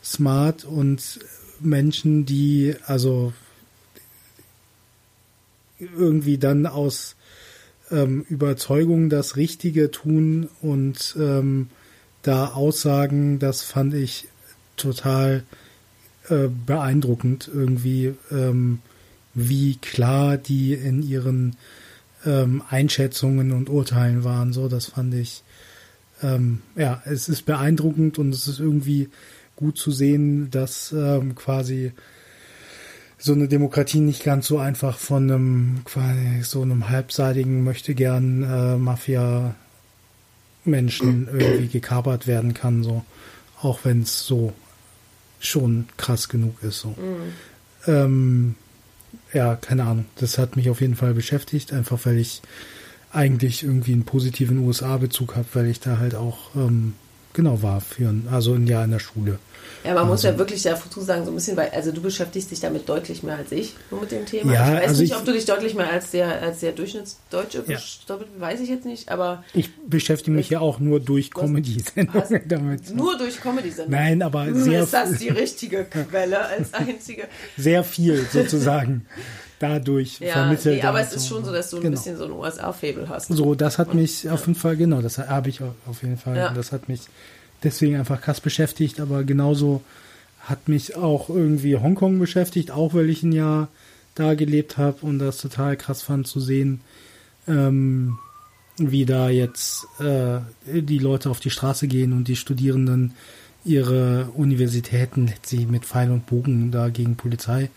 smart 0.03 0.65
und 0.65 1.19
Menschen, 1.61 2.25
die 2.25 2.75
also 2.85 3.31
irgendwie 5.79 6.37
dann 6.37 6.65
aus 6.65 7.15
ähm, 7.89 8.25
Überzeugung 8.27 9.09
das 9.09 9.37
Richtige 9.37 9.91
tun 9.91 10.49
und 10.61 11.15
ähm, 11.17 11.69
da 12.21 12.47
Aussagen, 12.47 13.39
das 13.39 13.63
fand 13.63 13.93
ich 13.93 14.27
total 14.77 15.43
äh, 16.29 16.47
beeindruckend 16.65 17.49
irgendwie, 17.53 18.13
ähm, 18.31 18.79
wie 19.33 19.77
klar 19.77 20.37
die 20.37 20.73
in 20.73 21.01
ihren 21.03 21.55
ähm, 22.25 22.61
Einschätzungen 22.69 23.51
und 23.51 23.69
Urteilen 23.69 24.23
waren. 24.23 24.53
So, 24.53 24.67
das 24.67 24.87
fand 24.87 25.13
ich, 25.13 25.43
ähm, 26.21 26.61
ja, 26.75 27.01
es 27.05 27.29
ist 27.29 27.45
beeindruckend 27.45 28.19
und 28.19 28.33
es 28.33 28.47
ist 28.47 28.59
irgendwie 28.59 29.09
gut 29.55 29.77
zu 29.77 29.91
sehen, 29.91 30.49
dass 30.51 30.91
ähm, 30.91 31.35
quasi 31.35 31.91
so 33.17 33.33
eine 33.33 33.47
Demokratie 33.47 33.99
nicht 33.99 34.23
ganz 34.23 34.47
so 34.47 34.57
einfach 34.57 34.97
von 34.97 35.29
einem 35.29 35.81
quasi 35.85 36.41
so 36.41 36.61
einem 36.63 36.89
halbseitigen 36.89 37.63
möchte 37.63 37.93
gern 37.93 38.43
äh, 38.43 38.77
Mafia 38.77 39.55
Menschen 40.63 41.27
irgendwie 41.31 41.67
gekapert 41.67 42.27
werden 42.27 42.53
kann, 42.53 42.83
so. 42.83 43.03
Auch 43.61 43.79
wenn 43.83 44.01
es 44.01 44.25
so 44.25 44.53
schon 45.39 45.87
krass 45.97 46.29
genug 46.29 46.61
ist, 46.63 46.79
so. 46.79 46.89
Mhm. 46.89 47.33
Ähm, 47.87 48.55
ja, 49.33 49.55
keine 49.55 49.83
Ahnung. 49.83 50.05
Das 50.15 50.37
hat 50.37 50.55
mich 50.55 50.69
auf 50.69 50.81
jeden 50.81 50.95
Fall 50.95 51.13
beschäftigt, 51.13 51.73
einfach 51.73 51.99
weil 52.05 52.17
ich 52.17 52.41
eigentlich 53.11 53.63
irgendwie 53.63 53.93
einen 53.93 54.05
positiven 54.05 54.59
USA-Bezug 54.59 55.35
habe, 55.35 55.47
weil 55.53 55.67
ich 55.67 55.79
da 55.79 55.97
halt 55.97 56.15
auch 56.15 56.55
ähm, 56.55 56.93
genau 57.33 57.61
war 57.61 57.81
für 57.81 58.13
also 58.31 58.53
ein 58.53 58.67
Jahr 58.67 58.85
in 58.85 58.91
der 58.91 58.99
Schule. 58.99 59.39
Ja, 59.83 59.91
man 59.91 60.03
also, 60.03 60.11
muss 60.11 60.23
ja 60.23 60.37
wirklich 60.37 60.61
dazu 60.61 61.01
sagen, 61.01 61.25
so 61.25 61.31
ein 61.31 61.35
bisschen, 61.35 61.57
weil, 61.57 61.69
also 61.69 61.91
du 61.91 62.01
beschäftigst 62.01 62.51
dich 62.51 62.59
damit 62.59 62.87
deutlich 62.87 63.23
mehr 63.23 63.37
als 63.37 63.51
ich 63.51 63.73
nur 63.89 64.01
mit 64.01 64.11
dem 64.11 64.25
Thema. 64.25 64.53
Ja, 64.53 64.67
ich 64.67 64.81
weiß 64.81 64.87
also 64.89 65.01
nicht, 65.01 65.11
ich, 65.11 65.17
ob 65.17 65.25
du 65.25 65.33
dich 65.33 65.45
deutlich 65.45 65.73
mehr 65.73 65.89
als 65.89 66.11
der, 66.11 66.41
als 66.41 66.59
der 66.59 66.71
Durchschnittsdeutsche 66.73 67.63
ja. 67.67 67.79
weiß 68.37 68.59
ich 68.59 68.69
jetzt 68.69 68.85
nicht, 68.85 69.09
aber. 69.09 69.43
Ich 69.53 69.69
beschäftige 69.87 70.31
mich 70.31 70.47
ich, 70.47 70.51
ja 70.51 70.59
auch 70.59 70.79
nur 70.79 70.99
durch 70.99 71.31
Comedy-Sendungen 71.31 72.41
damit. 72.47 72.95
Nur 72.95 73.17
durch 73.17 73.41
Comedy-Sendungen? 73.41 73.99
Nein, 73.99 74.21
aber 74.21 74.53
sehr. 74.53 74.83
Ist 74.83 74.93
das 74.93 75.17
die 75.17 75.29
richtige 75.29 75.85
Quelle 75.85 76.45
als 76.45 76.73
einzige? 76.73 77.27
Sehr 77.57 77.83
viel 77.83 78.25
sozusagen. 78.31 79.05
Dadurch 79.61 80.19
ja, 80.19 80.33
vermittelt. 80.33 80.81
Nee, 80.81 80.87
aber 80.87 81.01
es 81.01 81.13
ist 81.13 81.27
schon 81.27 81.45
so, 81.45 81.51
dass 81.51 81.69
du 81.69 81.77
genau. 81.77 81.89
ein 81.89 81.91
bisschen 81.91 82.17
so 82.17 82.25
ein 82.25 82.31
USA-Fable 82.31 83.07
hast. 83.09 83.27
So, 83.27 83.55
das 83.55 83.77
hat 83.77 83.93
mich 83.93 84.29
auf 84.29 84.47
jeden 84.47 84.59
Fall, 84.59 84.77
genau, 84.77 85.01
das 85.01 85.17
habe 85.17 85.49
ich 85.49 85.61
auf 85.61 86.01
jeden 86.01 86.17
Fall. 86.17 86.37
Ja. 86.37 86.53
Das 86.53 86.71
hat 86.71 86.89
mich 86.89 87.01
deswegen 87.63 87.95
einfach 87.95 88.21
krass 88.21 88.41
beschäftigt, 88.41 88.99
aber 88.99 89.23
genauso 89.23 89.81
hat 90.39 90.67
mich 90.67 90.95
auch 90.95 91.29
irgendwie 91.29 91.77
Hongkong 91.77 92.17
beschäftigt, 92.17 92.71
auch 92.71 92.93
weil 92.93 93.09
ich 93.09 93.21
ein 93.23 93.31
Jahr 93.31 93.67
da 94.15 94.33
gelebt 94.33 94.77
habe 94.77 94.97
und 95.05 95.19
das 95.19 95.37
total 95.37 95.77
krass 95.77 96.01
fand 96.01 96.27
zu 96.27 96.39
sehen, 96.39 96.81
ähm, 97.47 98.17
wie 98.77 99.05
da 99.05 99.29
jetzt 99.29 99.85
äh, 99.99 100.39
die 100.65 100.99
Leute 100.99 101.29
auf 101.29 101.39
die 101.39 101.51
Straße 101.51 101.87
gehen 101.87 102.13
und 102.13 102.27
die 102.27 102.35
Studierenden 102.35 103.13
ihre 103.63 104.29
Universitäten 104.35 105.27
letztlich 105.27 105.67
mit 105.67 105.85
Pfeil 105.85 106.11
und 106.11 106.25
Bogen 106.25 106.71
da 106.71 106.89
gegen 106.89 107.15
Polizei 107.15 107.69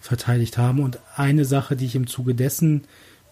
verteidigt 0.00 0.58
haben. 0.58 0.80
Und 0.80 0.98
eine 1.16 1.44
Sache, 1.44 1.76
die 1.76 1.86
ich 1.86 1.96
im 1.96 2.06
Zuge 2.06 2.34
dessen 2.34 2.84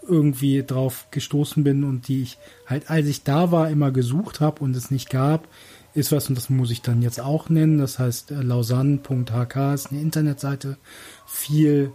irgendwie 0.08 0.62
drauf 0.62 1.06
gestoßen 1.10 1.62
bin 1.62 1.84
und 1.84 2.08
die 2.08 2.22
ich 2.22 2.38
halt, 2.66 2.90
als 2.90 3.06
ich 3.06 3.22
da 3.22 3.52
war, 3.52 3.70
immer 3.70 3.90
gesucht 3.90 4.40
habe 4.40 4.62
und 4.62 4.74
es 4.74 4.90
nicht 4.90 5.10
gab, 5.10 5.46
ist 5.94 6.12
was, 6.12 6.28
und 6.28 6.36
das 6.36 6.50
muss 6.50 6.70
ich 6.70 6.82
dann 6.82 7.02
jetzt 7.02 7.20
auch 7.20 7.48
nennen, 7.48 7.78
das 7.78 7.98
heißt 7.98 8.30
äh, 8.30 8.42
lausanne.hk 8.42 9.74
ist 9.74 9.90
eine 9.90 10.00
Internetseite, 10.00 10.78
viel 11.26 11.92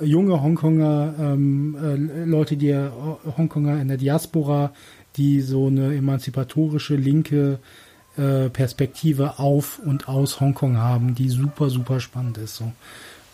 junge 0.00 0.42
Hongkonger, 0.42 1.14
ähm, 1.18 1.76
äh, 1.80 2.24
Leute, 2.24 2.56
die 2.56 2.70
äh, 2.70 2.90
Hongkonger 3.36 3.80
in 3.80 3.88
der 3.88 3.98
Diaspora, 3.98 4.72
die 5.16 5.40
so 5.42 5.66
eine 5.66 5.94
emanzipatorische 5.94 6.96
linke 6.96 7.60
äh, 8.16 8.48
Perspektive 8.48 9.38
auf 9.38 9.78
und 9.78 10.08
aus 10.08 10.40
Hongkong 10.40 10.76
haben, 10.76 11.14
die 11.14 11.28
super, 11.28 11.70
super 11.70 12.00
spannend 12.00 12.38
ist. 12.38 12.56
So. 12.56 12.72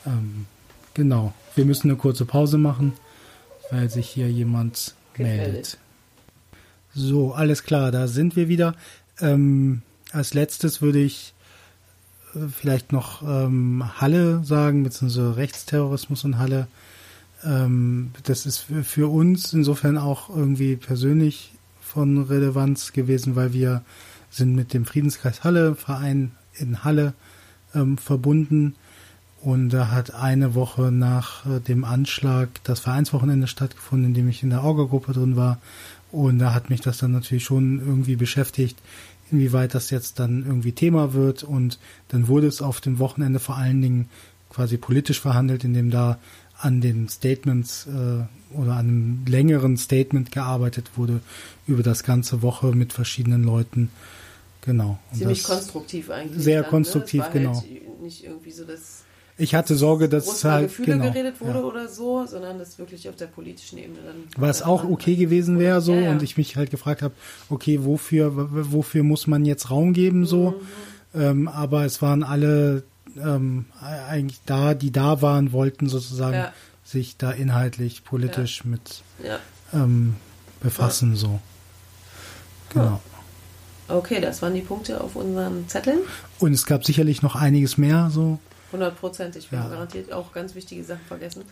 Ähm, 0.06 0.46
genau. 0.94 1.34
Wir 1.54 1.64
müssen 1.64 1.90
eine 1.90 1.98
kurze 1.98 2.24
Pause 2.24 2.58
machen, 2.58 2.94
weil 3.70 3.90
sich 3.90 4.08
hier 4.08 4.30
jemand 4.30 4.94
Gefällt. 5.14 5.40
meldet. 5.40 5.78
So, 6.94 7.34
alles 7.34 7.62
klar, 7.62 7.90
da 7.92 8.08
sind 8.08 8.36
wir 8.36 8.48
wieder. 8.48 8.74
Ähm, 9.20 9.82
als 10.12 10.34
letztes 10.34 10.82
würde 10.82 11.00
ich 11.00 11.34
äh, 12.34 12.48
vielleicht 12.48 12.92
noch 12.92 13.22
ähm, 13.22 13.84
Halle 14.00 14.42
sagen, 14.44 14.82
beziehungsweise 14.82 15.36
Rechtsterrorismus 15.36 16.24
in 16.24 16.38
Halle. 16.38 16.66
Ähm, 17.44 18.12
das 18.24 18.46
ist 18.46 18.66
für 18.82 19.10
uns 19.10 19.52
insofern 19.52 19.98
auch 19.98 20.28
irgendwie 20.30 20.76
persönlich 20.76 21.52
von 21.80 22.22
Relevanz 22.24 22.92
gewesen, 22.92 23.36
weil 23.36 23.52
wir 23.52 23.82
sind 24.30 24.54
mit 24.54 24.72
dem 24.72 24.84
Friedenskreis 24.84 25.44
Halle, 25.44 25.74
Verein 25.74 26.32
in 26.54 26.84
Halle, 26.84 27.14
ähm, 27.74 27.98
verbunden. 27.98 28.74
Und 29.42 29.70
da 29.70 29.90
hat 29.90 30.14
eine 30.14 30.54
Woche 30.54 30.92
nach 30.92 31.46
äh, 31.46 31.60
dem 31.60 31.84
Anschlag 31.84 32.48
das 32.64 32.80
Vereinswochenende 32.80 33.46
stattgefunden, 33.46 34.08
in 34.08 34.14
dem 34.14 34.28
ich 34.28 34.42
in 34.42 34.50
der 34.50 34.62
Orga-Gruppe 34.62 35.12
drin 35.12 35.36
war. 35.36 35.58
Und 36.12 36.38
da 36.38 36.52
hat 36.52 36.70
mich 36.70 36.80
das 36.80 36.98
dann 36.98 37.12
natürlich 37.12 37.44
schon 37.44 37.78
irgendwie 37.78 38.16
beschäftigt, 38.16 38.78
inwieweit 39.30 39.74
das 39.74 39.90
jetzt 39.90 40.18
dann 40.18 40.44
irgendwie 40.44 40.72
Thema 40.72 41.14
wird. 41.14 41.42
Und 41.42 41.78
dann 42.08 42.28
wurde 42.28 42.48
es 42.48 42.60
auf 42.60 42.80
dem 42.80 42.98
Wochenende 42.98 43.38
vor 43.38 43.56
allen 43.56 43.80
Dingen 43.80 44.08
quasi 44.50 44.76
politisch 44.76 45.20
verhandelt, 45.20 45.64
indem 45.64 45.90
da 45.90 46.18
an 46.58 46.80
den 46.80 47.08
Statements 47.08 47.86
äh, 47.86 48.54
oder 48.54 48.72
an 48.72 48.78
einem 48.78 49.24
längeren 49.26 49.76
Statement 49.76 50.32
gearbeitet 50.32 50.90
wurde 50.96 51.20
über 51.66 51.82
das 51.82 52.02
ganze 52.02 52.42
Woche 52.42 52.72
mit 52.72 52.92
verschiedenen 52.92 53.44
Leuten. 53.44 53.90
Genau. 54.62 54.98
Und 55.12 55.18
Ziemlich 55.18 55.42
konstruktiv 55.42 56.10
eigentlich. 56.10 56.42
Sehr 56.42 56.56
dann, 56.56 56.64
ne? 56.64 56.70
konstruktiv, 56.70 57.22
ne? 57.24 57.30
genau. 57.32 57.54
Halt 57.54 58.00
nicht 58.02 58.24
irgendwie 58.24 58.50
so 58.50 58.64
das 58.64 59.04
ich 59.40 59.54
hatte 59.54 59.74
Sorge, 59.74 60.10
dass 60.10 60.30
es 60.30 60.44
halt 60.44 60.68
Gefühle 60.68 60.98
genau, 60.98 61.04
geredet 61.10 61.40
wurde 61.40 61.60
ja. 61.60 61.64
oder 61.64 61.88
so, 61.88 62.26
sondern 62.26 62.58
dass 62.58 62.78
wirklich 62.78 63.08
auf 63.08 63.16
der 63.16 63.26
politischen 63.26 63.78
Ebene 63.78 64.00
dann. 64.04 64.16
Was 64.36 64.60
auch 64.60 64.84
okay 64.84 65.16
gewesen 65.16 65.58
wäre 65.58 65.80
so 65.80 65.94
ja, 65.94 66.00
ja. 66.02 66.10
und 66.10 66.22
ich 66.22 66.36
mich 66.36 66.56
halt 66.56 66.70
gefragt 66.70 67.00
habe, 67.00 67.14
okay, 67.48 67.82
wofür 67.82 68.32
wofür 68.70 69.02
muss 69.02 69.26
man 69.26 69.46
jetzt 69.46 69.70
Raum 69.70 69.94
geben 69.94 70.26
so? 70.26 70.60
Mhm. 71.14 71.20
Ähm, 71.22 71.48
aber 71.48 71.86
es 71.86 72.02
waren 72.02 72.22
alle 72.22 72.82
ähm, 73.16 73.64
eigentlich 73.82 74.40
da, 74.44 74.74
die 74.74 74.92
da 74.92 75.22
waren, 75.22 75.52
wollten 75.52 75.88
sozusagen 75.88 76.48
sich 76.84 77.16
da 77.16 77.30
inhaltlich 77.30 78.04
politisch 78.04 78.66
mit 78.66 79.02
ähm, 79.72 80.16
befassen 80.60 81.16
so. 81.16 81.40
Genau. 82.74 83.00
Okay, 83.90 84.20
das 84.20 84.42
waren 84.42 84.54
die 84.54 84.60
Punkte 84.60 85.00
auf 85.00 85.16
unseren 85.16 85.68
Zetteln. 85.68 86.00
Und 86.38 86.52
es 86.52 86.66
gab 86.66 86.84
sicherlich 86.84 87.22
noch 87.22 87.36
einiges 87.36 87.78
mehr 87.78 88.10
so. 88.12 88.38
Hundertprozentig. 88.72 89.50
Wir 89.50 89.58
ja. 89.58 89.64
haben 89.64 89.72
garantiert 89.72 90.12
auch 90.12 90.32
ganz 90.32 90.54
wichtige 90.54 90.84
Sachen 90.84 91.04
vergessen. 91.06 91.42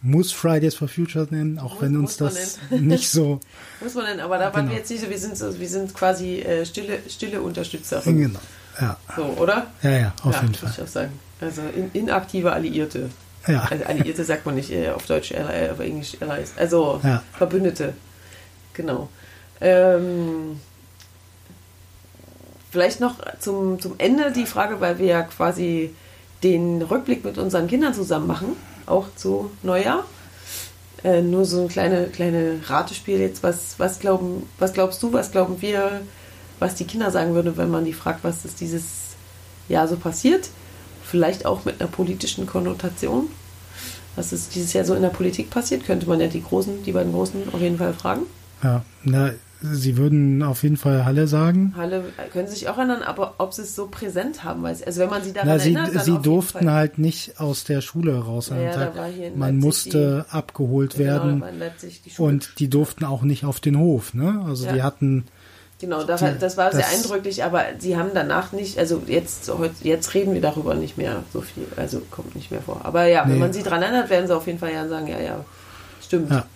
Muss 0.00 0.32
Fridays 0.32 0.74
for 0.74 0.88
Future 0.88 1.26
nennen, 1.30 1.58
auch 1.58 1.74
muss, 1.74 1.82
wenn 1.82 1.96
uns 1.96 2.16
das 2.16 2.58
nicht 2.70 3.10
so. 3.10 3.40
muss 3.80 3.94
man 3.94 4.04
nennen, 4.06 4.20
aber 4.20 4.38
da 4.38 4.44
waren 4.46 4.62
genau. 4.62 4.70
wir 4.70 4.78
jetzt 4.78 4.90
nicht 4.90 5.02
so, 5.02 5.10
wir 5.10 5.18
sind 5.18 5.36
so, 5.36 5.58
wir 5.58 5.68
sind 5.68 5.94
quasi 5.94 6.40
äh, 6.40 6.64
stille, 6.64 6.98
stille 7.08 7.42
Unterstützerin. 7.42 8.16
Genau. 8.16 8.40
Ja. 8.80 8.96
So, 9.14 9.24
oder? 9.24 9.66
Ja, 9.82 9.90
ja, 9.90 10.14
auf 10.22 10.34
ja, 10.34 10.42
jeden 10.42 10.54
Fall. 10.54 10.70
Ich 10.74 10.82
auch 10.82 10.86
sagen. 10.86 11.18
Also 11.40 11.62
in, 11.76 11.90
inaktive 11.92 12.52
Alliierte. 12.52 13.10
Ja. 13.46 13.66
Also 13.70 13.84
Alliierte 13.84 14.24
sagt 14.24 14.46
man 14.46 14.54
nicht 14.54 14.70
äh, 14.70 14.90
auf 14.90 15.04
Deutsch, 15.06 15.32
äh, 15.32 15.68
auf 15.70 15.80
Englisch 15.80 16.16
Allies. 16.20 16.52
Also 16.56 17.00
ja. 17.02 17.22
Verbündete. 17.34 17.92
Genau. 18.72 19.10
Ähm, 19.60 20.58
vielleicht 22.72 23.00
noch 23.00 23.16
zum, 23.38 23.80
zum 23.80 23.94
Ende 23.98 24.32
die 24.32 24.46
Frage, 24.46 24.80
weil 24.80 24.98
wir 24.98 25.06
ja 25.06 25.22
quasi 25.22 25.94
den 26.42 26.82
Rückblick 26.82 27.24
mit 27.24 27.38
unseren 27.38 27.68
Kindern 27.68 27.94
zusammen 27.94 28.26
machen, 28.26 28.56
auch 28.86 29.06
zu 29.14 29.50
Neujahr. 29.62 30.04
Äh, 31.04 31.20
nur 31.20 31.44
so 31.44 31.62
ein 31.62 31.68
kleine, 31.68 32.06
kleine 32.06 32.60
Ratespiel 32.66 33.20
jetzt. 33.20 33.42
Was, 33.42 33.74
was, 33.78 34.00
glauben, 34.00 34.48
was 34.58 34.72
glaubst 34.72 35.02
du, 35.02 35.12
was 35.12 35.30
glauben 35.30 35.60
wir, 35.60 36.00
was 36.58 36.74
die 36.74 36.84
Kinder 36.84 37.10
sagen 37.10 37.34
würden, 37.34 37.56
wenn 37.56 37.70
man 37.70 37.84
die 37.84 37.92
fragt, 37.92 38.24
was 38.24 38.44
ist 38.44 38.60
dieses 38.60 38.84
Jahr 39.68 39.86
so 39.86 39.96
passiert? 39.96 40.48
Vielleicht 41.04 41.44
auch 41.44 41.64
mit 41.64 41.80
einer 41.80 41.90
politischen 41.90 42.46
Konnotation. 42.46 43.28
Was 44.16 44.32
ist 44.32 44.54
dieses 44.54 44.72
Jahr 44.72 44.84
so 44.84 44.94
in 44.94 45.02
der 45.02 45.08
Politik 45.08 45.50
passiert? 45.50 45.84
Könnte 45.84 46.08
man 46.08 46.20
ja 46.20 46.28
die 46.28 46.42
Großen, 46.42 46.84
die 46.84 46.92
beiden 46.92 47.12
Großen 47.12 47.52
auf 47.52 47.60
jeden 47.60 47.78
Fall 47.78 47.94
fragen. 47.94 48.22
Ja, 48.62 48.84
na, 49.02 49.32
Sie 49.62 49.96
würden 49.96 50.42
auf 50.42 50.62
jeden 50.62 50.76
Fall 50.76 51.04
Halle 51.04 51.26
sagen. 51.28 51.74
Halle 51.76 52.04
können 52.32 52.48
Sie 52.48 52.54
sich 52.54 52.68
auch 52.68 52.78
erinnern, 52.78 53.02
aber 53.02 53.34
ob 53.38 53.54
Sie 53.54 53.62
es 53.62 53.74
so 53.76 53.86
präsent 53.86 54.44
haben, 54.44 54.62
weiß 54.62 54.82
also 54.82 55.00
wenn 55.00 55.10
man 55.10 55.22
Sie 55.22 55.32
daran 55.32 55.48
Na, 55.48 55.58
Sie, 55.58 55.74
erinnert, 55.74 56.04
Sie 56.04 56.18
durften 56.18 56.70
halt 56.70 56.98
nicht 56.98 57.40
aus 57.40 57.64
der 57.64 57.80
Schule 57.80 58.18
raus. 58.18 58.50
Ja, 58.50 58.60
ja, 58.60 58.92
man 59.34 59.58
musste 59.58 60.26
die, 60.28 60.34
abgeholt 60.34 60.96
genau, 60.96 61.04
werden 61.04 61.42
die 62.06 62.20
und 62.20 62.58
die 62.58 62.68
durften 62.68 63.04
auch 63.04 63.22
nicht 63.22 63.44
auf 63.44 63.60
den 63.60 63.78
Hof. 63.78 64.14
Ne? 64.14 64.44
Also 64.46 64.66
ja. 64.66 64.72
die 64.72 64.82
hatten 64.82 65.24
Genau, 65.82 66.04
das, 66.04 66.22
das 66.38 66.56
war 66.56 66.70
sehr 66.70 66.86
eindrücklich, 66.86 67.42
aber 67.42 67.64
sie 67.80 67.96
haben 67.96 68.10
danach 68.14 68.52
nicht, 68.52 68.78
also 68.78 69.02
jetzt, 69.08 69.50
jetzt 69.82 70.14
reden 70.14 70.32
wir 70.32 70.40
darüber 70.40 70.74
nicht 70.74 70.96
mehr 70.96 71.24
so 71.32 71.40
viel, 71.40 71.66
also 71.76 72.00
kommt 72.08 72.36
nicht 72.36 72.52
mehr 72.52 72.62
vor. 72.62 72.82
Aber 72.84 73.06
ja, 73.06 73.24
nee. 73.24 73.32
wenn 73.32 73.40
man 73.40 73.52
sie 73.52 73.64
daran 73.64 73.82
erinnert, 73.82 74.08
werden 74.08 74.28
sie 74.28 74.36
auf 74.36 74.46
jeden 74.46 74.60
Fall 74.60 74.72
ja 74.72 74.86
sagen, 74.86 75.08
ja, 75.08 75.18
ja, 75.18 75.44
stimmt. 76.00 76.30
Ja. 76.30 76.46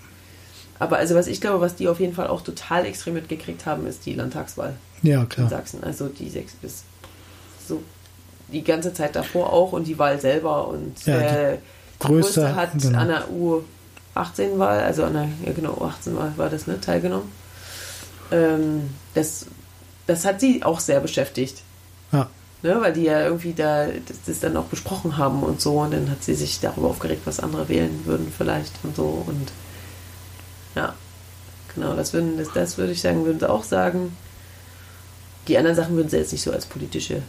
Aber 0.78 0.96
also 0.96 1.14
was 1.14 1.26
ich 1.26 1.40
glaube, 1.40 1.60
was 1.60 1.76
die 1.76 1.88
auf 1.88 2.00
jeden 2.00 2.14
Fall 2.14 2.26
auch 2.26 2.42
total 2.42 2.86
extrem 2.86 3.14
mitgekriegt 3.14 3.66
haben, 3.66 3.86
ist 3.86 4.06
die 4.06 4.14
Landtagswahl 4.14 4.74
ja, 5.02 5.24
klar. 5.24 5.46
in 5.46 5.50
Sachsen. 5.50 5.84
Also 5.84 6.08
die 6.08 6.28
sechs 6.28 6.52
bis 6.54 6.84
so 7.66 7.82
die 8.48 8.62
ganze 8.62 8.92
Zeit 8.92 9.16
davor 9.16 9.52
auch 9.52 9.72
und 9.72 9.86
die 9.86 9.98
Wahl 9.98 10.20
selber 10.20 10.68
und 10.68 11.04
ja, 11.04 11.18
größte, 11.18 11.58
größte 12.00 12.56
hat 12.56 12.70
genau. 12.78 12.98
an 12.98 13.08
der 13.08 13.24
U18-Wahl, 13.28 14.80
also 14.80 15.04
an 15.04 15.14
der 15.14 15.28
ja 15.44 15.52
genau, 15.52 15.72
U18-Wahl 15.74 16.32
war 16.36 16.48
das, 16.48 16.66
ne, 16.66 16.80
teilgenommen. 16.80 17.30
Ähm, 18.30 18.90
das, 19.14 19.46
das 20.06 20.24
hat 20.24 20.40
sie 20.40 20.62
auch 20.62 20.80
sehr 20.80 21.00
beschäftigt. 21.00 21.62
Ja. 22.12 22.28
Ne, 22.62 22.80
weil 22.80 22.92
die 22.92 23.02
ja 23.02 23.22
irgendwie 23.22 23.52
da 23.52 23.86
das, 23.86 24.18
das, 24.26 24.40
dann 24.40 24.56
auch 24.56 24.64
besprochen 24.64 25.18
haben 25.18 25.42
und 25.42 25.60
so 25.60 25.80
und 25.80 25.92
dann 25.92 26.10
hat 26.10 26.24
sie 26.24 26.34
sich 26.34 26.60
darüber 26.60 26.88
aufgeregt, 26.88 27.22
was 27.24 27.40
andere 27.40 27.68
wählen 27.68 28.02
würden 28.06 28.32
vielleicht 28.36 28.72
und 28.82 28.96
so 28.96 29.24
und 29.26 29.50
ja, 30.76 30.94
genau, 31.74 31.94
das, 31.94 32.12
würden, 32.12 32.38
das, 32.38 32.52
das 32.52 32.78
würde 32.78 32.92
ich 32.92 33.00
sagen, 33.00 33.24
würden 33.24 33.40
sie 33.40 33.50
auch 33.50 33.64
sagen. 33.64 34.16
Die 35.48 35.58
anderen 35.58 35.76
Sachen 35.76 35.96
würden 35.96 36.08
sie 36.08 36.18
jetzt 36.18 36.32
nicht 36.32 36.42
so 36.42 36.52
als 36.52 36.66
politische 36.66 37.22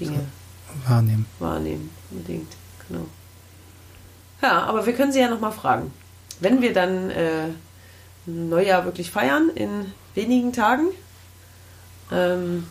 Dinge 0.00 0.20
so, 0.84 0.90
wahrnehmen. 0.90 1.26
Wahrnehmen, 1.38 1.90
unbedingt, 2.10 2.52
genau. 2.88 3.06
Ja, 4.42 4.62
aber 4.62 4.86
wir 4.86 4.92
können 4.94 5.12
sie 5.12 5.20
ja 5.20 5.28
nochmal 5.28 5.52
fragen. 5.52 5.92
Wenn 6.40 6.62
wir 6.62 6.72
dann 6.72 7.10
äh, 7.10 7.48
Neujahr 8.26 8.84
wirklich 8.84 9.10
feiern 9.10 9.50
in 9.54 9.92
wenigen 10.14 10.52
Tagen, 10.52 10.88
ähm, 12.12 12.66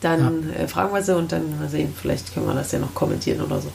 dann 0.00 0.50
ja. 0.50 0.60
äh, 0.60 0.68
fragen 0.68 0.94
wir 0.94 1.02
sie 1.02 1.16
und 1.16 1.32
dann 1.32 1.58
mal 1.58 1.68
sehen, 1.68 1.94
vielleicht 1.98 2.34
können 2.34 2.46
wir 2.46 2.54
das 2.54 2.72
ja 2.72 2.78
noch 2.78 2.94
kommentieren 2.94 3.40
oder 3.40 3.60
so. 3.60 3.72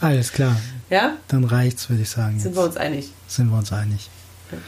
Alles 0.00 0.32
klar. 0.32 0.56
Ja? 0.90 1.16
Dann 1.28 1.44
reicht's, 1.44 1.88
würde 1.88 2.02
ich 2.02 2.10
sagen. 2.10 2.38
Sind 2.38 2.50
jetzt. 2.50 2.56
wir 2.56 2.64
uns 2.64 2.76
einig? 2.76 3.10
Sind 3.26 3.50
wir 3.50 3.58
uns 3.58 3.72
einig. 3.72 4.08
Ja. 4.50 4.58